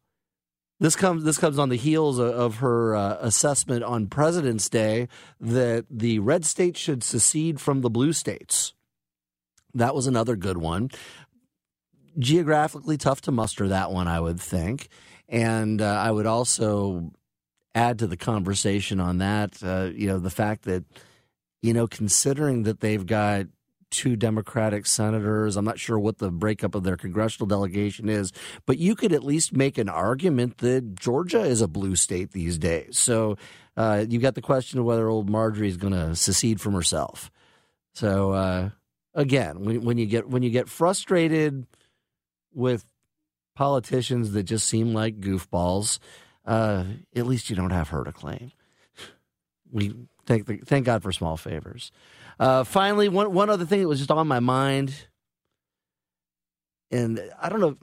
This 0.78 0.94
comes 0.94 1.24
this 1.24 1.38
comes 1.38 1.58
on 1.58 1.70
the 1.70 1.76
heels 1.76 2.18
of, 2.18 2.34
of 2.34 2.56
her 2.56 2.94
uh, 2.94 3.16
assessment 3.20 3.82
on 3.82 4.08
President's 4.08 4.68
Day 4.68 5.08
that 5.40 5.86
the 5.90 6.18
red 6.18 6.44
states 6.44 6.78
should 6.78 7.02
secede 7.02 7.60
from 7.60 7.80
the 7.80 7.88
blue 7.88 8.12
states. 8.12 8.74
That 9.72 9.94
was 9.94 10.06
another 10.06 10.36
good 10.36 10.58
one. 10.58 10.90
Geographically 12.18 12.96
tough 12.96 13.22
to 13.22 13.32
muster 13.32 13.68
that 13.68 13.90
one, 13.90 14.08
I 14.08 14.20
would 14.20 14.40
think, 14.40 14.88
and 15.28 15.80
uh, 15.80 15.86
I 15.86 16.10
would 16.10 16.26
also 16.26 17.12
add 17.74 17.98
to 18.00 18.06
the 18.06 18.16
conversation 18.16 19.00
on 19.00 19.18
that. 19.18 19.62
Uh, 19.62 19.90
you 19.94 20.08
know, 20.08 20.18
the 20.18 20.30
fact 20.30 20.64
that 20.64 20.84
you 21.62 21.72
know, 21.72 21.86
considering 21.86 22.64
that 22.64 22.80
they've 22.80 23.06
got 23.06 23.46
two 23.96 24.14
Democratic 24.14 24.84
senators. 24.84 25.56
I'm 25.56 25.64
not 25.64 25.78
sure 25.78 25.98
what 25.98 26.18
the 26.18 26.30
breakup 26.30 26.74
of 26.74 26.84
their 26.84 26.98
congressional 26.98 27.46
delegation 27.46 28.10
is, 28.10 28.30
but 28.66 28.76
you 28.76 28.94
could 28.94 29.14
at 29.14 29.24
least 29.24 29.56
make 29.56 29.78
an 29.78 29.88
argument 29.88 30.58
that 30.58 30.96
Georgia 30.96 31.40
is 31.40 31.62
a 31.62 31.66
blue 31.66 31.96
state 31.96 32.32
these 32.32 32.58
days. 32.58 32.98
So 32.98 33.38
uh, 33.74 34.04
you 34.06 34.18
got 34.18 34.34
the 34.34 34.42
question 34.42 34.78
of 34.78 34.84
whether 34.84 35.08
old 35.08 35.30
Marjorie 35.30 35.68
is 35.68 35.78
going 35.78 35.94
to 35.94 36.14
secede 36.14 36.60
from 36.60 36.74
herself. 36.74 37.30
So 37.94 38.32
uh, 38.32 38.70
again, 39.14 39.64
when, 39.64 39.82
when 39.82 39.96
you 39.96 40.04
get 40.04 40.28
when 40.28 40.42
you 40.42 40.50
get 40.50 40.68
frustrated 40.68 41.66
with 42.52 42.84
politicians 43.54 44.32
that 44.32 44.42
just 44.42 44.68
seem 44.68 44.92
like 44.92 45.20
goofballs, 45.20 45.98
uh, 46.44 46.84
at 47.16 47.26
least 47.26 47.48
you 47.48 47.56
don't 47.56 47.70
have 47.70 47.88
her 47.88 48.04
to 48.04 48.12
claim. 48.12 48.52
We 49.72 49.94
thank 50.26 50.44
the, 50.44 50.58
thank 50.58 50.84
God 50.84 51.02
for 51.02 51.12
small 51.12 51.38
favors. 51.38 51.90
Uh, 52.38 52.64
finally, 52.64 53.08
one 53.08 53.32
one 53.32 53.48
other 53.48 53.64
thing 53.64 53.80
that 53.80 53.88
was 53.88 53.98
just 53.98 54.10
on 54.10 54.28
my 54.28 54.40
mind, 54.40 54.94
and 56.90 57.20
I 57.40 57.48
don't 57.48 57.60
know, 57.60 57.76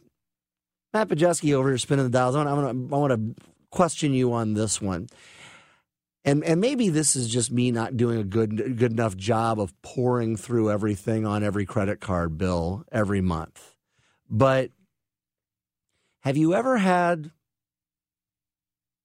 Matt 0.94 1.10
Pajeski 1.10 1.54
over 1.54 1.70
here 1.70 1.78
spinning 1.78 2.06
the 2.06 2.12
dials. 2.12 2.36
I 2.36 2.44
want 2.54 2.94
I 2.94 2.98
want 2.98 3.14
to 3.14 3.44
question 3.72 4.14
you 4.14 4.34
on 4.34 4.54
this 4.54 4.80
one, 4.80 5.08
and 6.24 6.44
and 6.44 6.62
maybe 6.62 6.90
this 6.90 7.16
is 7.16 7.30
just 7.30 7.52
me 7.52 7.72
not 7.72 7.98
doing 7.98 8.20
a 8.20 8.24
good 8.24 8.78
good 8.78 8.92
enough 8.92 9.18
job 9.18 9.60
of 9.60 9.74
pouring 9.82 10.38
through 10.38 10.70
everything 10.70 11.26
on 11.26 11.44
every 11.44 11.66
credit 11.66 12.00
card 12.00 12.38
bill 12.38 12.84
every 12.92 13.22
month, 13.22 13.74
but 14.30 14.70
have 16.20 16.38
you 16.38 16.54
ever 16.54 16.78
had 16.78 17.32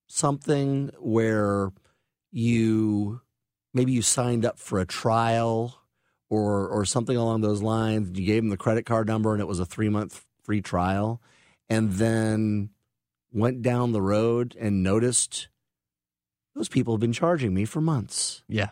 something 0.07 0.91
where 0.99 1.71
you 2.31 3.21
maybe 3.79 3.93
you 3.93 4.01
signed 4.01 4.43
up 4.45 4.59
for 4.59 4.79
a 4.79 4.85
trial 4.85 5.81
or 6.29 6.67
or 6.67 6.83
something 6.85 7.15
along 7.15 7.39
those 7.41 7.61
lines. 7.61 8.19
You 8.19 8.25
gave 8.25 8.41
them 8.43 8.49
the 8.49 8.57
credit 8.57 8.85
card 8.85 9.07
number 9.07 9.31
and 9.31 9.41
it 9.41 9.47
was 9.47 9.59
a 9.59 9.65
three 9.65 9.87
month 9.89 10.25
free 10.43 10.61
trial, 10.61 11.21
and 11.69 11.93
then 11.93 12.69
went 13.31 13.61
down 13.61 13.93
the 13.93 14.01
road 14.01 14.55
and 14.59 14.83
noticed 14.83 15.47
those 16.55 16.67
people 16.67 16.93
have 16.93 16.99
been 16.99 17.13
charging 17.13 17.53
me 17.53 17.63
for 17.63 17.79
months. 17.79 18.43
Yeah. 18.49 18.69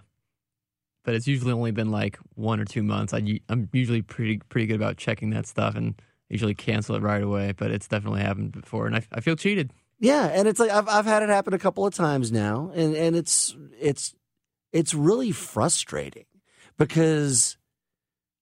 but 1.05 1.16
it's 1.16 1.28
usually 1.28 1.53
only 1.53 1.72
been 1.72 1.91
like 1.91 2.18
one 2.36 2.60
or 2.60 2.66
two 2.66 2.84
months. 2.84 3.14
I, 3.14 3.39
I'm 3.47 3.70
usually 3.72 4.01
pretty 4.01 4.39
pretty 4.49 4.68
good 4.68 4.76
about 4.76 4.97
checking 4.97 5.30
that 5.30 5.45
stuff 5.47 5.76
and 5.76 5.95
usually 6.28 6.53
cancel 6.55 6.95
it 6.95 7.01
right 7.01 7.24
away. 7.24 7.53
But 7.55 7.72
it's 7.72 7.88
definitely 7.88 8.22
happened 8.22 8.51
before, 8.51 8.88
and 8.88 8.95
I, 8.97 9.03
I 9.14 9.22
feel 9.22 9.38
cheated. 9.38 9.72
Yeah, 9.99 10.26
and 10.28 10.47
it's 10.49 10.60
like 10.60 10.72
I've 10.72 10.89
I've 10.89 11.05
had 11.05 11.24
it 11.24 11.30
happen 11.30 11.53
a 11.53 11.60
couple 11.60 11.86
of 11.86 11.93
times 11.93 12.32
now, 12.32 12.72
and 12.76 12.93
and 12.95 13.16
it's 13.16 13.55
it's 13.80 14.14
it's 14.72 14.93
really 14.93 15.32
frustrating 15.32 16.26
because 16.78 17.57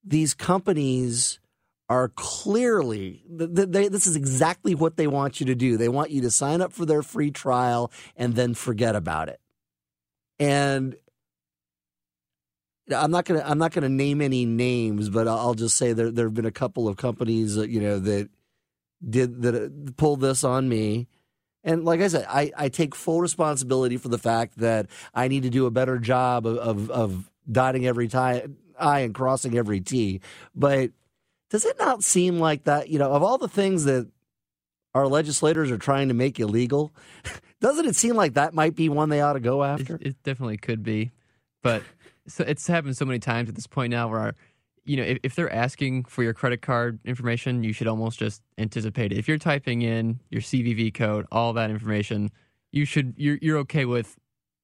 these 0.03 0.33
companies 0.33 1.39
are 1.87 2.09
clearly 2.09 3.23
they, 3.29 3.87
this 3.87 4.07
is 4.07 4.15
exactly 4.15 4.73
what 4.73 4.97
they 4.97 5.07
want 5.07 5.39
you 5.39 5.45
to 5.47 5.55
do. 5.55 5.77
They 5.77 5.89
want 5.89 6.11
you 6.11 6.21
to 6.21 6.31
sign 6.31 6.61
up 6.61 6.73
for 6.73 6.85
their 6.85 7.03
free 7.03 7.31
trial 7.31 7.91
and 8.15 8.35
then 8.35 8.55
forget 8.55 8.95
about 8.95 9.29
it. 9.29 9.39
And 10.39 10.95
I'm 12.93 13.11
not 13.11 13.25
gonna 13.25 13.43
I'm 13.45 13.57
not 13.57 13.71
gonna 13.71 13.89
name 13.89 14.21
any 14.21 14.45
names, 14.45 15.09
but 15.09 15.27
I'll 15.27 15.53
just 15.53 15.77
say 15.77 15.93
there 15.93 16.11
there 16.11 16.25
have 16.25 16.33
been 16.33 16.45
a 16.45 16.51
couple 16.51 16.87
of 16.87 16.97
companies 16.97 17.55
you 17.55 17.81
know 17.81 17.99
that 17.99 18.29
did 19.07 19.41
that 19.43 19.93
pulled 19.97 20.21
this 20.21 20.43
on 20.43 20.67
me. 20.67 21.07
And 21.65 21.83
like 21.83 21.99
I 21.99 22.07
said, 22.07 22.25
I, 22.29 22.51
I 22.55 22.69
take 22.69 22.95
full 22.95 23.19
responsibility 23.19 23.97
for 23.97 24.07
the 24.07 24.19
fact 24.19 24.59
that 24.59 24.85
I 25.13 25.27
need 25.27 25.43
to 25.43 25.49
do 25.49 25.65
a 25.65 25.71
better 25.71 25.97
job 25.97 26.45
of, 26.45 26.57
of, 26.57 26.91
of 26.91 27.31
dotting 27.51 27.87
every 27.87 28.07
tie, 28.07 28.45
I 28.79 28.99
and 28.99 29.13
crossing 29.13 29.57
every 29.57 29.81
T. 29.81 30.21
But 30.53 30.91
does 31.49 31.65
it 31.65 31.77
not 31.79 32.03
seem 32.03 32.39
like 32.39 32.65
that, 32.65 32.89
you 32.89 32.99
know, 32.99 33.11
of 33.11 33.23
all 33.23 33.39
the 33.39 33.47
things 33.47 33.85
that 33.85 34.07
our 34.93 35.07
legislators 35.07 35.71
are 35.71 35.77
trying 35.77 36.07
to 36.07 36.13
make 36.13 36.39
illegal, 36.39 36.93
doesn't 37.61 37.85
it 37.85 37.95
seem 37.95 38.15
like 38.15 38.35
that 38.35 38.53
might 38.53 38.75
be 38.75 38.87
one 38.87 39.09
they 39.09 39.21
ought 39.21 39.33
to 39.33 39.39
go 39.39 39.63
after? 39.63 39.95
It, 39.95 40.07
it 40.07 40.23
definitely 40.23 40.57
could 40.57 40.83
be. 40.83 41.11
But 41.63 41.81
so 42.27 42.43
it's 42.47 42.67
happened 42.67 42.95
so 42.95 43.05
many 43.05 43.19
times 43.19 43.49
at 43.49 43.55
this 43.55 43.67
point 43.67 43.89
now 43.91 44.07
where, 44.07 44.19
our, 44.19 44.35
you 44.85 44.97
know, 44.97 45.03
if, 45.03 45.17
if 45.23 45.35
they're 45.35 45.51
asking 45.51 46.05
for 46.05 46.23
your 46.23 46.33
credit 46.33 46.61
card 46.61 46.99
information, 47.05 47.63
you 47.63 47.73
should 47.73 47.87
almost 47.87 48.19
just 48.19 48.41
anticipate 48.57 49.11
it. 49.11 49.17
If 49.17 49.27
you're 49.27 49.37
typing 49.37 49.81
in 49.81 50.19
your 50.29 50.41
CVV 50.41 50.93
code, 50.93 51.25
all 51.31 51.53
that 51.53 51.69
information, 51.69 52.31
you 52.71 52.85
should 52.85 53.13
you're 53.17 53.39
you're 53.41 53.57
okay 53.59 53.85
with 53.85 54.15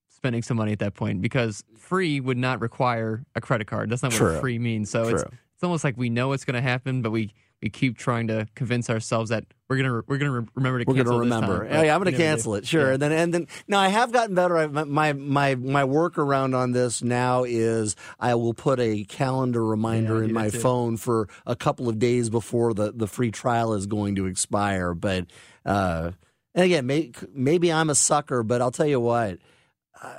spending 0.09 0.43
some 0.43 0.57
money 0.57 0.71
at 0.71 0.79
that 0.79 0.93
point 0.93 1.21
because 1.21 1.63
free 1.75 2.19
would 2.19 2.37
not 2.37 2.61
require 2.61 3.25
a 3.35 3.41
credit 3.41 3.65
card. 3.65 3.89
That's 3.89 4.03
not 4.03 4.11
True. 4.11 4.33
what 4.33 4.41
free 4.41 4.59
means. 4.59 4.89
So 4.89 5.05
True. 5.05 5.13
it's 5.13 5.23
it's 5.23 5.63
almost 5.63 5.83
like 5.83 5.97
we 5.97 6.09
know 6.09 6.29
what's 6.29 6.45
going 6.45 6.55
to 6.55 6.61
happen, 6.61 7.01
but 7.01 7.11
we 7.11 7.33
we 7.61 7.69
keep 7.69 7.97
trying 7.97 8.27
to 8.27 8.47
convince 8.55 8.89
ourselves 8.89 9.29
that 9.29 9.45
we're 9.69 9.77
gonna 9.77 10.01
we're 10.07 10.17
gonna 10.17 10.41
re- 10.41 10.47
remember 10.55 10.79
to 10.83 10.85
We're 10.87 10.95
cancel 10.95 11.19
going 11.19 11.29
to 11.29 11.35
this 11.35 11.41
remember. 11.41 11.67
time, 11.69 11.77
Oh, 11.77 11.81
yeah, 11.83 11.95
I'm 11.95 12.01
going 12.01 12.11
to 12.13 12.17
cancel 12.17 12.53
do. 12.53 12.57
it. 12.57 12.67
Sure. 12.67 12.87
Yeah. 12.87 12.93
And 12.93 13.01
then 13.01 13.11
and 13.11 13.33
then 13.33 13.47
now 13.67 13.79
I 13.79 13.87
have 13.89 14.11
gotten 14.11 14.35
better. 14.35 14.57
I, 14.57 14.67
my 14.67 15.13
my 15.13 15.55
my 15.55 15.83
workaround 15.83 16.55
on 16.57 16.71
this 16.71 17.01
now 17.03 17.43
is 17.43 17.95
I 18.19 18.35
will 18.35 18.53
put 18.53 18.79
a 18.79 19.03
calendar 19.05 19.63
reminder 19.65 20.19
Yeah, 20.19 20.25
in 20.25 20.33
my 20.33 20.49
phone 20.49 20.97
for 20.97 21.29
a 21.45 21.55
couple 21.55 21.87
of 21.87 21.99
days 21.99 22.29
before 22.29 22.73
the 22.73 22.91
the 22.91 23.07
free 23.07 23.31
trial 23.31 23.73
is 23.73 23.85
going 23.85 24.15
to 24.15 24.25
expire. 24.25 24.93
But 24.93 25.27
uh, 25.65 26.11
and 26.53 26.65
again, 26.65 26.85
may, 26.85 27.11
maybe 27.33 27.71
I'm 27.71 27.89
a 27.89 27.95
sucker, 27.95 28.43
but 28.43 28.61
I'll 28.61 28.71
tell 28.71 28.87
you 28.87 28.99
what. 28.99 29.37
I, 30.01 30.17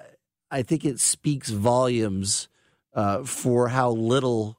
I 0.51 0.63
think 0.63 0.85
it 0.85 1.01
speaks 1.01 1.51
volumes 1.51 2.49
uh, 2.95 3.25
for 3.25 3.69
how 3.69 3.91
little 3.91 4.57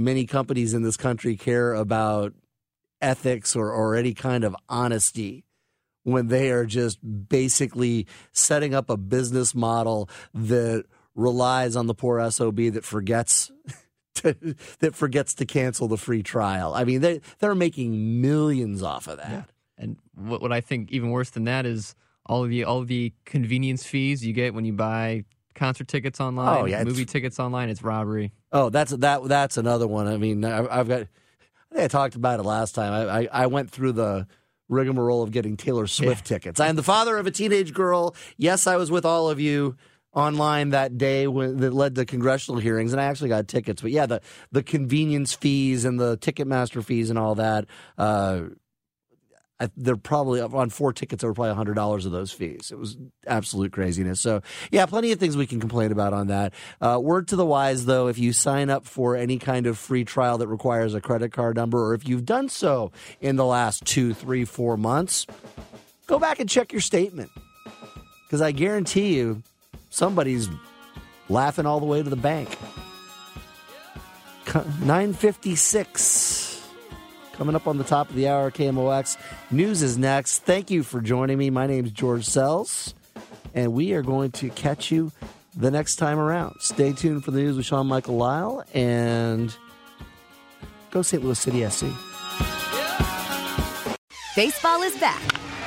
many 0.00 0.24
companies 0.24 0.72
in 0.74 0.82
this 0.82 0.96
country 0.96 1.36
care 1.36 1.74
about 1.74 2.32
ethics 3.00 3.54
or, 3.54 3.70
or 3.70 3.94
any 3.94 4.14
kind 4.14 4.44
of 4.44 4.56
honesty 4.68 5.44
when 6.02 6.28
they 6.28 6.50
are 6.50 6.64
just 6.64 6.98
basically 7.28 8.06
setting 8.32 8.74
up 8.74 8.88
a 8.88 8.96
business 8.96 9.54
model 9.54 10.08
that 10.32 10.84
relies 11.14 11.76
on 11.76 11.86
the 11.86 11.94
poor 11.94 12.30
SOB 12.30 12.56
that 12.56 12.84
forgets 12.84 13.52
to, 14.14 14.56
that 14.78 14.94
forgets 14.94 15.34
to 15.34 15.44
cancel 15.44 15.86
the 15.86 15.98
free 15.98 16.22
trial. 16.22 16.74
I 16.74 16.84
mean, 16.84 17.02
they 17.02 17.20
they're 17.38 17.54
making 17.54 18.20
millions 18.20 18.82
off 18.82 19.06
of 19.06 19.18
that. 19.18 19.50
And 19.76 19.96
what, 20.14 20.40
what 20.40 20.52
I 20.52 20.60
think 20.60 20.90
even 20.90 21.10
worse 21.10 21.30
than 21.30 21.44
that 21.44 21.66
is 21.66 21.94
all 22.26 22.44
the 22.44 22.64
all 22.64 22.84
the 22.84 23.12
convenience 23.24 23.84
fees 23.84 24.24
you 24.24 24.32
get 24.32 24.54
when 24.54 24.64
you 24.64 24.72
buy 24.72 25.24
concert 25.60 25.86
tickets 25.86 26.20
online, 26.20 26.58
Oh, 26.62 26.64
yeah, 26.64 26.82
movie 26.82 27.04
tickets 27.04 27.38
online. 27.38 27.68
It's 27.68 27.82
robbery. 27.82 28.32
Oh, 28.50 28.70
that's 28.70 28.90
that 28.90 29.22
that's 29.28 29.56
another 29.58 29.86
one. 29.86 30.08
I 30.08 30.16
mean, 30.16 30.44
I, 30.44 30.80
I've 30.80 30.88
got. 30.88 31.02
I 31.02 31.74
think 31.74 31.84
I 31.84 31.88
talked 31.88 32.16
about 32.16 32.40
it 32.40 32.42
last 32.42 32.74
time. 32.74 32.92
I, 32.92 33.20
I, 33.20 33.28
I 33.44 33.46
went 33.46 33.70
through 33.70 33.92
the 33.92 34.26
rigmarole 34.68 35.22
of 35.22 35.30
getting 35.30 35.56
Taylor 35.56 35.86
Swift 35.86 36.24
tickets. 36.26 36.58
I 36.58 36.66
am 36.66 36.74
the 36.74 36.82
father 36.82 37.16
of 37.18 37.26
a 37.26 37.30
teenage 37.30 37.72
girl. 37.72 38.16
Yes, 38.36 38.66
I 38.66 38.74
was 38.76 38.90
with 38.90 39.04
all 39.04 39.30
of 39.30 39.38
you 39.38 39.76
online 40.12 40.70
that 40.70 40.98
day 40.98 41.28
when 41.28 41.58
that 41.58 41.72
led 41.72 41.94
to 41.94 42.04
congressional 42.04 42.58
hearings, 42.60 42.92
and 42.92 43.00
I 43.00 43.04
actually 43.04 43.28
got 43.28 43.46
tickets. 43.46 43.82
But 43.82 43.92
yeah, 43.92 44.06
the 44.06 44.20
the 44.50 44.62
convenience 44.64 45.32
fees 45.34 45.84
and 45.84 46.00
the 46.00 46.16
Ticketmaster 46.18 46.84
fees 46.84 47.10
and 47.10 47.18
all 47.18 47.36
that. 47.36 47.66
Uh, 47.96 48.40
I, 49.60 49.68
they're 49.76 49.96
probably 49.96 50.40
on 50.40 50.70
four 50.70 50.92
tickets. 50.92 51.22
Were 51.22 51.34
probably 51.34 51.54
hundred 51.54 51.74
dollars 51.74 52.06
of 52.06 52.12
those 52.12 52.32
fees. 52.32 52.70
It 52.72 52.78
was 52.78 52.96
absolute 53.26 53.72
craziness. 53.72 54.20
So 54.20 54.40
yeah, 54.70 54.86
plenty 54.86 55.12
of 55.12 55.20
things 55.20 55.36
we 55.36 55.46
can 55.46 55.60
complain 55.60 55.92
about 55.92 56.14
on 56.14 56.28
that. 56.28 56.54
Uh, 56.80 56.98
word 57.00 57.28
to 57.28 57.36
the 57.36 57.44
wise, 57.44 57.84
though, 57.84 58.08
if 58.08 58.18
you 58.18 58.32
sign 58.32 58.70
up 58.70 58.86
for 58.86 59.16
any 59.16 59.38
kind 59.38 59.66
of 59.66 59.76
free 59.76 60.04
trial 60.04 60.38
that 60.38 60.48
requires 60.48 60.94
a 60.94 61.00
credit 61.00 61.32
card 61.32 61.56
number, 61.56 61.84
or 61.84 61.94
if 61.94 62.08
you've 62.08 62.24
done 62.24 62.48
so 62.48 62.90
in 63.20 63.36
the 63.36 63.44
last 63.44 63.84
two, 63.84 64.14
three, 64.14 64.46
four 64.46 64.78
months, 64.78 65.26
go 66.06 66.18
back 66.18 66.40
and 66.40 66.48
check 66.48 66.72
your 66.72 66.80
statement 66.80 67.30
because 68.26 68.40
I 68.40 68.52
guarantee 68.52 69.14
you, 69.16 69.42
somebody's 69.90 70.48
laughing 71.28 71.66
all 71.66 71.80
the 71.80 71.86
way 71.86 72.02
to 72.02 72.08
the 72.08 72.16
bank. 72.16 72.56
Nine 74.82 75.12
fifty 75.12 75.54
six. 75.54 76.39
Coming 77.40 77.56
up 77.56 77.66
on 77.66 77.78
the 77.78 77.84
top 77.84 78.10
of 78.10 78.16
the 78.16 78.28
hour, 78.28 78.50
KMOX. 78.50 79.16
News 79.50 79.80
is 79.80 79.96
next. 79.96 80.40
Thank 80.40 80.70
you 80.70 80.82
for 80.82 81.00
joining 81.00 81.38
me. 81.38 81.48
My 81.48 81.66
name 81.66 81.86
is 81.86 81.90
George 81.90 82.26
Sells, 82.26 82.92
and 83.54 83.72
we 83.72 83.94
are 83.94 84.02
going 84.02 84.30
to 84.32 84.50
catch 84.50 84.90
you 84.90 85.10
the 85.56 85.70
next 85.70 85.96
time 85.96 86.18
around. 86.18 86.56
Stay 86.60 86.92
tuned 86.92 87.24
for 87.24 87.30
the 87.30 87.38
news 87.38 87.56
with 87.56 87.64
Sean 87.64 87.86
Michael 87.86 88.18
Lyle, 88.18 88.62
and 88.74 89.56
go 90.90 91.00
St. 91.00 91.24
Louis 91.24 91.38
City 91.38 91.66
SC. 91.66 91.86
Baseball 94.36 94.82
is 94.82 94.94
back, 94.98 95.22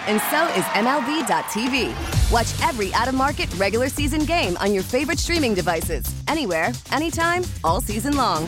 and 0.07 0.21
so 0.29 0.45
is 0.49 0.65
MLB.tv. 0.75 2.31
Watch 2.31 2.69
every 2.69 2.93
out 2.93 3.07
of 3.07 3.15
market 3.15 3.51
regular 3.55 3.89
season 3.89 4.25
game 4.25 4.57
on 4.57 4.75
your 4.75 4.83
favorite 4.83 5.17
streaming 5.17 5.55
devices, 5.55 6.05
anywhere, 6.27 6.71
anytime, 6.91 7.41
all 7.63 7.81
season 7.81 8.15
long. 8.15 8.47